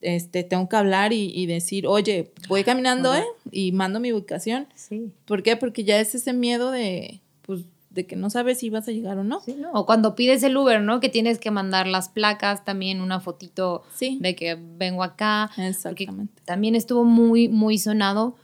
este, 0.00 0.42
tengo 0.42 0.68
que 0.68 0.76
hablar 0.76 1.12
y, 1.12 1.46
decir, 1.46 1.86
oye, 1.86 2.32
voy 2.48 2.64
caminando, 2.64 3.14
¿eh? 3.14 3.24
Y 3.50 3.72
mando 3.72 4.00
mi 4.00 4.12
ubicación. 4.12 4.66
Sí. 4.74 5.12
¿Por 5.24 5.42
qué? 5.42 5.56
Porque 5.56 5.84
ya 5.84 6.00
es 6.00 6.14
ese 6.14 6.32
miedo 6.32 6.72
de, 6.72 7.20
pues, 7.42 7.64
de 7.90 8.06
que 8.06 8.16
no 8.16 8.28
sabes 8.28 8.58
si 8.58 8.68
vas 8.68 8.88
a 8.88 8.90
llegar 8.92 9.16
o 9.18 9.24
no. 9.24 9.40
O 9.72 9.86
cuando 9.86 10.16
pides 10.16 10.42
el 10.42 10.56
Uber, 10.56 10.82
¿no? 10.82 10.98
Que 10.98 11.08
tienes 11.08 11.38
que 11.38 11.52
mandar 11.52 11.86
las 11.86 12.08
placas, 12.08 12.64
también 12.64 13.00
una 13.00 13.20
fotito 13.20 13.84
de 14.00 14.34
que 14.34 14.58
vengo 14.60 15.04
acá. 15.04 15.52
Exactamente. 15.56 16.42
También 16.44 16.74
estuvo 16.74 17.04
muy, 17.04 17.48
muy 17.48 17.78
sonado 17.78 18.34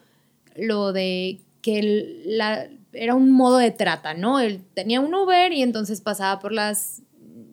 lo 0.55 0.93
de 0.93 1.41
que 1.63 2.23
la, 2.27 2.69
era 2.93 3.15
un 3.15 3.31
modo 3.31 3.59
de 3.59 3.71
trata, 3.71 4.15
¿no? 4.15 4.41
Él 4.41 4.63
tenía 4.75 5.01
un 5.01 5.15
Uber 5.15 5.53
y 5.53 5.63
entonces 5.63 6.01
pasaba 6.01 6.41
por 6.41 6.53
las, 6.53 7.03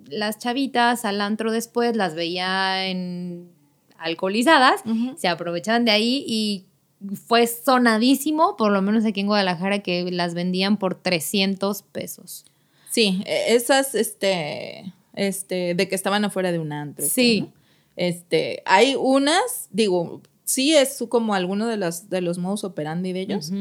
las 0.08 0.38
chavitas 0.40 1.06
al 1.06 1.22
antro 1.22 1.52
después, 1.52 1.96
las 1.96 2.16
veía 2.16 2.88
en 2.88 3.50
alcoholizadas, 3.98 4.84
se 5.18 5.28
aprovechaban 5.28 5.86
de 5.86 5.92
ahí 5.92 6.24
y 6.28 6.66
fue 7.16 7.48
sonadísimo, 7.48 8.56
por 8.58 8.72
lo 8.72 8.82
menos 8.82 9.06
aquí 9.06 9.22
en 9.22 9.28
Guadalajara, 9.28 9.80
que 9.80 10.10
las 10.12 10.34
vendían 10.34 10.78
por 10.78 10.96
300 10.96 11.84
pesos. 11.84 12.46
Sí, 12.90 13.22
e, 13.26 13.56
esas, 13.56 13.96
este, 13.96 14.94
este, 15.14 15.76
de 15.76 15.88
que 15.88 15.96
estaban 15.96 16.26
afuera 16.26 16.52
de 16.52 16.60
un 16.60 16.72
antro. 16.72 17.06
Sí. 17.06 17.50
Este, 17.96 18.62
hay 18.66 18.96
unas, 18.96 19.68
digo, 19.72 20.22
sí 20.44 20.76
es 20.76 21.04
como 21.10 21.34
alguno 21.34 21.68
de 21.68 21.78
los, 21.78 22.10
de 22.10 22.22
los 22.22 22.38
modos 22.38 22.64
operandi 22.64 23.14
de 23.14 23.22
ellos, 23.22 23.52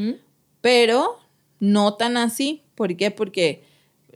pero 0.66 1.20
no 1.60 1.94
tan 1.94 2.16
así. 2.16 2.64
¿Por 2.74 2.96
qué? 2.96 3.12
Porque 3.12 3.62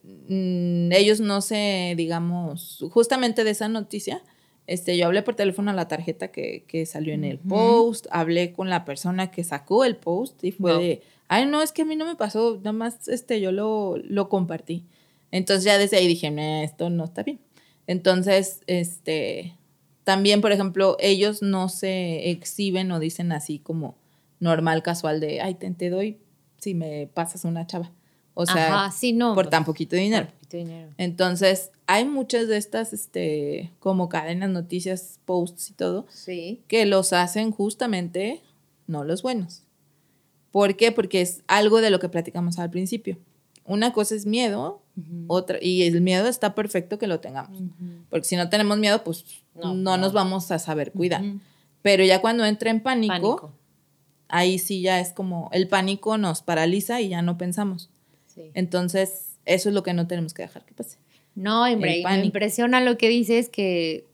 mm, 0.03 0.90
ellos 0.90 1.20
no 1.20 1.42
se, 1.42 1.94
digamos, 1.96 2.84
justamente 2.90 3.44
de 3.44 3.53
esa 3.53 3.68
noticia, 3.68 4.20
este, 4.66 4.96
yo 4.96 5.07
hablé 5.07 5.22
por 5.22 5.36
teléfono 5.36 5.70
a 5.70 5.74
la 5.74 5.86
tarjeta 5.86 6.32
que, 6.32 6.84
salió 6.86 7.14
en 7.14 7.22
el 7.22 7.38
post, 7.38 8.09
hablé 8.11 8.53
con 8.53 8.68
la 8.68 8.84
persona 8.84 9.30
que 9.30 9.44
sacó 9.44 9.84
el 9.84 9.94
post 9.94 10.42
y 10.42 10.51
fue 10.51 10.76
de, 10.76 11.03
ay, 11.28 11.46
no, 11.46 11.62
es 11.62 11.70
que 11.70 11.82
a 11.82 11.84
mí 11.84 11.94
no 11.94 12.05
me 12.05 12.16
pasó, 12.16 12.57
nada 12.57 12.72
más 12.72 13.07
este, 13.07 13.40
yo 13.40 13.53
lo, 13.53 13.94
lo 14.03 14.28
compartí. 14.28 14.86
Entonces 15.30 15.64
ya 15.64 15.78
desde 15.78 15.98
ahí 15.98 16.09
dije, 16.09 16.34
esto 16.64 16.90
no 16.90 17.05
está 17.05 17.22
bien. 17.22 17.38
Entonces, 17.86 18.62
este, 18.66 19.55
también, 20.03 20.40
por 20.40 20.51
ejemplo, 20.51 20.96
ellos 20.98 21.42
no 21.42 21.68
se 21.68 22.28
exhiben 22.30 22.90
o 22.90 22.98
dicen 22.98 23.30
así 23.30 23.61
como 23.61 23.94
normal, 24.40 24.82
casual 24.82 25.20
de, 25.20 25.40
ay, 25.42 25.55
te, 25.55 25.70
te 25.70 25.90
doy 25.90 26.18
si 26.61 26.74
me 26.74 27.08
pasas 27.12 27.44
una 27.44 27.66
chava. 27.66 27.90
O 28.34 28.46
sea, 28.46 28.84
Ajá, 28.84 28.90
sí, 28.92 29.12
no. 29.12 29.34
por 29.34 29.44
pues, 29.46 29.50
tan 29.50 29.64
poquito 29.64 29.96
dinero. 29.96 30.26
por 30.26 30.34
poquito 30.34 30.56
dinero. 30.58 30.88
Entonces, 30.98 31.72
hay 31.86 32.04
muchas 32.04 32.46
de 32.48 32.56
estas, 32.56 32.92
este, 32.92 33.72
como 33.80 34.08
cadenas, 34.08 34.50
noticias, 34.50 35.18
posts 35.24 35.70
y 35.70 35.72
todo, 35.74 36.06
Sí. 36.11 36.62
que 36.68 36.86
los 36.86 37.12
hacen 37.12 37.50
justamente 37.50 38.40
no 38.86 39.04
los 39.04 39.22
buenos. 39.22 39.64
¿Por 40.52 40.76
qué? 40.76 40.90
Porque 40.92 41.20
es 41.20 41.42
algo 41.48 41.80
de 41.80 41.90
lo 41.90 41.98
que 42.00 42.08
platicamos 42.08 42.58
al 42.58 42.70
principio. 42.70 43.18
Una 43.64 43.92
cosa 43.92 44.14
es 44.14 44.26
miedo, 44.26 44.80
otra, 45.28 45.58
y 45.61 45.82
el 45.82 46.00
miedo 46.00 46.26
está 46.28 46.54
perfecto 46.54 46.98
que 46.98 47.06
lo 47.06 47.20
tengamos. 47.20 47.62
Porque 48.08 48.26
si 48.26 48.36
no 48.36 48.48
tenemos 48.48 48.78
miedo, 48.78 49.04
pues 49.04 49.24
no, 49.54 49.74
No, 49.74 49.96
nos 49.96 50.12
no. 50.12 50.16
vamos 50.16 50.50
a 50.50 50.58
saber 50.58 50.92
cuidar. 50.92 51.22
Pero 51.82 52.04
ya 52.04 52.20
cuando 52.20 52.44
entra 52.44 52.70
en 52.70 52.80
pánico, 52.80 53.12
Pánico. 53.14 53.52
Ahí 54.31 54.59
sí 54.59 54.83
ya 54.83 55.01
es 55.01 55.12
como 55.12 55.51
el 55.53 55.68
pánico 55.68 56.18
nos 56.18 56.43
paraliza 56.43 57.01
y 57.01 57.09
ya 57.09 57.22
no 57.22 57.39
pensamos. 57.39 57.91
Sí. 58.26 58.51
Entonces, 58.55 59.37
eso 59.45 59.68
es 59.68 59.74
lo 59.74 59.83
que 59.83 59.93
no 59.93 60.07
tenemos 60.07 60.35
que 60.35 60.43
dejar 60.43 60.64
que 60.64 60.74
pase. 60.74 60.99
No, 61.35 61.64
hombre, 61.64 62.03
me 62.05 62.24
impresiona 62.24 62.81
lo 62.81 62.99
que 62.99 63.09
dices 63.09 63.49
que, 63.49 64.07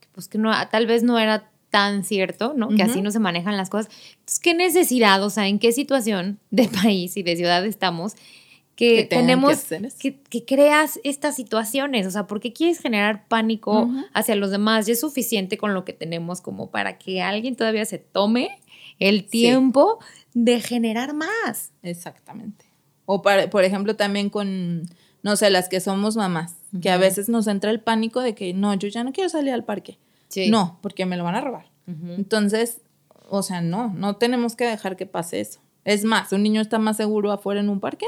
que, 0.00 0.08
pues 0.12 0.28
que 0.28 0.38
no, 0.38 0.52
tal 0.68 0.86
vez 0.86 1.02
no 1.02 1.18
era 1.18 1.50
tan 1.70 2.04
cierto, 2.04 2.52
¿no? 2.56 2.68
Que 2.68 2.82
así 2.82 3.00
no 3.00 3.10
se 3.10 3.20
manejan 3.20 3.56
las 3.56 3.70
cosas. 3.70 3.92
Entonces, 4.18 4.40
¿qué 4.40 4.54
necesidad, 4.54 5.22
o 5.22 5.30
sea, 5.30 5.46
en 5.46 5.58
qué 5.58 5.72
situación 5.72 6.40
de 6.50 6.68
país 6.82 7.16
y 7.16 7.22
de 7.22 7.36
ciudad 7.36 7.64
estamos 7.64 8.14
que, 8.80 8.96
Que 8.96 9.04
tengan 9.04 9.26
que 9.26 9.56
tenemos 9.56 9.94
que, 9.98 10.20
que 10.22 10.44
creas 10.46 10.98
estas 11.04 11.36
situaciones? 11.36 12.06
O 12.06 12.10
sea, 12.10 12.26
¿por 12.26 12.40
qué 12.40 12.52
quieres 12.54 12.78
generar 12.80 13.26
pánico 13.28 13.90
hacia 14.14 14.36
los 14.36 14.50
demás? 14.50 14.86
Ya 14.86 14.94
es 14.94 15.00
suficiente 15.00 15.58
con 15.58 15.74
lo 15.74 15.84
que 15.84 15.92
tenemos 15.92 16.40
como 16.40 16.70
para 16.70 16.96
que 16.98 17.20
alguien 17.20 17.56
todavía 17.56 17.84
se 17.84 17.98
tome 17.98 18.58
el 18.98 19.24
tiempo 19.26 19.98
de 20.32 20.60
generar 20.60 21.12
más. 21.14 21.72
Exactamente. 21.82 22.64
O 23.04 23.20
para- 23.20 23.50
por 23.50 23.64
ejemplo, 23.64 23.96
también 23.96 24.30
con, 24.30 24.82
no 25.22 25.36
sé, 25.36 25.50
las 25.50 25.68
que 25.68 25.80
somos 25.80 26.16
mamás, 26.16 26.54
que 26.80 26.88
a 26.90 26.96
veces 26.96 27.28
nos 27.28 27.46
entra 27.48 27.70
el 27.70 27.80
pánico 27.80 28.20
de 28.22 28.34
que 28.34 28.54
no, 28.54 28.72
yo 28.74 28.88
ya 28.88 29.04
no 29.04 29.12
quiero 29.12 29.28
salir 29.28 29.52
al 29.52 29.64
parque. 29.64 29.98
No, 30.48 30.78
porque 30.80 31.04
me 31.04 31.16
lo 31.18 31.24
van 31.24 31.34
a 31.34 31.40
robar. 31.42 31.66
Entonces, 32.16 32.80
o 33.28 33.42
sea, 33.42 33.60
no, 33.60 33.92
no 33.92 34.16
tenemos 34.16 34.56
que 34.56 34.64
dejar 34.64 34.96
que 34.96 35.04
pase 35.06 35.40
eso. 35.40 35.60
Es 35.84 36.04
más, 36.04 36.32
un 36.32 36.42
niño 36.42 36.60
está 36.60 36.78
más 36.78 36.96
seguro 36.96 37.30
afuera 37.32 37.60
en 37.60 37.68
un 37.68 37.80
parque 37.80 38.06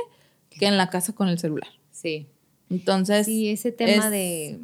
que 0.59 0.67
en 0.67 0.77
la 0.77 0.91
casa 0.91 1.13
con 1.15 1.29
el 1.29 1.39
celular. 1.39 1.69
Sí. 1.91 2.27
Entonces, 2.71 3.27
Sí, 3.27 3.49
ese 3.51 3.73
tema 3.73 4.07
es- 4.07 4.11
de 4.11 4.61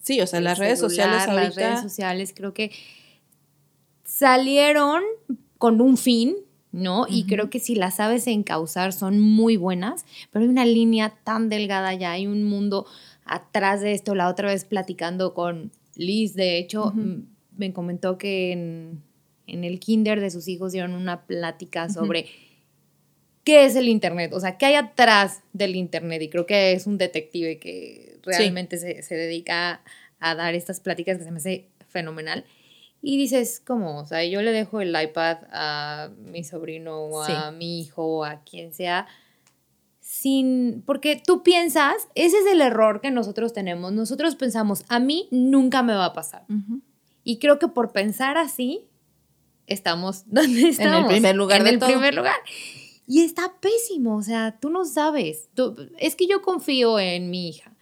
sí, 0.00 0.20
o 0.20 0.26
sea, 0.26 0.40
las 0.40 0.58
redes 0.58 0.78
sociales 0.80 1.28
ahorita, 1.28 1.42
Las 1.44 1.54
redes 1.56 1.80
sociales 1.82 2.32
creo 2.34 2.54
que 2.54 2.70
salieron 4.04 5.02
con 5.58 5.80
un 5.80 5.96
fin, 5.96 6.36
¿no? 6.72 7.06
Y 7.08 7.24
creo 7.26 7.50
que 7.50 7.58
si 7.60 7.74
las 7.74 7.96
sabes 7.96 8.26
encauzar 8.26 8.92
son 8.92 9.18
muy 9.20 9.56
buenas, 9.56 10.04
pero 10.30 10.44
hay 10.44 10.48
una 10.50 10.64
línea 10.64 11.14
tan 11.24 11.48
delgada 11.48 11.94
ya, 11.94 12.12
hay 12.12 12.26
un 12.26 12.44
mundo 12.44 12.86
atrás 13.24 13.80
de 13.80 13.92
esto. 13.92 14.14
La 14.14 14.28
otra 14.28 14.48
vez 14.48 14.64
platicando 14.64 15.34
con 15.34 15.72
Liz, 15.96 16.34
de 16.34 16.58
hecho, 16.58 16.94
me 17.56 17.72
comentó 17.72 18.18
que 18.18 18.52
en, 18.52 19.02
en 19.46 19.64
el 19.64 19.80
kinder 19.80 20.20
de 20.20 20.30
sus 20.30 20.46
hijos 20.48 20.72
dieron 20.72 20.92
una 20.92 21.26
plática 21.26 21.88
sobre 21.88 22.26
qué 23.48 23.64
es 23.64 23.76
el 23.76 23.88
Internet, 23.88 24.34
o 24.34 24.40
sea, 24.40 24.58
qué 24.58 24.66
hay 24.66 24.74
atrás 24.74 25.40
del 25.54 25.74
Internet. 25.74 26.20
Y 26.20 26.28
creo 26.28 26.44
que 26.44 26.72
es 26.72 26.86
un 26.86 26.98
detective 26.98 27.58
que 27.58 28.20
realmente 28.22 28.76
se, 28.76 29.02
se 29.02 29.14
dedica 29.14 29.80
a 30.20 30.34
dar 30.34 30.54
estas 30.54 30.80
pláticas 30.80 31.16
que 31.16 31.24
se 31.24 31.30
me 31.30 31.38
hace 31.38 31.70
fenomenal. 31.88 32.44
Y 33.00 33.16
dices, 33.16 33.62
¿cómo? 33.66 34.00
O 34.00 34.04
sea, 34.04 34.22
yo 34.26 34.42
le 34.42 34.52
dejo 34.52 34.82
el 34.82 34.94
iPad 35.02 35.38
a 35.50 36.10
mi 36.18 36.44
sobrino 36.44 37.04
o 37.04 37.22
a 37.22 37.50
mi 37.50 37.80
hijo 37.80 38.18
o 38.18 38.24
a 38.26 38.42
quien 38.44 38.74
sea, 38.74 39.06
sin. 40.02 40.82
Porque 40.84 41.16
tú 41.16 41.42
piensas, 41.42 42.06
ese 42.14 42.36
es 42.40 42.46
el 42.52 42.60
error 42.60 43.00
que 43.00 43.10
nosotros 43.10 43.54
tenemos. 43.54 43.92
Nosotros 43.92 44.36
pensamos, 44.36 44.84
a 44.90 45.00
mí 45.00 45.26
nunca 45.30 45.82
me 45.82 45.94
va 45.94 46.04
a 46.04 46.12
pasar. 46.12 46.44
Y 47.24 47.38
creo 47.38 47.58
que 47.58 47.68
por 47.68 47.92
pensar 47.92 48.36
así, 48.36 48.90
estamos 49.66 50.24
donde 50.26 50.68
estamos. 50.68 51.10
primer 51.10 51.34
lugar 51.34 51.60
En 51.60 51.64
de 51.64 51.70
el 51.70 51.78
todo. 51.78 51.88
primer 51.88 52.14
lugar. 52.14 52.36
Y 53.08 53.22
está 53.22 53.54
pésimo, 53.60 54.16
o 54.16 54.22
sea, 54.22 54.58
tú 54.60 54.68
no 54.70 54.84
sabes. 54.84 55.48
Tú- 55.54 55.74
es 55.98 56.14
que 56.14 56.26
yo 56.28 56.42
confío 56.42 56.98
en 57.00 57.30
mi 57.30 57.48
hija. 57.48 57.72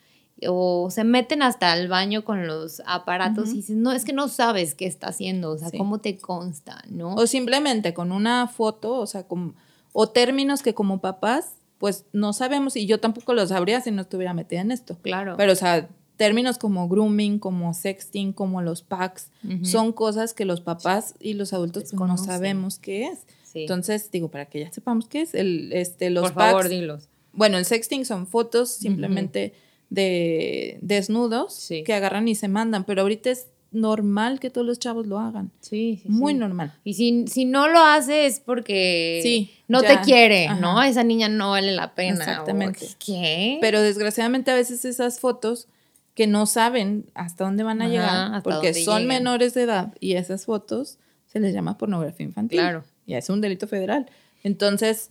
O 0.47 0.91
se 0.91 1.03
meten 1.03 1.43
hasta 1.43 1.75
el 1.77 1.89
baño 1.89 2.23
con 2.25 2.47
los 2.47 2.83
aparatos 2.87 3.49
y 3.51 3.55
dices, 3.55 3.77
no, 3.77 3.93
es 3.93 4.05
que 4.05 4.13
no 4.13 4.29
sabes 4.29 4.75
qué 4.75 4.87
está 4.87 5.09
haciendo, 5.09 5.51
o 5.53 5.59
sea, 5.59 5.71
Sí. 5.71 5.79
cómo 5.79 5.99
te 5.99 6.19
consta, 6.19 6.83
¿no? 6.91 7.15
O 7.15 7.27
simplemente 7.27 7.93
con 7.95 8.13
una 8.13 8.47
foto, 8.47 8.99
o 9.01 9.07
sea, 9.07 9.27
como, 9.27 9.55
o 9.93 10.09
términos 10.11 10.63
que 10.63 10.75
como 10.75 11.01
papás, 11.01 11.55
pues 11.79 12.05
no 12.13 12.33
sabemos, 12.35 12.77
y 12.77 12.85
yo 12.87 13.01
tampoco 13.01 13.33
lo 13.33 13.47
sabría 13.47 13.81
si 13.81 13.91
no 13.91 14.03
estuviera 14.03 14.35
metida 14.35 14.61
en 14.61 14.71
esto. 14.73 14.99
claro. 15.03 15.35
Pero, 15.39 15.53
o 15.53 15.57
sea, 15.57 15.89
términos 16.19 16.59
como 16.59 16.87
grooming, 16.87 17.39
como 17.39 17.73
sexting, 17.75 18.33
como 18.35 18.61
los 18.63 18.83
packs, 18.83 19.31
son 19.63 19.93
cosas 19.93 20.35
que 20.35 20.45
los 20.45 20.61
papás 20.61 21.15
y 21.19 21.33
los 21.35 21.53
adultos 21.55 21.85
pues, 21.97 22.09
no 22.09 22.17
sabemos 22.19 22.79
qué 22.79 23.07
es. 23.07 23.21
Sí. 23.57 23.63
Entonces, 23.63 24.11
digo, 24.11 24.31
para 24.31 24.47
que 24.47 24.61
ya 24.61 24.71
sepamos 24.73 25.09
qué 25.09 25.23
es, 25.23 25.35
el, 25.35 25.73
este, 25.73 26.11
los 26.11 26.23
por 26.25 26.35
packs. 26.35 26.51
favor, 26.51 26.69
dilos. 26.69 27.09
Bueno, 27.33 27.59
el 27.59 27.65
sexting 27.65 28.05
son 28.05 28.27
fotos 28.27 28.71
simplemente 28.71 29.55
de 29.91 30.79
desnudos 30.83 31.55
Sí. 31.55 31.85
que 31.85 31.95
agarran 31.95 32.29
y 32.29 32.35
se 32.35 32.49
mandan, 32.49 32.85
pero 32.85 33.03
ahorita 33.03 33.31
es 33.31 33.47
normal 33.73 34.41
que 34.41 34.49
todos 34.51 34.67
los 34.67 34.79
chavos 34.79 35.07
lo 35.07 35.19
hagan. 35.19 35.51
Sí, 35.61 36.01
sí, 36.03 36.09
Muy 36.09 36.33
sí. 36.33 36.39
normal. 36.39 36.73
Y 36.85 36.95
si, 36.95 37.27
si 37.29 37.45
no 37.45 37.69
lo 37.69 37.81
hace 37.81 38.27
es 38.27 38.41
porque 38.41 39.21
Sí, 39.23 39.51
no 39.69 39.83
ya. 39.83 39.89
te 39.89 40.05
quiere, 40.05 40.47
Ajá. 40.49 40.61
¿no? 40.61 40.83
Esa 40.83 41.03
niña 41.05 41.29
no 41.29 41.51
vale 41.51 41.73
la 41.73 41.95
pena. 41.95 42.19
o 42.19 42.23
Exactamente. 42.23 42.87
¿Qué? 43.05 43.59
Pero 43.61 43.83
desgraciadamente 43.83 44.51
a 44.51 44.55
veces 44.55 44.85
esas 44.85 45.21
fotos 45.21 45.69
que 46.15 46.27
no 46.27 46.47
saben 46.47 47.05
hasta 47.15 47.45
dónde 47.45 47.63
van 47.65 47.83
a 47.83 47.85
Ajá, 47.87 47.93
llegar, 47.93 48.43
porque 48.43 48.73
son 48.73 49.03
llegan. 49.03 49.09
menores 49.09 49.53
de 49.53 49.63
edad 49.63 49.93
y 50.01 50.15
esas 50.15 50.47
fotos 50.47 50.99
se 51.27 51.41
les 51.41 51.53
llama 51.53 51.77
pornografía 51.77 52.25
infantil. 52.25 52.59
Claro. 52.61 52.85
Ya 53.07 53.19
es 53.19 53.31
un 53.31 53.41
delito 53.41 53.67
federal. 53.67 54.11
Entonces, 54.43 55.11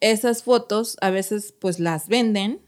esas 0.00 0.42
fotos 0.42 0.96
a 1.00 1.10
veces 1.10 1.54
pues 1.58 1.80
las 1.80 2.08
venden 2.08 2.60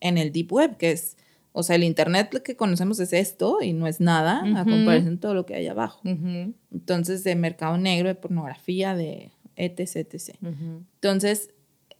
en 0.00 0.18
el 0.18 0.32
deep 0.32 0.52
web, 0.52 0.76
que 0.76 0.92
es, 0.92 1.16
o 1.52 1.62
sea, 1.62 1.76
el 1.76 1.84
internet 1.84 2.42
que 2.42 2.56
conocemos 2.56 2.98
es 3.00 3.12
esto 3.12 3.62
y 3.62 3.72
no 3.72 3.86
es 3.86 4.00
nada 4.00 4.42
a 4.58 4.64
comparación 4.64 5.16
de 5.16 5.20
todo 5.20 5.34
lo 5.34 5.46
que 5.46 5.54
hay 5.54 5.66
abajo. 5.66 6.00
Entonces, 6.04 7.24
de 7.24 7.34
mercado 7.34 7.78
negro, 7.78 8.08
de 8.08 8.14
pornografía, 8.14 8.94
de 8.94 9.32
etc, 9.56 9.96
etc. 9.96 10.36
Entonces, 10.42 11.50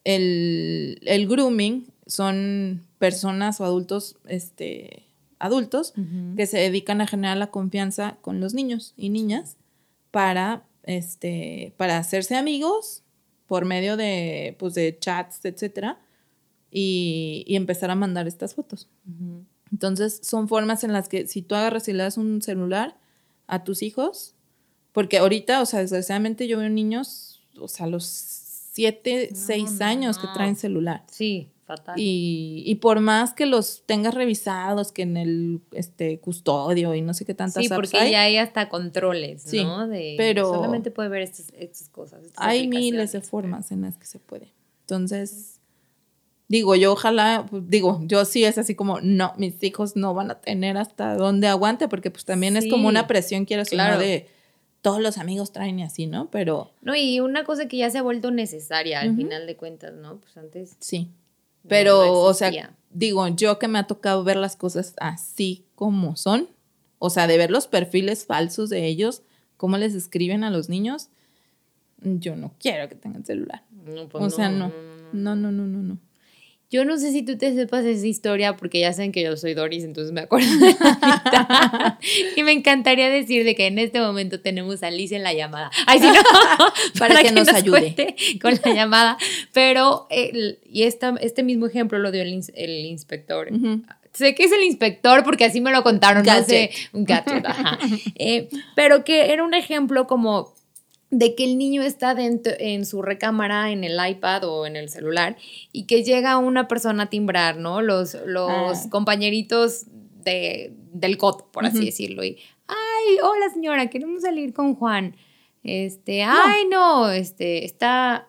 el, 0.04 1.00
el 1.02 1.26
grooming 1.26 1.86
son 2.06 2.82
personas 2.98 3.60
o 3.60 3.64
adultos, 3.64 4.16
este, 4.28 5.04
adultos 5.38 5.94
que 6.36 6.46
se 6.46 6.58
dedican 6.58 7.00
a 7.00 7.06
generar 7.06 7.36
la 7.36 7.48
confianza 7.48 8.18
con 8.20 8.40
los 8.40 8.54
niños 8.54 8.94
y 8.96 9.10
niñas 9.10 9.56
para, 10.10 10.64
este, 10.86 11.74
para 11.76 11.98
hacerse 11.98 12.36
amigos 12.36 13.02
por 13.46 13.64
medio 13.64 13.96
de, 13.96 14.56
pues, 14.58 14.74
de 14.74 14.96
chats, 14.98 15.44
etcétera, 15.44 16.00
y, 16.70 17.44
y 17.46 17.56
empezar 17.56 17.90
a 17.90 17.94
mandar 17.94 18.26
estas 18.26 18.54
fotos. 18.54 18.88
Entonces, 19.70 20.20
son 20.22 20.48
formas 20.48 20.82
en 20.84 20.92
las 20.92 21.08
que 21.08 21.26
si 21.26 21.42
tú 21.42 21.54
agarras 21.54 21.86
y 21.88 21.92
le 21.92 22.02
das 22.02 22.16
un 22.16 22.40
celular 22.42 22.96
a 23.46 23.62
tus 23.64 23.82
hijos, 23.82 24.34
porque 24.92 25.18
ahorita, 25.18 25.60
o 25.60 25.66
sea, 25.66 25.80
desgraciadamente 25.80 26.48
yo 26.48 26.58
veo 26.58 26.68
niños, 26.70 27.42
o 27.60 27.68
sea, 27.68 27.86
a 27.86 27.88
los 27.88 28.04
7, 28.06 29.28
No, 29.32 29.36
6 29.36 29.72
no, 29.78 29.84
años 29.86 30.18
que 30.18 30.26
no. 30.26 30.32
traen 30.32 30.56
celular. 30.56 31.04
Sí, 31.10 31.50
fatal. 31.66 31.98
Y, 31.98 32.62
y 32.64 32.76
por 32.76 33.00
más 33.00 33.34
que 33.34 33.44
los 33.44 33.82
tengas 33.86 34.14
revisados, 34.14 34.92
que 34.92 35.02
en 35.02 35.16
el 35.16 35.60
este, 35.72 36.18
custodio 36.20 36.94
y 36.94 37.02
no 37.02 37.12
sé 37.12 37.24
qué 37.24 37.34
tantas 37.34 37.62
sí, 37.62 37.68
porque 37.68 37.98
hay, 37.98 38.12
ya 38.12 38.22
hay 38.22 38.36
hasta 38.38 38.68
controles, 38.68 39.42
Sí, 39.42 39.62
¿no? 39.64 39.86
De, 39.88 40.14
pero- 40.16 40.48
solamente 40.48 40.90
puede 40.90 41.08
ver 41.08 41.22
estas, 41.22 41.52
estas 41.58 41.88
cosas. 41.88 42.22
estas 42.24 42.36
hay 42.46 42.68
miles 42.68 43.12
de 43.12 43.20
formas 43.20 43.70
en 43.72 43.82
las 43.82 43.96
que 43.98 44.06
se 44.06 44.18
puede. 44.20 44.52
Entonces, 44.82 45.60
digo, 46.48 46.76
yo 46.76 46.92
ojalá, 46.92 47.44
digo, 47.50 48.00
yo 48.04 48.24
sí 48.24 48.44
es 48.44 48.56
así 48.58 48.74
como, 48.76 49.00
no, 49.00 49.34
mis 49.36 49.60
hijos 49.64 49.96
no 49.96 50.14
van 50.14 50.30
a 50.30 50.40
tener 50.40 50.76
hasta 50.76 51.16
donde 51.16 51.48
aguante, 51.48 51.88
porque 51.88 52.10
pues 52.12 52.24
también 52.24 52.56
es 52.56 52.66
como 52.70 52.84
Sí, 52.84 52.90
una 52.90 53.06
presión, 53.08 53.44
quiero 53.44 53.62
decir, 53.64 53.76
claro. 53.78 53.98
de 53.98 54.28
todos 54.82 55.00
los 55.00 55.18
amigos 55.18 55.50
traen 55.50 55.80
y 55.80 55.82
así, 55.82 56.06
¿no? 56.06 56.30
Pero 56.30 56.70
No, 56.82 56.94
y 56.94 57.18
una 57.18 57.42
cosa 57.42 57.66
que 57.66 57.78
ya 57.78 57.90
se 57.90 57.98
ha 57.98 58.02
vuelto 58.02 58.30
necesaria 58.30 59.00
al 59.00 59.08
Ujú. 59.08 59.16
final 59.22 59.44
de 59.48 59.56
cuentas, 59.56 59.92
¿no? 59.94 60.18
Pues 60.20 60.36
antes. 60.36 60.76
sí. 60.78 61.10
No 61.66 61.68
Pero, 61.68 62.12
o 62.22 62.34
sea, 62.34 62.76
digo, 62.90 63.26
yo 63.28 63.58
que 63.58 63.68
me 63.68 63.78
ha 63.78 63.86
tocado 63.86 64.24
ver 64.24 64.36
las 64.36 64.56
cosas 64.56 64.94
así 64.98 65.64
como 65.74 66.16
son, 66.16 66.48
o 66.98 67.10
sea, 67.10 67.26
de 67.26 67.36
ver 67.36 67.50
los 67.50 67.66
perfiles 67.66 68.24
falsos 68.24 68.70
de 68.70 68.86
ellos, 68.86 69.22
cómo 69.56 69.76
les 69.76 69.94
escriben 69.94 70.44
a 70.44 70.50
los 70.50 70.68
niños, 70.68 71.08
yo 72.02 72.36
no 72.36 72.54
quiero 72.58 72.88
que 72.88 72.94
tengan 72.94 73.24
celular. 73.24 73.64
No, 73.84 74.08
pues 74.08 74.24
o 74.24 74.30
sea, 74.30 74.48
no. 74.48 74.72
No, 75.12 75.34
no, 75.34 75.50
no, 75.50 75.66
no, 75.66 75.82
no. 75.82 75.98
Yo 76.76 76.84
no 76.84 76.98
sé 76.98 77.10
si 77.10 77.22
tú 77.22 77.38
te 77.38 77.54
sepas 77.54 77.86
esa 77.86 78.06
historia 78.06 78.54
porque 78.54 78.80
ya 78.80 78.92
saben 78.92 79.10
que 79.10 79.22
yo 79.22 79.34
soy 79.38 79.54
Doris, 79.54 79.82
entonces 79.82 80.12
me 80.12 80.20
acuerdo 80.20 80.46
de 80.58 80.76
la 80.78 81.98
y 82.36 82.42
me 82.42 82.52
encantaría 82.52 83.08
decir 83.08 83.46
de 83.46 83.54
que 83.54 83.66
en 83.66 83.78
este 83.78 83.98
momento 83.98 84.42
tenemos 84.42 84.82
a 84.82 84.90
Liz 84.90 85.10
en 85.12 85.22
la 85.22 85.32
llamada. 85.32 85.70
Ay, 85.86 86.00
sí, 86.00 86.04
no, 86.04 86.12
para, 86.98 87.22
que, 87.22 87.32
nos, 87.32 87.48
ayude 87.54 88.14
con 88.42 88.60
la 88.62 88.74
llamada. 88.74 89.16
Pero, 89.54 90.06
y 90.10 90.82
esta, 90.82 91.14
este 91.22 91.42
mismo 91.42 91.66
ejemplo 91.66 91.98
lo 91.98 92.12
dio 92.12 92.20
el, 92.20 92.42
el 92.52 92.84
inspector. 92.84 93.48
Sé 94.12 94.34
que 94.34 94.44
es 94.44 94.52
el 94.52 94.62
inspector 94.62 95.24
porque 95.24 95.46
así 95.46 95.62
me 95.62 95.72
lo 95.72 95.82
contaron, 95.82 96.26
no 96.26 96.44
sé, 96.44 96.72
un 96.92 97.06
gadget, 97.06 97.46
ajá. 97.46 97.78
Eh, 98.16 98.50
pero 98.74 99.02
que 99.02 99.32
era 99.32 99.42
un 99.42 99.54
ejemplo 99.54 100.06
como 100.06 100.52
de 101.10 101.34
que 101.34 101.44
el 101.44 101.56
niño 101.58 101.82
está 101.82 102.14
dentro, 102.14 102.52
en 102.58 102.84
su 102.84 103.02
recámara, 103.02 103.70
en 103.70 103.84
el 103.84 103.98
iPad 104.06 104.44
o 104.44 104.66
en 104.66 104.76
el 104.76 104.88
celular, 104.88 105.36
y 105.72 105.84
que 105.84 106.02
llega 106.02 106.38
una 106.38 106.68
persona 106.68 107.04
a 107.04 107.10
timbrar, 107.10 107.56
¿no? 107.56 107.80
Los, 107.82 108.16
los 108.26 108.50
ah. 108.50 108.90
compañeritos 108.90 109.86
de, 110.24 110.72
del 110.92 111.16
COT, 111.16 111.50
por 111.50 111.64
así 111.64 111.84
decirlo. 111.84 112.24
Y, 112.24 112.38
ay, 112.66 113.18
hola 113.22 113.48
señora, 113.52 113.88
queremos 113.88 114.22
salir 114.22 114.52
con 114.52 114.74
Juan. 114.74 115.16
Este, 115.62 116.22
ay, 116.22 116.64
no, 116.70 117.10
este, 117.10 117.64
está... 117.64 118.28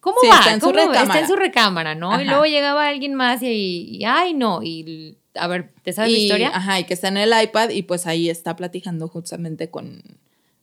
¿Cómo 0.00 0.16
va? 0.30 0.38
Está 0.38 0.54
en, 0.54 0.60
Su 0.62 0.72
recámara. 0.72 1.02
está 1.02 1.20
en 1.20 1.26
su 1.26 1.36
recámara, 1.36 1.94
¿no? 1.94 2.18
Y 2.20 2.24
luego 2.24 2.46
llegaba 2.46 2.88
alguien 2.88 3.14
más 3.14 3.42
y, 3.42 4.02
ay, 4.06 4.32
no, 4.32 4.62
y 4.62 5.18
a 5.34 5.46
ver, 5.46 5.72
¿te 5.82 5.92
sabes 5.92 6.12
la 6.12 6.18
historia? 6.18 6.50
Ajá, 6.54 6.80
y 6.80 6.84
que 6.84 6.94
está 6.94 7.08
en 7.08 7.18
el 7.18 7.32
iPad 7.42 7.70
y 7.70 7.82
pues 7.82 8.06
ahí 8.06 8.30
está 8.30 8.56
platicando 8.56 9.08
justamente 9.08 9.70
con 9.70 10.02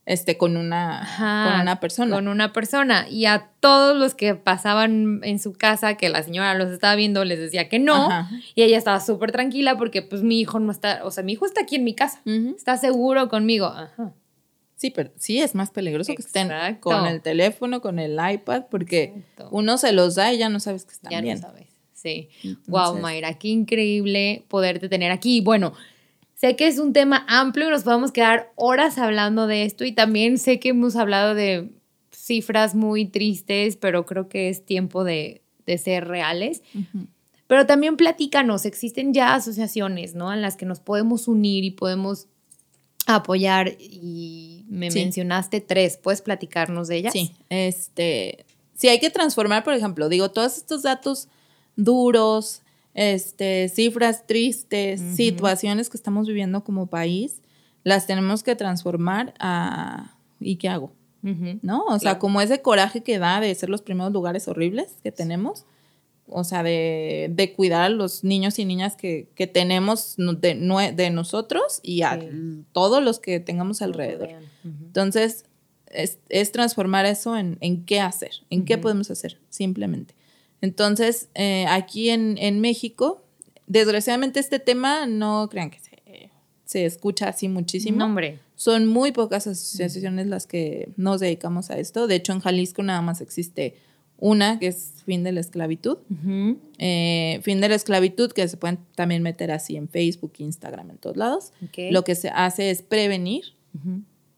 este, 0.08 0.38
con 0.38 0.56
una, 0.56 1.06
con 1.18 1.62
una 1.62 1.80
persona. 1.82 2.16
Con 2.16 2.30
una 2.30 2.54
persona. 2.54 3.08
Y 3.10 3.26
a 3.26 3.50
todos 3.60 3.96
los 3.96 4.16
que 4.16 4.36
pasaban 4.36 5.20
en 5.24 5.38
su 5.38 5.52
casa, 5.52 5.96
que 5.96 6.08
la 6.08 6.24
señora 6.24 6.54
los 6.54 6.72
estaba 6.72 6.96
viendo, 6.96 7.26
les 7.26 7.40
decía 7.40 7.68
que 7.68 7.78
no. 7.78 8.10
Y 8.56 8.64
ella 8.64 8.78
estaba 8.78 9.02
súper 9.02 9.34
tranquila 9.34 9.78
porque 9.78 10.02
pues 10.02 10.24
mi 10.24 10.40
hijo 10.40 10.60
no 10.60 10.72
está, 10.72 11.02
o 11.04 11.12
sea, 11.12 11.24
mi 11.24 11.34
hijo 11.34 11.46
está 11.46 11.62
aquí 11.62 11.76
en 11.76 11.84
mi 11.84 11.94
casa. 11.94 12.22
Está 12.56 12.78
seguro 12.78 13.28
conmigo. 13.28 13.66
Ajá. 13.66 14.14
Sí, 14.78 14.92
pero 14.92 15.12
sí 15.18 15.42
es 15.42 15.56
más 15.56 15.72
peligroso 15.72 16.14
que 16.16 16.22
estén 16.22 16.50
con 16.80 17.06
el 17.06 17.22
teléfono, 17.22 17.82
con 17.82 18.00
el 18.00 18.14
iPad, 18.14 18.64
porque 18.72 19.14
uno 19.52 19.78
se 19.78 19.92
los 19.92 20.16
da 20.16 20.32
y 20.34 20.38
ya 20.38 20.48
no 20.48 20.62
sabes 20.62 20.86
que 20.86 20.94
están 20.94 21.10
bien. 21.10 21.26
Ya 21.26 21.36
no 21.36 21.42
sabes. 21.42 21.68
Sí. 21.94 22.30
wow, 22.68 22.98
Mayra, 22.98 23.34
qué 23.34 23.50
increíble 23.50 24.46
poderte 24.48 24.88
tener 24.88 25.12
aquí. 25.12 25.42
Bueno, 25.42 25.74
Sé 26.38 26.56
que 26.56 26.68
es 26.68 26.78
un 26.78 26.94
tema 26.94 27.26
amplio 27.28 27.68
y 27.68 27.72
nos 27.72 27.84
podemos 27.84 28.12
quedar 28.12 28.54
horas 28.56 29.00
hablando 29.00 29.48
de 29.48 29.64
esto 29.64 29.84
y 29.86 29.92
también 29.92 30.38
sé 30.38 30.60
que 30.60 30.70
hemos 30.70 30.96
hablado 30.96 31.34
de 31.34 31.72
cifras 32.12 32.76
muy 32.76 33.06
tristes, 33.06 33.76
pero 33.76 34.06
creo 34.06 34.30
que 34.30 34.50
es 34.50 34.64
tiempo 34.64 35.04
de, 35.04 35.42
ser 35.84 36.08
reales. 36.08 36.62
Pero 37.48 37.66
también 37.66 37.98
platícanos, 37.98 38.66
existen 38.66 39.16
ya 39.16 39.34
asociaciones, 39.34 40.14
¿no? 40.14 40.32
En 40.32 40.44
las 40.44 40.58
que 40.58 40.68
nos 40.68 40.80
podemos 40.80 41.28
unir 41.28 41.64
y 41.64 41.72
podemos 41.72 42.28
apoyar 43.08 43.76
y 43.80 44.64
me 44.70 44.92
mencionaste 44.92 45.60
tres, 45.60 45.98
¿puedes 45.98 46.22
platicarnos 46.22 46.88
de 46.88 46.98
ellas? 46.98 47.14
Sí, 47.14 47.32
este, 47.50 48.46
si 48.76 48.90
hay 48.90 49.00
que 49.00 49.10
transformar, 49.10 49.64
por 49.64 49.74
ejemplo, 49.74 50.08
digo, 50.08 50.30
todos 50.30 50.58
estos 50.58 50.84
datos 50.84 51.30
duros, 51.76 52.62
este, 52.98 53.70
cifras 53.70 54.26
tristes, 54.26 55.00
situaciones 55.00 55.88
que 55.92 55.98
estamos 55.98 56.28
viviendo 56.28 56.64
como 56.64 56.88
país, 56.88 57.42
las 57.84 58.08
tenemos 58.08 58.42
que 58.42 58.56
transformar 58.56 59.36
a 59.40 60.18
¿y 60.40 60.56
qué 60.58 60.68
hago? 60.68 60.92
¿No? 61.62 61.84
O 61.84 62.00
sea, 62.00 62.20
como 62.20 62.42
ese 62.42 62.62
coraje 62.62 63.04
que 63.04 63.20
da 63.20 63.40
de 63.40 63.54
ser 63.54 63.70
los 63.70 63.82
primeros 63.82 64.14
lugares 64.14 64.48
horribles 64.48 64.96
que 65.04 65.12
tenemos, 65.12 65.66
o 66.28 66.44
sea, 66.44 66.64
de, 66.64 67.54
cuidar 67.56 67.84
a 67.84 67.90
los 67.90 68.24
niños 68.24 68.58
y 68.58 68.66
niñas 68.66 68.96
que, 68.96 69.28
tenemos 69.54 70.16
de, 70.18 70.94
de, 70.96 71.10
nosotros 71.12 71.80
y 71.84 72.02
a 72.02 72.20
todos 72.72 73.04
los 73.04 73.20
que 73.20 73.40
tengamos 73.40 73.84
alrededor. 73.84 74.30
Entonces, 74.64 75.46
es, 75.86 76.52
transformar 76.52 77.06
eso 77.06 77.38
en, 77.38 77.58
en 77.62 77.86
qué 77.86 78.00
hacer, 78.00 78.32
en 78.50 78.66
qué 78.66 78.80
podemos 78.80 79.12
hacer, 79.12 79.40
simplemente. 79.50 80.17
Entonces, 80.62 81.30
eh, 81.36 81.66
aquí 81.70 82.10
en, 82.10 82.60
México, 82.60 83.24
desgraciadamente 83.68 84.40
este 84.40 84.60
tema 84.60 85.06
no 85.06 85.48
crean 85.50 85.70
que 85.70 85.80
se, 86.66 86.86
escucha 86.86 87.30
así 87.30 87.48
muchísimo. 87.48 88.04
hombre. 88.04 88.40
Son 88.56 88.88
muy 88.88 89.12
pocas 89.12 89.48
asociaciones 89.48 90.28
las 90.28 90.48
que 90.48 90.90
nos 90.98 91.20
dedicamos 91.20 91.70
a 91.70 91.78
esto. 91.78 92.08
De 92.08 92.16
hecho, 92.16 92.34
en 92.34 92.40
Jalisco 92.40 92.82
nada 92.84 93.02
más 93.02 93.22
existe 93.22 93.76
una, 94.18 94.58
que 94.60 94.68
es 94.68 94.94
Fin 95.06 95.24
de 95.24 95.32
la 95.32 95.40
Esclavitud. 95.40 96.00
Eh, 96.80 97.40
fin 97.44 97.62
de 97.62 97.70
la 97.70 97.76
Esclavitud, 97.76 98.32
que 98.32 98.48
se 98.48 98.58
pueden 98.58 98.80
también 98.96 99.22
meter 99.22 99.52
así 99.52 99.78
en 99.78 99.88
Facebook, 99.88 100.34
Instagram, 100.40 100.90
en 100.90 100.98
todos 100.98 101.18
lados. 101.18 101.54
Lo 101.92 102.04
que 102.04 102.16
se 102.16 102.30
hace 102.30 102.72
es 102.72 102.82
prevenir. 102.82 103.56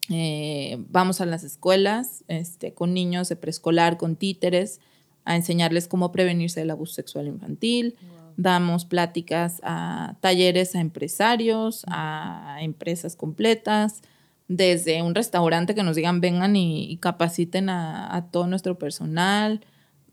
Eh, 0.10 0.78
vamos 0.90 1.22
a 1.22 1.26
las 1.26 1.44
escuelas 1.44 2.24
este, 2.28 2.74
con 2.74 2.94
niños 2.94 3.30
de 3.30 3.36
preescolar, 3.36 3.98
con 3.98 4.16
títeres 4.16 4.80
a 5.26 5.36
enseñarles 5.36 5.88
cómo 5.88 6.12
prevenirse 6.12 6.60
del 6.60 6.72
abuso 6.72 6.94
sexual 6.94 7.28
infantil. 7.28 7.96
Damos 8.38 8.86
pláticas 8.86 9.60
a 9.64 10.16
talleres 10.22 10.76
a 10.76 10.82
empresarios, 10.82 11.84
a 11.88 12.58
empresas 12.62 13.16
completas, 13.16 14.02
desde 14.48 15.04
un 15.04 15.14
restaurante 15.14 15.76
que 15.76 15.84
nos 15.84 15.96
digan 15.96 16.22
vengan 16.22 16.56
y, 16.56 16.98
capaciten 16.98 17.70
a, 17.70 18.28
todo 18.32 18.48
nuestro 18.48 18.80
personal, 18.80 19.62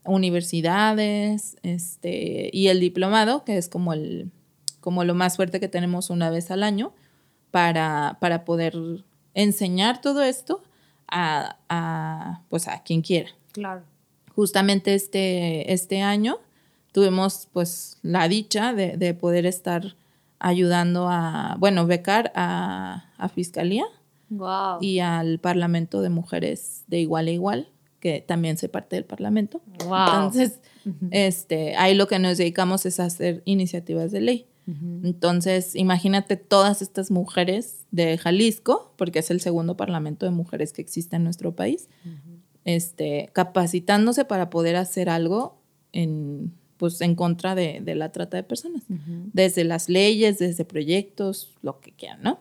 universidades, 0.04 1.56
este, 1.62 2.50
y 2.52 2.68
el 2.68 2.80
diplomado, 2.80 3.44
que 3.44 3.56
es 3.56 3.68
como, 3.68 3.92
el, 3.92 4.30
como 4.80 5.04
lo 5.04 5.14
más 5.14 5.36
fuerte 5.36 5.60
que 5.60 5.68
tenemos 5.68 6.10
una 6.10 6.28
vez 6.28 6.50
al 6.50 6.62
año, 6.62 6.92
para, 7.50 8.18
para 8.20 8.44
poder 8.44 8.76
enseñar 9.34 10.00
todo 10.00 10.22
esto 10.22 10.62
a, 11.08 11.58
a, 11.68 12.42
pues 12.50 12.68
a 12.68 12.82
quien 12.82 13.02
quiera. 13.02 13.30
Claro 13.52 13.95
justamente 14.36 14.94
este, 14.94 15.72
este 15.72 16.02
año 16.02 16.38
tuvimos 16.92 17.48
pues 17.52 17.98
la 18.02 18.28
dicha 18.28 18.72
de, 18.74 19.14
poder 19.14 19.46
estar 19.46 19.96
ayudando 20.38 21.08
a, 21.08 21.56
bueno, 21.58 21.86
becar 21.86 22.32
a, 22.34 23.02
Fiscalía 23.34 23.86
y 24.80 25.00
al 25.00 25.38
Parlamento 25.40 26.02
de 26.02 26.10
Mujeres 26.10 26.84
de 26.86 27.00
Igual 27.00 27.28
a 27.28 27.30
Igual, 27.30 27.68
que 27.98 28.20
también 28.20 28.56
se 28.58 28.68
parte 28.68 28.96
del 28.96 29.04
Parlamento. 29.04 29.62
Entonces, 29.80 30.60
este, 31.10 31.74
ahí 31.76 31.94
lo 31.94 32.06
que 32.06 32.18
nos 32.18 32.38
dedicamos 32.38 32.86
es 32.86 33.00
a 33.00 33.06
hacer 33.06 33.42
iniciativas 33.46 34.12
de 34.12 34.20
ley. 34.20 34.46
Entonces, 35.04 35.76
imagínate 35.76 36.36
todas 36.36 36.82
estas 36.82 37.10
mujeres 37.10 37.86
de 37.92 38.18
Jalisco, 38.18 38.92
porque 38.96 39.20
es 39.20 39.30
el 39.30 39.40
segundo 39.40 39.76
parlamento 39.76 40.26
de 40.26 40.32
mujeres 40.32 40.72
que 40.72 40.82
existe 40.82 41.16
en 41.16 41.24
nuestro 41.24 41.54
país, 41.54 41.88
este, 42.66 43.30
capacitándose 43.32 44.24
para 44.24 44.50
poder 44.50 44.74
hacer 44.74 45.08
algo 45.08 45.56
en, 45.92 46.52
pues, 46.76 47.00
en 47.00 47.14
contra 47.14 47.54
de, 47.54 47.80
la 47.94 48.10
trata 48.10 48.36
de 48.36 48.42
personas, 48.42 48.82
desde 48.88 49.62
las 49.62 49.88
leyes, 49.88 50.40
desde 50.40 50.64
proyectos, 50.64 51.54
lo 51.62 51.80
que 51.80 51.92
quieran, 51.92 52.22
¿no? 52.22 52.40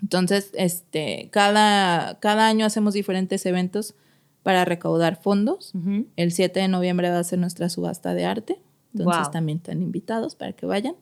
Entonces, 0.00 0.50
este, 0.54 1.28
cada, 1.30 2.18
cada 2.18 2.48
año 2.48 2.64
hacemos 2.64 2.94
diferentes 2.94 3.44
eventos 3.44 3.94
para 4.42 4.64
recaudar 4.64 5.20
fondos. 5.22 5.74
El 6.16 6.32
7 6.32 6.58
de 6.58 6.68
noviembre 6.68 7.10
va 7.10 7.18
a 7.18 7.24
ser 7.24 7.38
nuestra 7.38 7.68
subasta 7.68 8.14
de 8.14 8.24
arte, 8.24 8.58
entonces 8.94 9.30
también 9.30 9.58
están 9.58 9.82
invitados 9.82 10.34
para 10.34 10.54
que 10.54 10.64
vayan. 10.64 10.96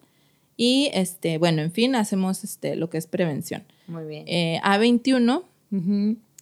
Y, 0.57 0.91
este, 0.93 1.39
bueno, 1.39 1.63
en 1.63 1.71
fin, 1.71 1.95
hacemos 1.95 2.43
este, 2.43 2.75
lo 2.75 2.91
que 2.91 2.99
es 2.99 3.07
prevención. 3.07 3.63
Muy 3.87 4.05
bien. 4.05 4.25
Eh, 4.27 4.61
A21 4.65 5.45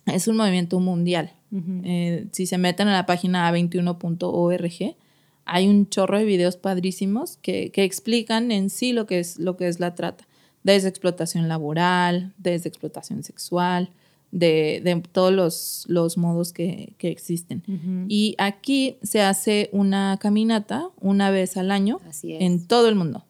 es 0.06 0.26
un 0.26 0.36
movimiento 0.38 0.80
mundial. 0.80 1.32
Eh, 1.52 2.26
si 2.32 2.46
se 2.46 2.58
meten 2.58 2.88
a 2.88 2.92
la 2.92 3.06
página 3.06 3.50
a21.org, 3.50 4.96
hay 5.44 5.68
un 5.68 5.88
chorro 5.88 6.18
de 6.18 6.24
videos 6.24 6.56
padrísimos 6.56 7.38
que, 7.38 7.72
explican 7.74 8.52
en 8.52 8.70
sí 8.70 8.92
lo 8.92 9.06
que, 9.06 9.18
es, 9.18 9.38
lo 9.38 9.56
que 9.56 9.68
es 9.68 9.80
la 9.80 9.94
trata, 9.94 10.26
desde 10.62 10.88
explotación 10.88 11.48
laboral, 11.48 12.34
desde 12.36 12.68
explotación 12.68 13.22
sexual, 13.22 13.90
de, 14.30 15.02
todos 15.10 15.32
los, 15.32 15.84
los, 15.88 16.18
modos 16.18 16.52
que, 16.52 16.94
existen. 17.00 17.62
Y 18.08 18.34
aquí 18.36 18.96
se 19.02 19.22
hace 19.22 19.70
una 19.72 20.18
caminata 20.20 20.90
una 21.00 21.30
vez 21.30 21.56
al 21.56 21.70
año 21.70 21.98
en 22.22 22.66
todo 22.66 22.88
el 22.88 22.94
mundo. 22.94 23.24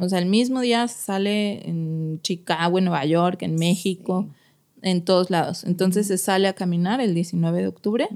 O 0.00 0.08
sea, 0.08 0.18
el 0.18 0.26
mismo 0.26 0.60
día 0.60 0.88
sale 0.88 1.68
en 1.68 2.18
Chicago, 2.22 2.78
en 2.78 2.86
Nueva 2.86 3.04
York, 3.04 3.42
en 3.42 3.54
México 3.54 4.26
en 4.82 5.04
todos 5.04 5.30
lados. 5.30 5.64
Entonces 5.64 6.06
se 6.06 6.18
sale 6.18 6.48
a 6.48 6.54
caminar 6.54 7.00
el 7.00 7.14
19 7.14 7.60
de 7.60 7.66
octubre 7.66 8.08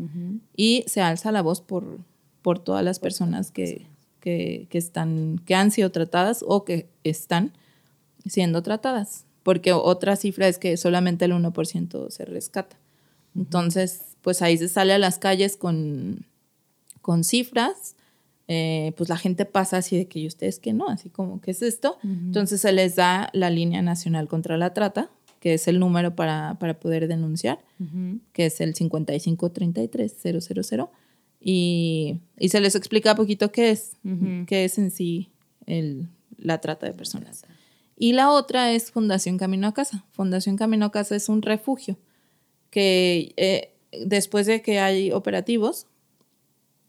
y 0.56 0.84
se 0.86 1.00
alza 1.00 1.32
la 1.32 1.42
voz 1.42 1.60
por, 1.60 1.98
por 2.42 2.58
todas 2.58 2.84
las 2.84 2.98
personas 2.98 3.50
que, 3.50 3.86
están, 4.22 5.40
que 5.44 5.54
han 5.54 5.70
sido 5.70 5.90
tratadas 5.90 6.44
o 6.46 6.64
que 6.64 6.88
están 7.04 7.52
siendo 8.26 8.62
tratadas. 8.62 9.26
Porque 9.42 9.72
otra 9.72 10.16
cifra 10.16 10.48
es 10.48 10.58
que 10.58 10.76
solamente 10.76 11.26
el 11.26 11.32
1% 11.32 12.10
se 12.10 12.24
rescata. 12.24 12.76
Entonces, 13.36 14.16
pues 14.22 14.40
ahí 14.40 14.56
se 14.56 14.68
sale 14.68 14.94
a 14.94 14.98
las 14.98 15.18
calles 15.18 15.56
con, 15.56 16.24
con 17.02 17.24
cifras 17.24 17.96
eh, 18.46 18.92
pues 18.96 19.08
la 19.08 19.16
gente 19.16 19.46
pasa 19.46 19.78
así 19.78 19.96
de 19.96 20.06
que, 20.06 20.18
¿y 20.18 20.26
ustedes 20.26 20.58
qué 20.58 20.72
no? 20.72 20.88
Así 20.88 21.08
como, 21.08 21.40
¿qué 21.40 21.52
es 21.52 21.62
esto? 21.62 21.98
Entonces 22.02 22.60
se 22.60 22.72
les 22.72 22.96
da 22.96 23.30
la 23.32 23.48
línea 23.48 23.80
nacional 23.80 24.28
contra 24.28 24.58
la 24.58 24.74
trata, 24.74 25.10
que 25.44 25.52
es 25.52 25.68
el 25.68 25.78
número 25.78 26.16
para, 26.16 26.56
para 26.58 26.80
poder 26.80 27.06
denunciar, 27.06 27.62
que 28.32 28.46
es 28.46 28.62
el 28.62 28.72
5533-000. 28.72 30.88
Y, 31.38 32.22
y 32.38 32.48
se 32.48 32.62
les 32.62 32.74
explica 32.74 33.14
poquito 33.14 33.52
qué 33.52 33.68
es, 33.68 33.98
qué 34.46 34.64
es 34.64 34.78
en 34.78 34.90
sí 34.90 35.28
el, 35.66 36.08
la 36.38 36.62
trata 36.62 36.86
de 36.86 36.94
personas. 36.94 37.44
Y 37.94 38.14
la 38.14 38.30
otra 38.30 38.72
es 38.72 38.90
Fundación 38.90 39.36
Camino 39.36 39.68
a 39.68 39.74
Casa. 39.74 40.06
Fundación 40.12 40.56
Camino 40.56 40.86
a 40.86 40.92
Casa 40.92 41.14
es 41.14 41.28
un 41.28 41.42
refugio 41.42 41.98
que 42.70 43.34
eh, 43.36 43.74
después 43.92 44.46
de 44.46 44.62
que 44.62 44.80
hay 44.80 45.12
operativos, 45.12 45.88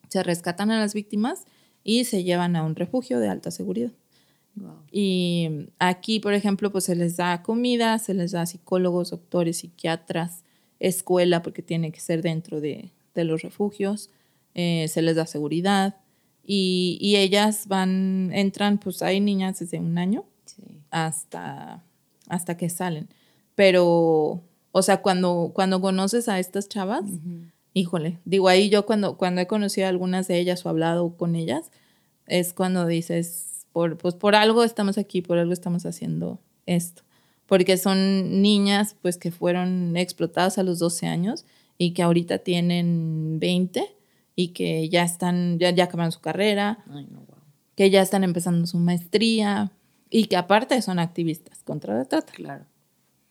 se 0.07 0.23
rescatan 0.23 0.71
a 0.71 0.79
las 0.79 0.93
víctimas 0.93 1.43
y 1.83 2.05
se 2.05 2.23
llevan 2.23 2.55
a 2.55 2.63
un 2.63 2.77
refugio 2.77 3.19
de 3.19 3.27
alta 3.27 3.51
seguridad. 3.51 3.91
Y 4.91 5.69
aquí, 5.79 6.19
por 6.19 6.33
ejemplo, 6.33 6.71
pues 6.71 6.85
se 6.85 6.95
les 6.95 7.17
da 7.17 7.43
comida, 7.43 7.99
se 7.99 8.13
les 8.13 8.31
da 8.31 8.45
psicólogos, 8.45 9.11
doctores, 9.11 9.57
psiquiatras, 9.57 10.43
escuela, 10.79 11.41
porque 11.41 11.61
tiene 11.61 11.91
que 11.91 11.99
ser 11.99 12.21
dentro 12.21 12.61
de, 12.61 12.91
los 13.15 13.41
refugios, 13.41 14.09
eh, 14.53 14.87
se 14.89 15.01
les 15.01 15.15
da 15.15 15.25
seguridad 15.25 15.95
y, 16.45 16.97
y, 16.99 17.15
ellas 17.15 17.67
van, 17.67 18.29
entran, 18.33 18.77
pues 18.77 19.01
hay 19.01 19.19
niñas 19.21 19.59
desde 19.59 19.79
un 19.79 19.97
año 19.97 20.25
hasta, 20.91 21.83
hasta 22.27 22.57
que 22.57 22.69
salen. 22.69 23.07
Pero, 23.55 24.43
o 24.71 24.81
sea, 24.81 25.01
cuando, 25.01 25.51
cuando 25.53 25.81
conoces 25.81 26.27
a 26.27 26.39
estas 26.39 26.67
chavas, 26.67 27.05
híjole, 27.73 28.19
digo 28.25 28.47
ahí 28.47 28.69
yo 28.69 28.85
cuando, 28.85 29.17
cuando 29.17 29.41
he 29.41 29.47
conocido 29.47 29.87
a 29.87 29.89
algunas 29.89 30.27
de 30.27 30.39
ellas 30.39 30.65
o 30.65 30.69
hablado 30.69 31.15
con 31.15 31.35
ellas, 31.35 31.71
es 32.27 32.53
cuando 32.53 32.85
dices, 32.85 33.54
por, 33.75 33.97
pues 33.97 34.15
por 34.15 34.35
algo 34.35 34.63
estamos 34.63 34.97
aquí, 34.97 35.21
por 35.21 35.37
algo 35.37 35.51
estamos 35.51 35.85
haciendo 35.85 36.39
esto. 36.65 37.03
Porque 37.45 37.75
son 37.75 38.41
niñas 38.41 38.95
pues 39.01 39.17
que 39.17 39.31
fueron 39.31 39.97
explotadas 39.97 40.57
a 40.57 40.63
los 40.63 40.79
12 40.79 41.07
años 41.07 41.43
y 41.77 41.91
que 41.91 42.01
ahorita 42.01 42.37
tienen 42.37 43.37
20 43.37 43.93
y 44.33 44.47
que 44.53 44.87
ya 44.87 45.03
están, 45.03 45.59
ya, 45.59 45.71
ya 45.71 45.83
acabaron 45.83 46.13
su 46.13 46.21
carrera, 46.21 46.85
que 47.75 47.89
ya 47.89 48.01
están 48.01 48.23
empezando 48.23 48.65
su 48.65 48.77
maestría 48.77 49.73
y 50.09 50.27
que 50.27 50.37
aparte 50.37 50.81
son 50.81 50.97
activistas 50.97 51.61
contra 51.63 51.97
la 51.97 52.05
trata. 52.05 52.31
Claro. 52.31 52.63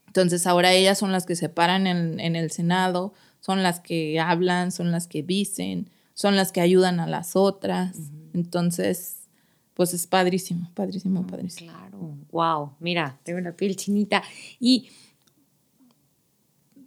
Entonces 0.08 0.46
ahora 0.46 0.74
ellas 0.74 0.98
son 0.98 1.10
las 1.10 1.24
que 1.24 1.36
se 1.36 1.48
paran 1.48 1.86
en, 1.86 2.20
en 2.20 2.36
el 2.36 2.50
Senado, 2.50 3.14
son 3.40 3.62
las 3.62 3.80
que 3.80 4.20
hablan, 4.20 4.72
son 4.72 4.92
las 4.92 5.06
que 5.06 5.22
dicen, 5.22 5.88
son 6.12 6.36
las 6.36 6.52
que 6.52 6.60
ayudan 6.60 7.00
a 7.00 7.06
las 7.06 7.34
otras. 7.34 7.96
Entonces, 8.34 9.23
pues 9.74 9.92
es 9.92 10.06
padrísimo, 10.06 10.70
padrísimo, 10.74 11.22
mm, 11.22 11.26
padrísimo. 11.26 11.72
Claro, 11.72 12.16
wow, 12.30 12.72
mira, 12.78 13.18
tengo 13.24 13.40
la 13.40 13.52
piel 13.52 13.76
chinita. 13.76 14.22
Y 14.60 14.88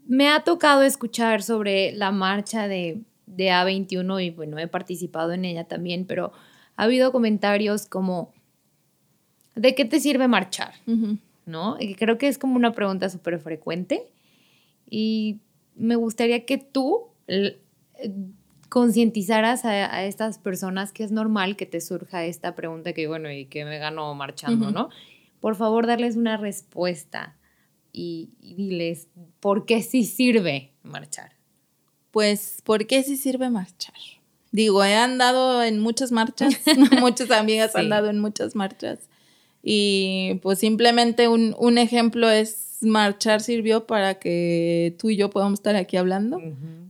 me 0.08 0.30
ha 0.30 0.44
tocado 0.44 0.84
escuchar 0.84 1.44
sobre 1.44 1.92
la 1.92 2.12
marcha 2.12 2.68
de, 2.68 3.02
de 3.26 3.50
A21 3.50 4.26
y 4.26 4.30
bueno, 4.32 4.58
he 4.58 4.68
participado 4.68 5.34
en 5.34 5.44
ella 5.44 5.66
también, 5.66 6.06
pero 6.06 6.32
ha 6.78 6.84
habido 6.84 7.12
comentarios 7.12 7.86
como, 7.86 8.34
¿de 9.56 9.76
qué 9.76 9.84
te 9.84 10.00
sirve 10.00 10.30
marchar? 10.30 10.74
¿No? 11.46 11.78
Y 11.80 11.96
creo 11.96 12.18
que 12.18 12.28
es 12.28 12.38
como 12.38 12.56
una 12.56 12.72
pregunta 12.74 13.10
súper 13.10 13.40
frecuente. 13.40 14.12
Y 14.90 15.40
me 15.76 15.96
gustaría 15.96 16.46
que 16.46 16.58
tú 16.58 17.08
concientizaras 18.78 19.66
a, 19.66 20.06
estas 20.06 20.38
personas 20.38 20.94
que 20.94 21.04
es 21.04 21.12
normal 21.12 21.56
que 21.56 21.66
te 21.66 21.82
surja 21.82 22.26
esta 22.26 22.54
pregunta 22.54 22.94
que, 22.94 23.08
bueno, 23.08 23.32
¿y 23.32 23.46
que 23.46 23.66
me 23.66 23.80
gano 23.80 24.14
marchando, 24.14 24.70
no? 24.70 24.90
Por 25.40 25.56
favor, 25.56 25.88
darles 25.88 26.16
una 26.16 26.38
respuesta 26.38 27.36
y, 27.92 28.30
diles 28.40 29.08
por 29.40 29.66
qué 29.66 29.82
sí 29.82 30.04
sirve 30.04 30.74
marchar. 30.84 31.32
Pues, 32.12 32.62
¿por 32.64 32.86
qué 32.86 33.02
sí 33.02 33.18
sirve 33.18 33.50
marchar? 33.50 33.96
Digo, 34.52 34.84
he 34.84 34.94
andado 34.94 35.64
en 35.64 35.80
muchas 35.80 36.12
marchas, 36.12 36.54
muchas 37.00 37.32
amigas 37.32 37.76
han 37.76 37.86
andado 37.86 38.12
en 38.12 38.20
muchas 38.20 38.56
marchas. 38.56 39.10
Y 39.64 40.40
pues 40.44 40.60
simplemente 40.60 41.28
un, 41.28 41.56
un 41.58 41.80
ejemplo 41.80 42.30
es 42.30 42.78
marchar 42.82 43.42
sirvió 43.42 43.88
para 43.88 44.20
que 44.20 44.96
tú 45.00 45.10
y 45.10 45.18
yo 45.18 45.32
podamos 45.32 45.58
estar 45.58 45.76
aquí 45.76 45.98
hablando. 45.98 46.40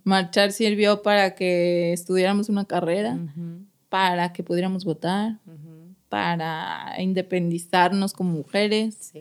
Marchar 0.08 0.54
sirvió 0.54 1.02
para 1.02 1.36
que 1.36 1.92
estudiáramos 1.92 2.48
una 2.48 2.64
carrera, 2.64 3.20
para 3.90 4.32
que 4.32 4.42
pudiéramos 4.42 4.86
votar, 4.86 5.38
para 6.08 6.96
independizarnos 6.98 8.14
como 8.14 8.32
mujeres, 8.32 9.12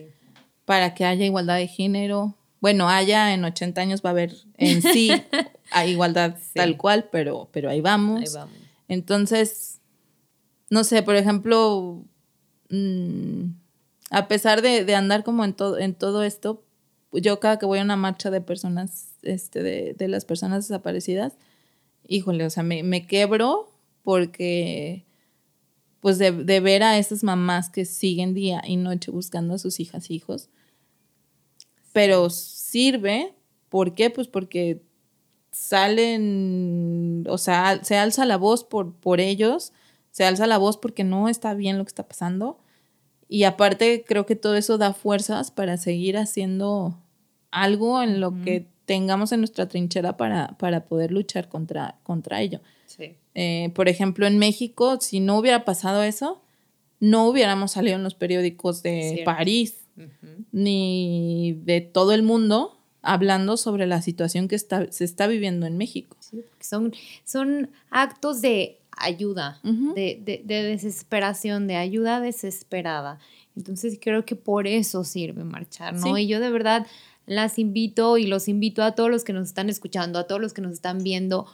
para 0.63 0.93
que 0.93 1.03
haya 1.03 1.25
igualdad 1.25 1.57
de 1.57 1.67
género. 1.67 2.37
Bueno, 2.61 2.87
haya 2.87 3.33
en 3.33 3.43
80 3.43 3.81
años 3.81 4.01
va 4.01 4.11
a 4.11 4.11
haber 4.11 4.33
en 4.55 4.81
sí 4.81 5.11
hay 5.71 5.91
igualdad 5.91 6.37
tal 6.53 6.77
cual, 6.77 7.09
pero, 7.11 7.49
pero 7.51 7.69
ahí 7.69 7.81
vamos. 7.81 8.37
Entonces, 8.87 9.81
no 10.69 10.85
sé, 10.85 11.03
por 11.03 11.17
ejemplo, 11.17 12.05
mm, 12.69 13.43
a 14.09 14.29
pesar 14.29 14.61
de, 14.61 14.95
andar 14.95 15.25
como 15.25 15.43
en 15.43 15.53
todo, 15.53 15.77
en 15.79 15.95
todo 15.95 16.23
esto, 16.23 16.63
yo 17.11 17.41
cada 17.41 17.59
que 17.59 17.65
voy 17.65 17.79
a 17.79 17.83
una 17.83 17.97
marcha 17.97 18.31
de 18.31 18.39
personas, 18.39 19.16
este, 19.27 19.61
de, 19.63 20.07
las 20.07 20.25
personas 20.25 20.67
desaparecidas, 20.67 21.33
híjole, 22.07 22.45
o 22.45 22.49
sea, 22.49 22.63
me, 22.63 23.07
quebro 23.07 23.71
porque, 24.03 25.05
pues, 25.99 26.17
de, 26.17 26.31
ver 26.31 26.83
a 26.83 26.97
esas 26.97 27.23
mamás 27.23 27.69
que 27.69 27.85
siguen 27.85 28.33
día 28.33 28.61
y 28.65 28.77
noche 28.77 29.11
buscando 29.11 29.55
a 29.55 29.59
sus 29.59 29.79
hijas 29.79 30.09
e 30.09 30.13
hijos, 30.15 30.49
pero 31.93 32.29
sirve, 32.29 33.33
¿por 33.69 33.95
qué? 33.95 34.09
Pues 34.09 34.27
porque 34.27 34.83
salen, 35.51 37.25
o 37.27 37.37
sea, 37.37 37.83
se 37.83 37.97
alza 37.97 38.25
la 38.25 38.37
voz 38.37 38.63
por, 38.63 38.93
por 38.95 39.19
ellos, 39.19 39.73
se 40.11 40.23
alza 40.23 40.47
la 40.47 40.57
voz 40.57 40.77
porque 40.77 41.03
no 41.03 41.29
está 41.29 41.53
bien 41.53 41.77
lo 41.77 41.83
que 41.83 41.89
está 41.89 42.07
pasando 42.07 42.59
y 43.29 43.43
aparte 43.43 44.03
creo 44.07 44.25
que 44.25 44.35
todo 44.35 44.55
eso 44.55 44.77
da 44.77 44.93
fuerzas 44.93 45.51
para 45.51 45.77
seguir 45.77 46.17
haciendo 46.17 46.97
algo 47.51 48.01
en 48.01 48.21
lo 48.21 48.41
que 48.41 48.67
tengamos 48.87 49.33
en 49.33 49.41
nuestra 49.41 49.67
trinchera 49.67 50.15
para, 50.15 50.57
para 50.57 50.85
poder 50.85 51.11
luchar 51.11 51.49
contra, 51.49 51.99
contra 52.03 52.41
ello. 52.41 52.61
Eh, 53.35 53.69
por 53.75 53.89
ejemplo, 53.89 54.25
en 54.25 54.39
México, 54.39 54.97
si 55.01 55.19
no 55.19 55.37
hubiera 55.37 55.65
pasado 55.65 56.01
eso, 56.01 56.41
no 56.99 57.27
hubiéramos 57.27 57.73
salido 57.73 57.97
en 57.97 58.03
los 58.03 58.15
periódicos 58.15 58.81
de 58.81 59.21
París 59.25 59.75
ni 60.51 61.59
de 61.63 61.81
todo 61.81 62.13
el 62.13 62.23
mundo 62.23 62.79
hablando 63.01 63.57
sobre 63.57 63.87
la 63.87 64.01
situación 64.01 64.47
que 64.47 64.55
está, 64.55 64.91
se 64.91 65.03
está 65.03 65.27
viviendo 65.27 65.65
en 65.65 65.77
México. 65.77 66.17
son, 66.59 66.93
son 67.25 67.69
actos 67.89 68.41
de 68.41 68.79
ayuda, 68.91 69.59
de, 69.63 70.43
desesperación, 70.45 71.67
de 71.67 71.75
ayuda 71.75 72.21
desesperada. 72.21 73.19
Entonces 73.55 73.99
creo 74.01 74.23
que 74.25 74.35
por 74.35 74.65
eso 74.65 75.03
sirve 75.03 75.43
marchar, 75.43 75.95
¿no? 75.95 76.17
Y 76.17 76.27
yo 76.27 76.39
de 76.39 76.49
verdad 76.49 76.87
las 77.27 77.59
invito 77.59 78.17
y 78.17 78.25
los 78.25 78.47
invito 78.47 78.81
a 78.81 78.95
todos 78.95 79.11
los 79.11 79.23
que 79.23 79.33
nos 79.33 79.49
están 79.49 79.69
escuchando, 79.69 80.17
a 80.17 80.23
todos 80.23 80.41
los 80.41 80.53
que 80.53 80.61
nos 80.61 80.71
están 80.71 81.03
viendo, 81.03 81.45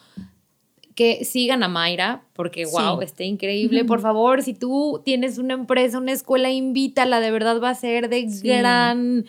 que 0.95 1.25
sigan 1.25 1.63
a 1.63 1.67
Mayra, 1.67 2.23
porque 2.33 2.65
wow, 2.65 3.01
está 3.01 3.23
increíble. 3.23 3.83
Por 3.83 3.99
favor, 4.01 4.43
si 4.43 4.53
tú 4.53 5.01
tienes 5.03 5.39
una 5.39 5.55
empresa, 5.55 5.97
una 5.97 6.11
escuela, 6.11 6.51
invítala, 6.51 7.19
de 7.19 7.31
verdad 7.31 7.59
va 7.61 7.71
a 7.71 7.75
ser 7.75 8.07
de 8.07 8.27
gran 8.43 9.25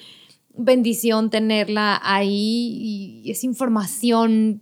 bendición 0.56 1.30
tenerla 1.30 1.98
ahí 2.04 3.22
y 3.24 3.30
es 3.30 3.42
información 3.42 4.60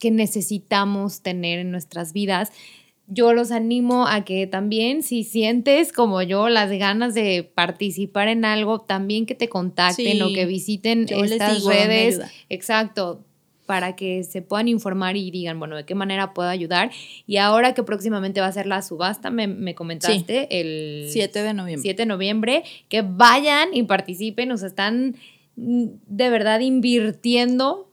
que 0.00 0.10
necesitamos 0.10 1.22
tener 1.22 1.60
en 1.60 1.70
nuestras 1.70 2.12
vidas 2.12 2.50
yo 3.12 3.32
los 3.32 3.50
animo 3.52 4.06
a 4.06 4.24
que 4.24 4.46
también, 4.46 5.02
si 5.02 5.24
sientes 5.24 5.92
como 5.92 6.22
yo 6.22 6.48
las 6.48 6.70
ganas 6.70 7.14
de 7.14 7.50
participar 7.54 8.28
en 8.28 8.44
algo, 8.44 8.80
también 8.80 9.26
que 9.26 9.34
te 9.34 9.48
contacten 9.48 10.22
o 10.22 10.32
que 10.32 10.46
visiten 10.46 11.06
estas 11.08 11.64
redes. 11.64 12.20
Exacto 12.48 13.24
para 13.66 13.96
que 13.96 14.24
se 14.24 14.42
puedan 14.42 14.68
informar 14.68 15.16
y 15.16 15.30
digan, 15.30 15.58
bueno, 15.58 15.76
de 15.76 15.84
qué 15.84 15.94
manera 15.94 16.34
puedo 16.34 16.48
ayudar. 16.48 16.90
Y 17.26 17.36
ahora 17.36 17.74
que 17.74 17.82
próximamente 17.82 18.40
va 18.40 18.48
a 18.48 18.52
ser 18.52 18.66
la 18.66 18.82
subasta, 18.82 19.30
me, 19.30 19.74
comentaste 19.74 20.60
el 20.60 21.08
7 21.08 21.42
de 21.42 21.54
noviembre. 21.54 21.82
7 21.82 22.02
de 22.02 22.06
noviembre, 22.06 22.64
que 22.88 23.02
vayan 23.02 23.70
y 23.72 23.84
participen, 23.84 24.52
o 24.52 24.58
sea, 24.58 24.68
están 24.68 25.16
mm, 25.56 25.86
de 26.06 26.28
verdad 26.28 26.60
invirtiendo 26.60 27.88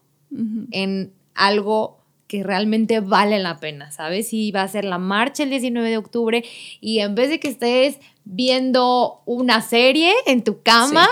en 0.71 1.13
algo 1.33 1.98
que 2.29 2.43
realmente 2.43 2.99
vale 2.99 3.39
la 3.39 3.59
pena, 3.59 3.89
¿sabes? 3.91 4.33
Y 4.33 4.51
va 4.51 4.61
a 4.61 4.67
ser 4.67 4.85
la 4.85 4.99
marcha 4.99 5.41
el 5.41 5.49
19 5.49 5.89
de 5.89 5.97
octubre 5.97 6.45
y 6.79 6.99
en 6.99 7.15
vez 7.15 7.29
de 7.29 7.39
que 7.39 7.47
estés 7.47 7.97
viendo 8.23 9.23
una 9.25 9.63
serie 9.63 10.13
en 10.27 10.43
tu 10.43 10.61
cama, 10.61 11.07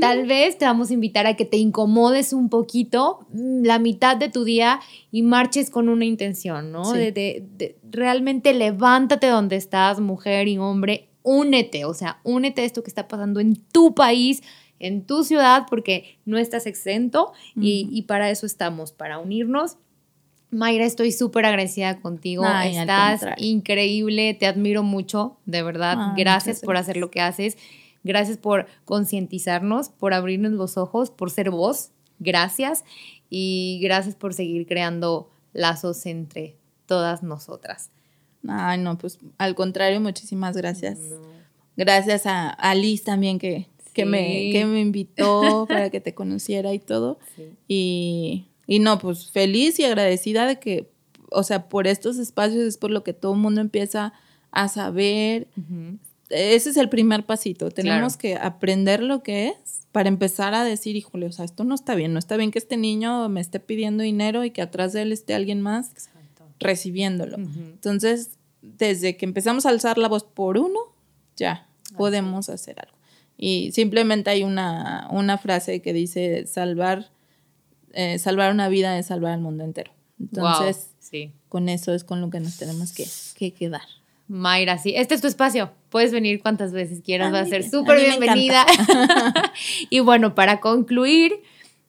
tal 0.00 0.28
vez 0.28 0.58
te 0.58 0.66
vamos 0.66 0.90
a 0.90 0.94
invitar 0.94 1.26
a 1.26 1.34
que 1.34 1.44
te 1.44 1.56
incomodes 1.56 2.32
un 2.32 2.48
poquito 2.48 3.26
mm, 3.32 3.64
la 3.64 3.80
mitad 3.80 4.16
de 4.16 4.28
tu 4.28 4.44
día 4.44 4.78
y 5.10 5.22
marches 5.22 5.70
con 5.70 5.88
una 5.88 6.04
intención, 6.04 6.70
¿no? 6.70 6.92
De, 6.92 7.10
de, 7.10 7.76
realmente 7.90 8.54
levántate 8.54 9.26
donde 9.26 9.56
estás, 9.56 9.98
mujer 9.98 10.46
y 10.46 10.56
hombre, 10.58 11.08
únete, 11.24 11.84
o 11.84 11.94
sea, 11.94 12.20
únete 12.22 12.62
a 12.62 12.64
esto 12.64 12.84
que 12.84 12.90
está 12.90 13.08
pasando 13.08 13.40
en 13.40 13.56
tu 13.56 13.96
país, 13.96 14.40
en 14.78 15.04
tu 15.04 15.24
ciudad, 15.24 15.66
porque 15.68 16.20
no 16.24 16.38
estás 16.38 16.66
exento 16.66 17.32
y, 17.60 17.88
y 17.90 18.02
para 18.02 18.30
eso 18.30 18.46
estamos, 18.46 18.92
para 18.92 19.18
unirnos 19.18 19.78
Mayra, 20.50 20.84
estoy 20.84 21.12
súper 21.12 21.46
agradecida 21.46 22.00
contigo. 22.00 22.44
Estás 22.46 23.24
increíble, 23.38 24.34
te 24.34 24.46
admiro 24.46 24.82
mucho, 24.82 25.36
de 25.46 25.62
verdad. 25.62 26.14
gracias 26.16 26.60
por 26.60 26.76
hacer 26.76 26.96
lo 26.96 27.10
que 27.10 27.20
haces. 27.20 27.56
Gracias 28.02 28.38
por 28.38 28.66
concientizarnos, 28.84 29.90
por 29.90 30.14
abrirnos 30.14 30.52
los 30.52 30.76
ojos, 30.76 31.10
por 31.10 31.30
ser 31.30 31.50
vos. 31.50 31.90
Gracias. 32.18 32.84
Y 33.28 33.78
gracias 33.82 34.16
por 34.16 34.34
seguir 34.34 34.66
creando 34.66 35.30
lazos 35.52 36.04
entre 36.06 36.56
todas 36.86 37.22
nosotras. 37.22 37.90
Ay, 38.48 38.78
no, 38.78 38.98
pues 38.98 39.18
al 39.38 39.54
contrario, 39.54 40.00
muchísimas 40.00 40.56
gracias. 40.56 40.98
Gracias 41.76 42.22
a, 42.24 42.74
Liz 42.74 43.04
también 43.04 43.38
que, 43.38 43.68
que, 43.92 44.04
me, 44.04 44.50
que 44.50 44.64
me 44.64 44.80
invitó 44.80 45.66
para 45.68 45.90
que 45.90 46.00
te 46.00 46.14
conociera 46.14 46.72
y 46.74 46.78
todo. 46.78 47.18
Y 47.68 48.49
y 48.70 48.78
no, 48.78 49.00
pues 49.00 49.32
feliz 49.32 49.80
y 49.80 49.84
agradecida 49.84 50.46
de 50.46 50.60
que, 50.60 50.88
o 51.32 51.42
sea, 51.42 51.68
por 51.68 51.88
estos 51.88 52.18
espacios 52.18 52.62
es 52.62 52.76
por 52.76 52.92
lo 52.92 53.02
que 53.02 53.12
todo 53.12 53.32
el 53.32 53.40
mundo 53.40 53.60
empieza 53.60 54.12
a 54.52 54.68
saber. 54.68 55.48
Ese 56.28 56.70
es 56.70 56.76
el 56.76 56.88
primer 56.88 57.26
pasito. 57.26 57.72
Tenemos 57.72 58.16
que 58.16 58.36
aprender 58.36 59.02
lo 59.02 59.24
que 59.24 59.48
es 59.48 59.88
para 59.90 60.08
empezar 60.08 60.54
a 60.54 60.62
decir, 60.62 60.94
híjole, 60.94 61.26
o 61.26 61.32
sea, 61.32 61.44
esto 61.44 61.64
no 61.64 61.74
está 61.74 61.96
bien. 61.96 62.12
No 62.12 62.20
está 62.20 62.36
bien 62.36 62.52
que 62.52 62.60
este 62.60 62.76
niño 62.76 63.28
me 63.28 63.40
esté 63.40 63.58
pidiendo 63.58 64.04
dinero 64.04 64.44
y 64.44 64.52
que 64.52 64.62
atrás 64.62 64.92
de 64.92 65.02
él 65.02 65.10
esté 65.10 65.34
alguien 65.34 65.60
más 65.60 65.90
recibiéndolo. 66.60 67.38
Entonces, 67.38 68.38
desde 68.62 69.16
que 69.16 69.24
empezamos 69.24 69.66
a 69.66 69.70
alzar 69.70 69.98
la 69.98 70.06
voz 70.06 70.22
por 70.22 70.58
uno, 70.58 70.78
ya 71.34 71.66
podemos 71.96 72.48
hacer 72.48 72.78
algo. 72.78 72.96
Y 73.36 73.72
simplemente 73.72 74.30
hay 74.30 74.44
una, 74.44 75.08
una 75.10 75.38
frase 75.38 75.82
que 75.82 75.92
dice 75.92 76.46
salvar 76.46 77.10
eh, 77.92 78.18
salvar 78.18 78.52
una 78.52 78.68
vida 78.68 78.98
es 78.98 79.06
salvar 79.06 79.32
al 79.32 79.40
mundo 79.40 79.64
entero. 79.64 79.92
Entonces, 80.20 80.90
con 81.48 81.68
eso 81.68 81.94
es 81.94 82.04
con 82.04 82.20
lo 82.20 82.30
que 82.30 82.40
nos 82.40 82.56
tenemos 82.56 82.92
que, 82.92 83.52
quedar. 83.52 83.82
Mayra, 84.28 84.78
sí, 84.78 84.92
este 84.94 85.14
es 85.14 85.20
tu 85.20 85.26
espacio. 85.26 85.72
Puedes 85.88 86.12
venir 86.12 86.40
cuantas 86.40 86.72
veces 86.72 87.00
quieras, 87.02 87.32
va 87.32 87.40
a 87.40 87.46
ser 87.46 87.68
súper 87.68 87.98
bienvenida. 87.98 88.64
y 89.90 90.00
bueno, 90.00 90.36
para 90.36 90.60
concluir, 90.60 91.42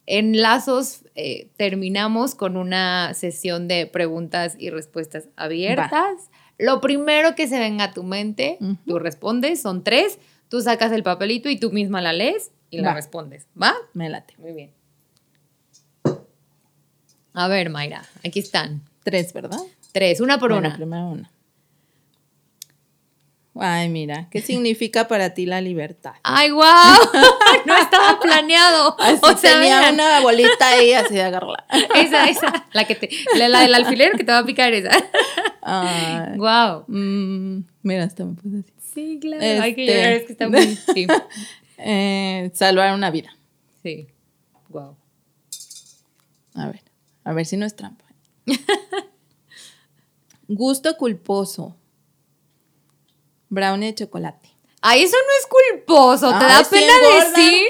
en 0.08 0.42
Lazos 0.42 1.04
eh, 1.16 1.50
terminamos 1.58 2.34
con 2.34 2.58
una 2.58 3.14
sesión 3.14 3.68
de 3.68 3.86
preguntas 3.86 4.56
y 4.58 4.72
respuestas 4.72 5.30
abiertas. 5.36 6.32
Lo 6.58 6.82
primero 6.82 7.36
que 7.36 7.48
se 7.48 7.60
venga 7.60 7.86
a 7.86 7.94
tu 7.94 8.04
mente, 8.04 8.58
tú 8.88 8.98
respondes, 8.98 9.62
son 9.62 9.84
tres, 9.84 10.18
tú 10.48 10.62
sacas 10.62 10.92
el 10.92 11.04
papelito 11.04 11.50
y 11.50 11.60
tú 11.60 11.72
misma 11.72 12.02
la 12.02 12.14
lees 12.14 12.52
y 12.72 12.80
la 12.80 12.94
respondes. 12.94 13.48
¿Va? 13.62 13.74
Me 13.94 14.10
late. 14.10 14.36
Muy 14.38 14.54
bien. 14.54 14.72
A 17.34 17.48
ver, 17.48 17.70
Mayra, 17.70 18.04
aquí 18.26 18.40
están. 18.40 18.82
Tres, 19.04 19.34
¿verdad? 19.34 19.60
Tres, 19.92 20.22
una 20.22 20.38
por 20.38 20.52
una. 20.52 20.76
Primero 20.76 21.08
una. 21.08 21.32
Ay, 23.56 23.90
mira, 23.90 24.28
¿qué 24.30 24.42
significa 24.42 25.08
para 25.08 25.34
ti 25.34 25.46
la 25.46 25.62
libertad? 25.62 26.14
¡Ay, 26.24 26.52
wow! 26.52 26.64
No 27.66 27.78
estaba 27.78 28.20
planeado. 28.20 28.96
o 28.98 29.38
sea, 29.38 29.60
tenía 29.60 29.92
una 29.92 30.22
bolita 30.22 30.70
ahí 30.70 30.94
así 30.94 31.14
de 31.14 31.24
agarrarla. 31.24 31.66
Esa, 31.96 32.30
esa. 32.30 32.66
La, 32.74 32.86
que 32.86 32.96
te, 32.96 33.10
la, 33.36 33.62
del 33.62 33.74
alfiler 33.74 34.14
que 34.14 34.24
te 34.24 34.32
va 34.32 34.40
a 34.40 34.46
picar 34.46 34.74
esa. 34.74 34.92
Ay, 35.62 36.38
wow. 36.38 36.86
Mm, 36.88 37.64
mira, 37.84 38.06
hasta 38.06 38.26
me 38.26 38.34
puse 38.34 38.60
así. 38.60 38.74
Sí, 38.94 39.20
claro. 39.22 39.62
Hay 39.62 39.76
que 39.76 39.86
llegar, 39.86 40.14
es 40.14 40.26
que 40.26 40.32
está 40.34 40.50
muy. 40.50 40.76
Sí. 40.94 41.08
Eh, 41.78 42.52
salvar 42.54 42.94
una 42.94 43.12
vida. 43.12 43.34
Sí. 43.84 44.08
Wow. 44.70 44.98
A 46.56 46.68
ver. 46.68 46.91
A 47.24 47.34
ver 47.34 47.46
si 47.46 47.58
no 47.58 47.66
es 47.66 47.76
trampa. 47.76 48.06
Gusto 50.48 50.98
culposo. 50.98 51.78
Brownie 53.50 53.88
de 53.88 53.96
chocolate. 53.96 54.50
Ay, 54.82 55.04
eso 55.04 55.16
no 55.16 55.34
es 55.40 55.48
culposo. 55.86 56.30
¿Te 56.40 56.46
da 56.46 56.64
pena 56.70 56.94
decir? 57.16 57.68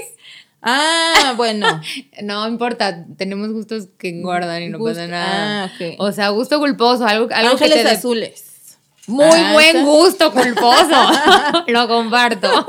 Ah, 0.62 1.34
bueno. 1.36 1.82
no 2.24 2.48
importa, 2.48 3.06
tenemos 3.18 3.52
gustos 3.52 3.90
que 3.98 4.10
engordan 4.10 4.64
y 4.64 4.70
no 4.70 4.80
pasa 4.80 5.08
nada. 5.08 5.66
Ah, 5.66 5.72
O 5.98 6.12
sea, 6.12 6.30
gusto 6.30 6.60
culposo, 6.60 7.06
algo, 7.06 7.28
algo 7.34 7.52
Ángeles 7.54 7.78
que 7.78 7.84
te 7.84 7.90
azules. 7.90 8.78
Muy 9.08 9.26
ah, 9.26 9.54
buen 9.54 9.84
gusto 9.84 10.32
culposo. 10.32 10.96
Lo 11.68 11.88
comparto. 11.88 12.68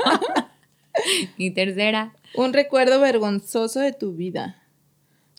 y 1.37 1.51
tercera. 1.51 2.13
Un 2.33 2.51
recuerdo 2.51 2.99
vergonzoso 2.99 3.79
de 3.79 3.93
tu 3.93 4.13
vida. 4.13 4.62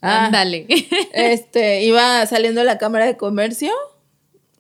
Ah, 0.05 0.27
Ándale. 0.27 0.67
este, 1.13 1.83
iba 1.83 2.25
saliendo 2.27 2.61
de 2.61 2.67
la 2.67 2.79
cámara 2.79 3.07
de 3.07 3.17
comercio 3.17 3.73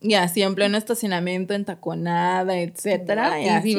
y 0.01 0.15
así 0.15 0.43
en 0.43 0.55
pleno 0.55 0.77
estacionamiento, 0.77 1.55
en 1.55 1.65
taconada, 1.65 2.59
etcétera. 2.59 3.41
Y 3.41 3.49
así, 3.49 3.77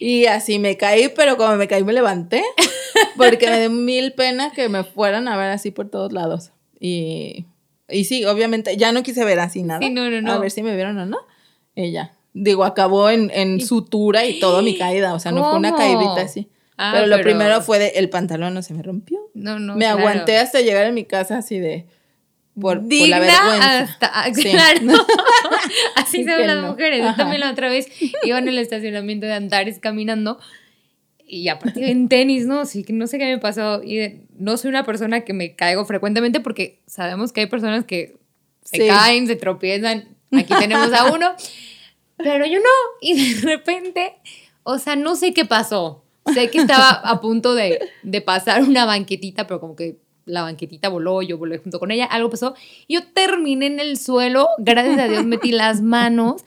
y 0.00 0.26
así 0.26 0.58
me 0.58 0.76
caí, 0.76 1.08
pero 1.14 1.36
como 1.36 1.56
me 1.56 1.68
caí 1.68 1.84
me 1.84 1.92
levanté 1.92 2.42
porque 3.16 3.48
me 3.48 3.60
dio 3.60 3.70
mil 3.70 4.12
pena 4.12 4.50
que 4.50 4.68
me 4.68 4.84
fueran 4.84 5.28
a 5.28 5.36
ver 5.36 5.50
así 5.50 5.70
por 5.70 5.88
todos 5.88 6.12
lados. 6.12 6.50
Y, 6.78 7.46
y 7.88 8.04
sí, 8.04 8.24
obviamente, 8.24 8.76
ya 8.76 8.92
no 8.92 9.02
quise 9.02 9.24
ver 9.24 9.40
así 9.40 9.62
nada. 9.62 9.80
no, 9.88 10.10
no, 10.10 10.20
no. 10.20 10.32
A 10.32 10.38
ver 10.38 10.50
si 10.50 10.62
me 10.62 10.74
vieron 10.74 10.98
o 10.98 11.06
no. 11.06 11.18
Ya. 11.76 12.12
Digo, 12.34 12.64
acabó 12.64 13.10
en, 13.10 13.30
en 13.32 13.60
sutura 13.60 14.26
y 14.26 14.40
todo 14.40 14.60
mi 14.62 14.76
caída. 14.76 15.14
O 15.14 15.20
sea, 15.20 15.32
no 15.32 15.42
fue 15.48 15.58
una 15.58 15.74
caídita 15.74 16.22
así. 16.22 16.48
Ah, 16.76 16.92
pero 16.94 17.06
lo 17.06 17.20
primero 17.20 17.62
fue 17.62 17.78
de 17.78 17.88
el 17.96 18.10
pantalón 18.10 18.54
no 18.54 18.62
se 18.62 18.74
me 18.74 18.82
rompió. 18.82 19.20
No, 19.34 19.58
no. 19.58 19.76
Me 19.76 19.86
aguanté 19.86 20.38
hasta 20.38 20.60
llegar 20.60 20.86
a 20.86 20.92
mi 20.92 21.04
casa 21.04 21.38
así 21.38 21.58
de 21.58 21.86
por, 22.60 22.82
la 22.82 23.18
vergüenza. 23.18 23.78
Hasta, 23.80 24.10
ah, 24.12 24.30
claro. 24.32 24.80
así 25.96 26.24
ven 26.24 26.46
las 26.46 26.64
mujeres. 26.64 27.02
Yo 27.02 27.14
también 27.14 27.40
la 27.40 27.50
otra 27.50 27.68
vez 27.68 27.88
iba 28.22 28.38
en 28.38 28.48
el 28.48 28.58
estacionamiento 28.58 29.26
de 29.26 29.34
Antares 29.34 29.78
caminando 29.78 30.38
y 31.26 31.48
aparte 31.48 31.90
en 31.90 32.08
tenis, 32.08 32.46
¿no? 32.46 32.64
Sí, 32.66 32.84
que 32.84 32.92
no 32.92 33.06
sé 33.06 33.18
qué 33.18 33.26
me 33.26 33.38
pasó. 33.38 33.82
Y 33.82 34.26
no 34.36 34.56
soy 34.56 34.68
una 34.68 34.84
persona 34.84 35.22
que 35.22 35.32
me 35.32 35.54
caigo 35.54 35.84
frecuentemente 35.84 36.40
porque 36.40 36.80
sabemos 36.86 37.32
que 37.32 37.42
hay 37.42 37.46
personas 37.46 37.84
que 37.84 38.16
se 38.62 38.86
caen, 38.86 39.26
se 39.26 39.36
tropiezan. 39.36 40.08
Aquí 40.32 40.54
tenemos 40.58 40.92
a 40.92 41.04
uno. 41.12 41.34
Pero 42.16 42.46
yo 42.46 42.58
no. 42.58 42.70
Y 43.00 43.34
de 43.34 43.40
repente, 43.40 44.14
o 44.62 44.78
sea, 44.78 44.96
no 44.96 45.16
sé 45.16 45.32
qué 45.32 45.44
pasó 45.44 46.03
Sé 46.32 46.50
que 46.50 46.58
estaba 46.58 46.90
a 46.90 47.20
punto 47.20 47.54
de, 47.54 47.80
de 48.02 48.20
pasar 48.20 48.62
una 48.62 48.86
banquetita, 48.86 49.46
pero 49.46 49.60
como 49.60 49.76
que 49.76 49.98
la 50.26 50.42
banquetita 50.42 50.88
voló, 50.88 51.22
yo 51.22 51.38
volé 51.38 51.58
junto 51.58 51.78
con 51.78 51.90
ella, 51.90 52.06
algo 52.06 52.30
pasó. 52.30 52.54
Y 52.86 52.94
yo 52.94 53.00
terminé 53.12 53.66
en 53.66 53.80
el 53.80 53.98
suelo, 53.98 54.48
gracias 54.58 54.98
a 54.98 55.08
Dios 55.08 55.24
metí 55.24 55.52
las 55.52 55.82
manos 55.82 56.44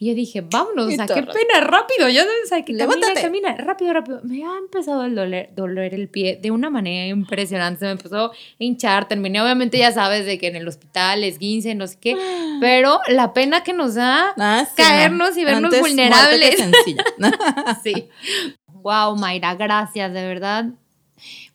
y 0.00 0.06
yo 0.06 0.14
dije, 0.14 0.42
vámonos, 0.42 0.86
o 0.86 0.90
sea, 0.90 1.06
qué 1.06 1.22
pena, 1.22 1.60
rápido, 1.60 2.08
ya 2.08 2.24
sabes, 2.48 2.64
que 2.64 2.76
camina, 2.76 3.08
camina, 3.14 3.56
rápido, 3.56 3.92
rápido. 3.92 4.20
Me 4.22 4.44
ha 4.44 4.56
empezado 4.56 5.02
a 5.02 5.08
doler, 5.08 5.50
doler 5.56 5.92
el 5.92 6.08
pie 6.08 6.38
de 6.40 6.52
una 6.52 6.70
manera 6.70 7.08
impresionante, 7.08 7.80
se 7.80 7.86
me 7.86 7.90
empezó 7.92 8.26
a 8.26 8.32
hinchar, 8.60 9.08
terminé, 9.08 9.42
obviamente 9.42 9.76
ya 9.76 9.90
sabes 9.90 10.24
de 10.24 10.38
que 10.38 10.46
en 10.46 10.54
el 10.54 10.68
hospital 10.68 11.24
es 11.24 11.38
15, 11.38 11.74
no 11.74 11.88
sé 11.88 11.98
qué, 12.00 12.16
pero 12.60 13.00
la 13.08 13.32
pena 13.32 13.64
que 13.64 13.72
nos 13.72 13.96
da 13.96 14.34
ah, 14.38 14.68
caernos 14.76 15.36
y 15.36 15.44
vernos 15.44 15.76
vulnerables. 15.80 16.62
sí, 17.82 18.08
Wow, 18.82 19.16
Mayra, 19.16 19.54
gracias, 19.54 20.12
de 20.12 20.26
verdad. 20.26 20.66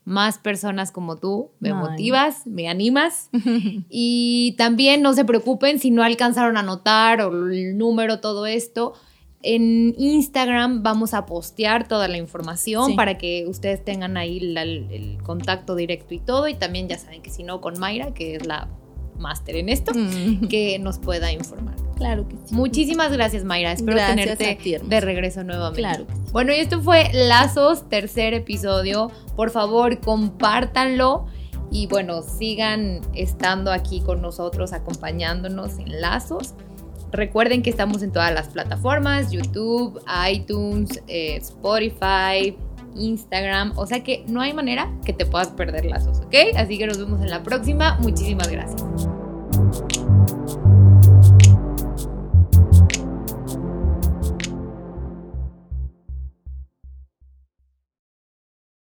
Más 0.06 0.38
personas 0.38 0.92
como 0.92 1.18
tú, 1.18 1.52
me 1.60 1.74
motivas, 1.74 2.46
me 2.46 2.68
animas. 2.68 3.30
y 3.90 4.56
también 4.58 5.02
no 5.02 5.14
se 5.14 5.26
preocupen 5.26 5.80
si 5.80 5.92
no 5.92 6.04
alcanzaron 6.04 6.58
a 6.58 6.64
notar 6.64 7.22
o 7.22 7.50
el 7.52 7.78
número, 7.78 8.20
todo 8.20 8.46
esto. 8.46 8.94
En 9.42 9.94
Instagram 9.98 10.84
vamos 10.84 11.14
a 11.14 11.26
postear 11.26 11.88
toda 11.88 12.08
la 12.08 12.18
información 12.18 12.96
para 12.96 13.18
que 13.18 13.46
ustedes 13.48 13.84
tengan 13.84 14.16
ahí 14.16 14.40
el 14.40 15.18
contacto 15.24 15.76
directo 15.76 16.14
y 16.14 16.20
todo. 16.20 16.48
Y 16.48 16.56
también 16.56 16.88
ya 16.88 16.98
saben 16.98 17.22
que 17.22 17.30
si 17.30 17.44
no, 17.44 17.62
con 17.62 17.80
Mayra, 17.80 18.14
que 18.14 18.36
es 18.36 18.46
la 18.46 18.70
máster 19.18 19.56
en 19.56 19.70
esto, 19.70 19.94
mm. 19.94 20.48
que 20.48 20.80
nos 20.80 21.00
pueda 21.00 21.32
informar. 21.32 21.76
Claro 21.96 22.28
que 22.28 22.36
sí. 22.38 22.54
Muchísimas 22.54 23.12
gracias, 23.12 23.44
Mayra. 23.44 23.72
Espero 23.72 23.98
tenerte 23.98 24.58
de 24.84 25.02
regreso 25.02 25.44
nuevamente. 25.44 25.80
Claro. 25.80 26.06
Bueno, 26.32 26.54
y 26.54 26.58
esto 26.58 26.82
fue 26.82 27.10
Lazos, 27.14 27.88
tercer 27.90 28.34
episodio. 28.34 29.12
Por 29.36 29.52
favor, 29.52 30.00
compártanlo 30.00 31.28
Y 31.72 31.88
bueno, 31.88 32.22
sigan 32.22 33.02
estando 33.14 33.72
aquí 33.72 34.02
con 34.02 34.22
nosotros, 34.22 34.74
acompañándonos 34.74 35.80
en 35.80 36.02
lazos. 36.02 36.56
Recuerden 37.12 37.62
que 37.62 37.70
estamos 37.70 38.02
en 38.02 38.12
todas 38.12 38.34
las 38.34 38.50
plataformas, 38.50 39.32
YouTube, 39.32 40.02
iTunes, 40.32 41.02
eh, 41.08 41.36
Spotify, 41.38 42.58
Instagram. 42.96 43.74
O 43.76 43.86
sea 43.86 44.04
que 44.04 44.24
no 44.28 44.42
hay 44.42 44.54
manera 44.54 44.92
que 45.06 45.14
te 45.14 45.26
puedas 45.26 45.50
perder 45.50 45.86
lazos, 45.86 46.20
¿ok? 46.20 46.36
Así 46.56 46.78
que 46.78 46.88
nos 46.88 46.98
vemos 46.98 47.22
en 47.22 47.30
la 47.30 47.44
próxima. 47.44 47.98
Muchísimas 48.00 48.50
gracias. 48.50 48.84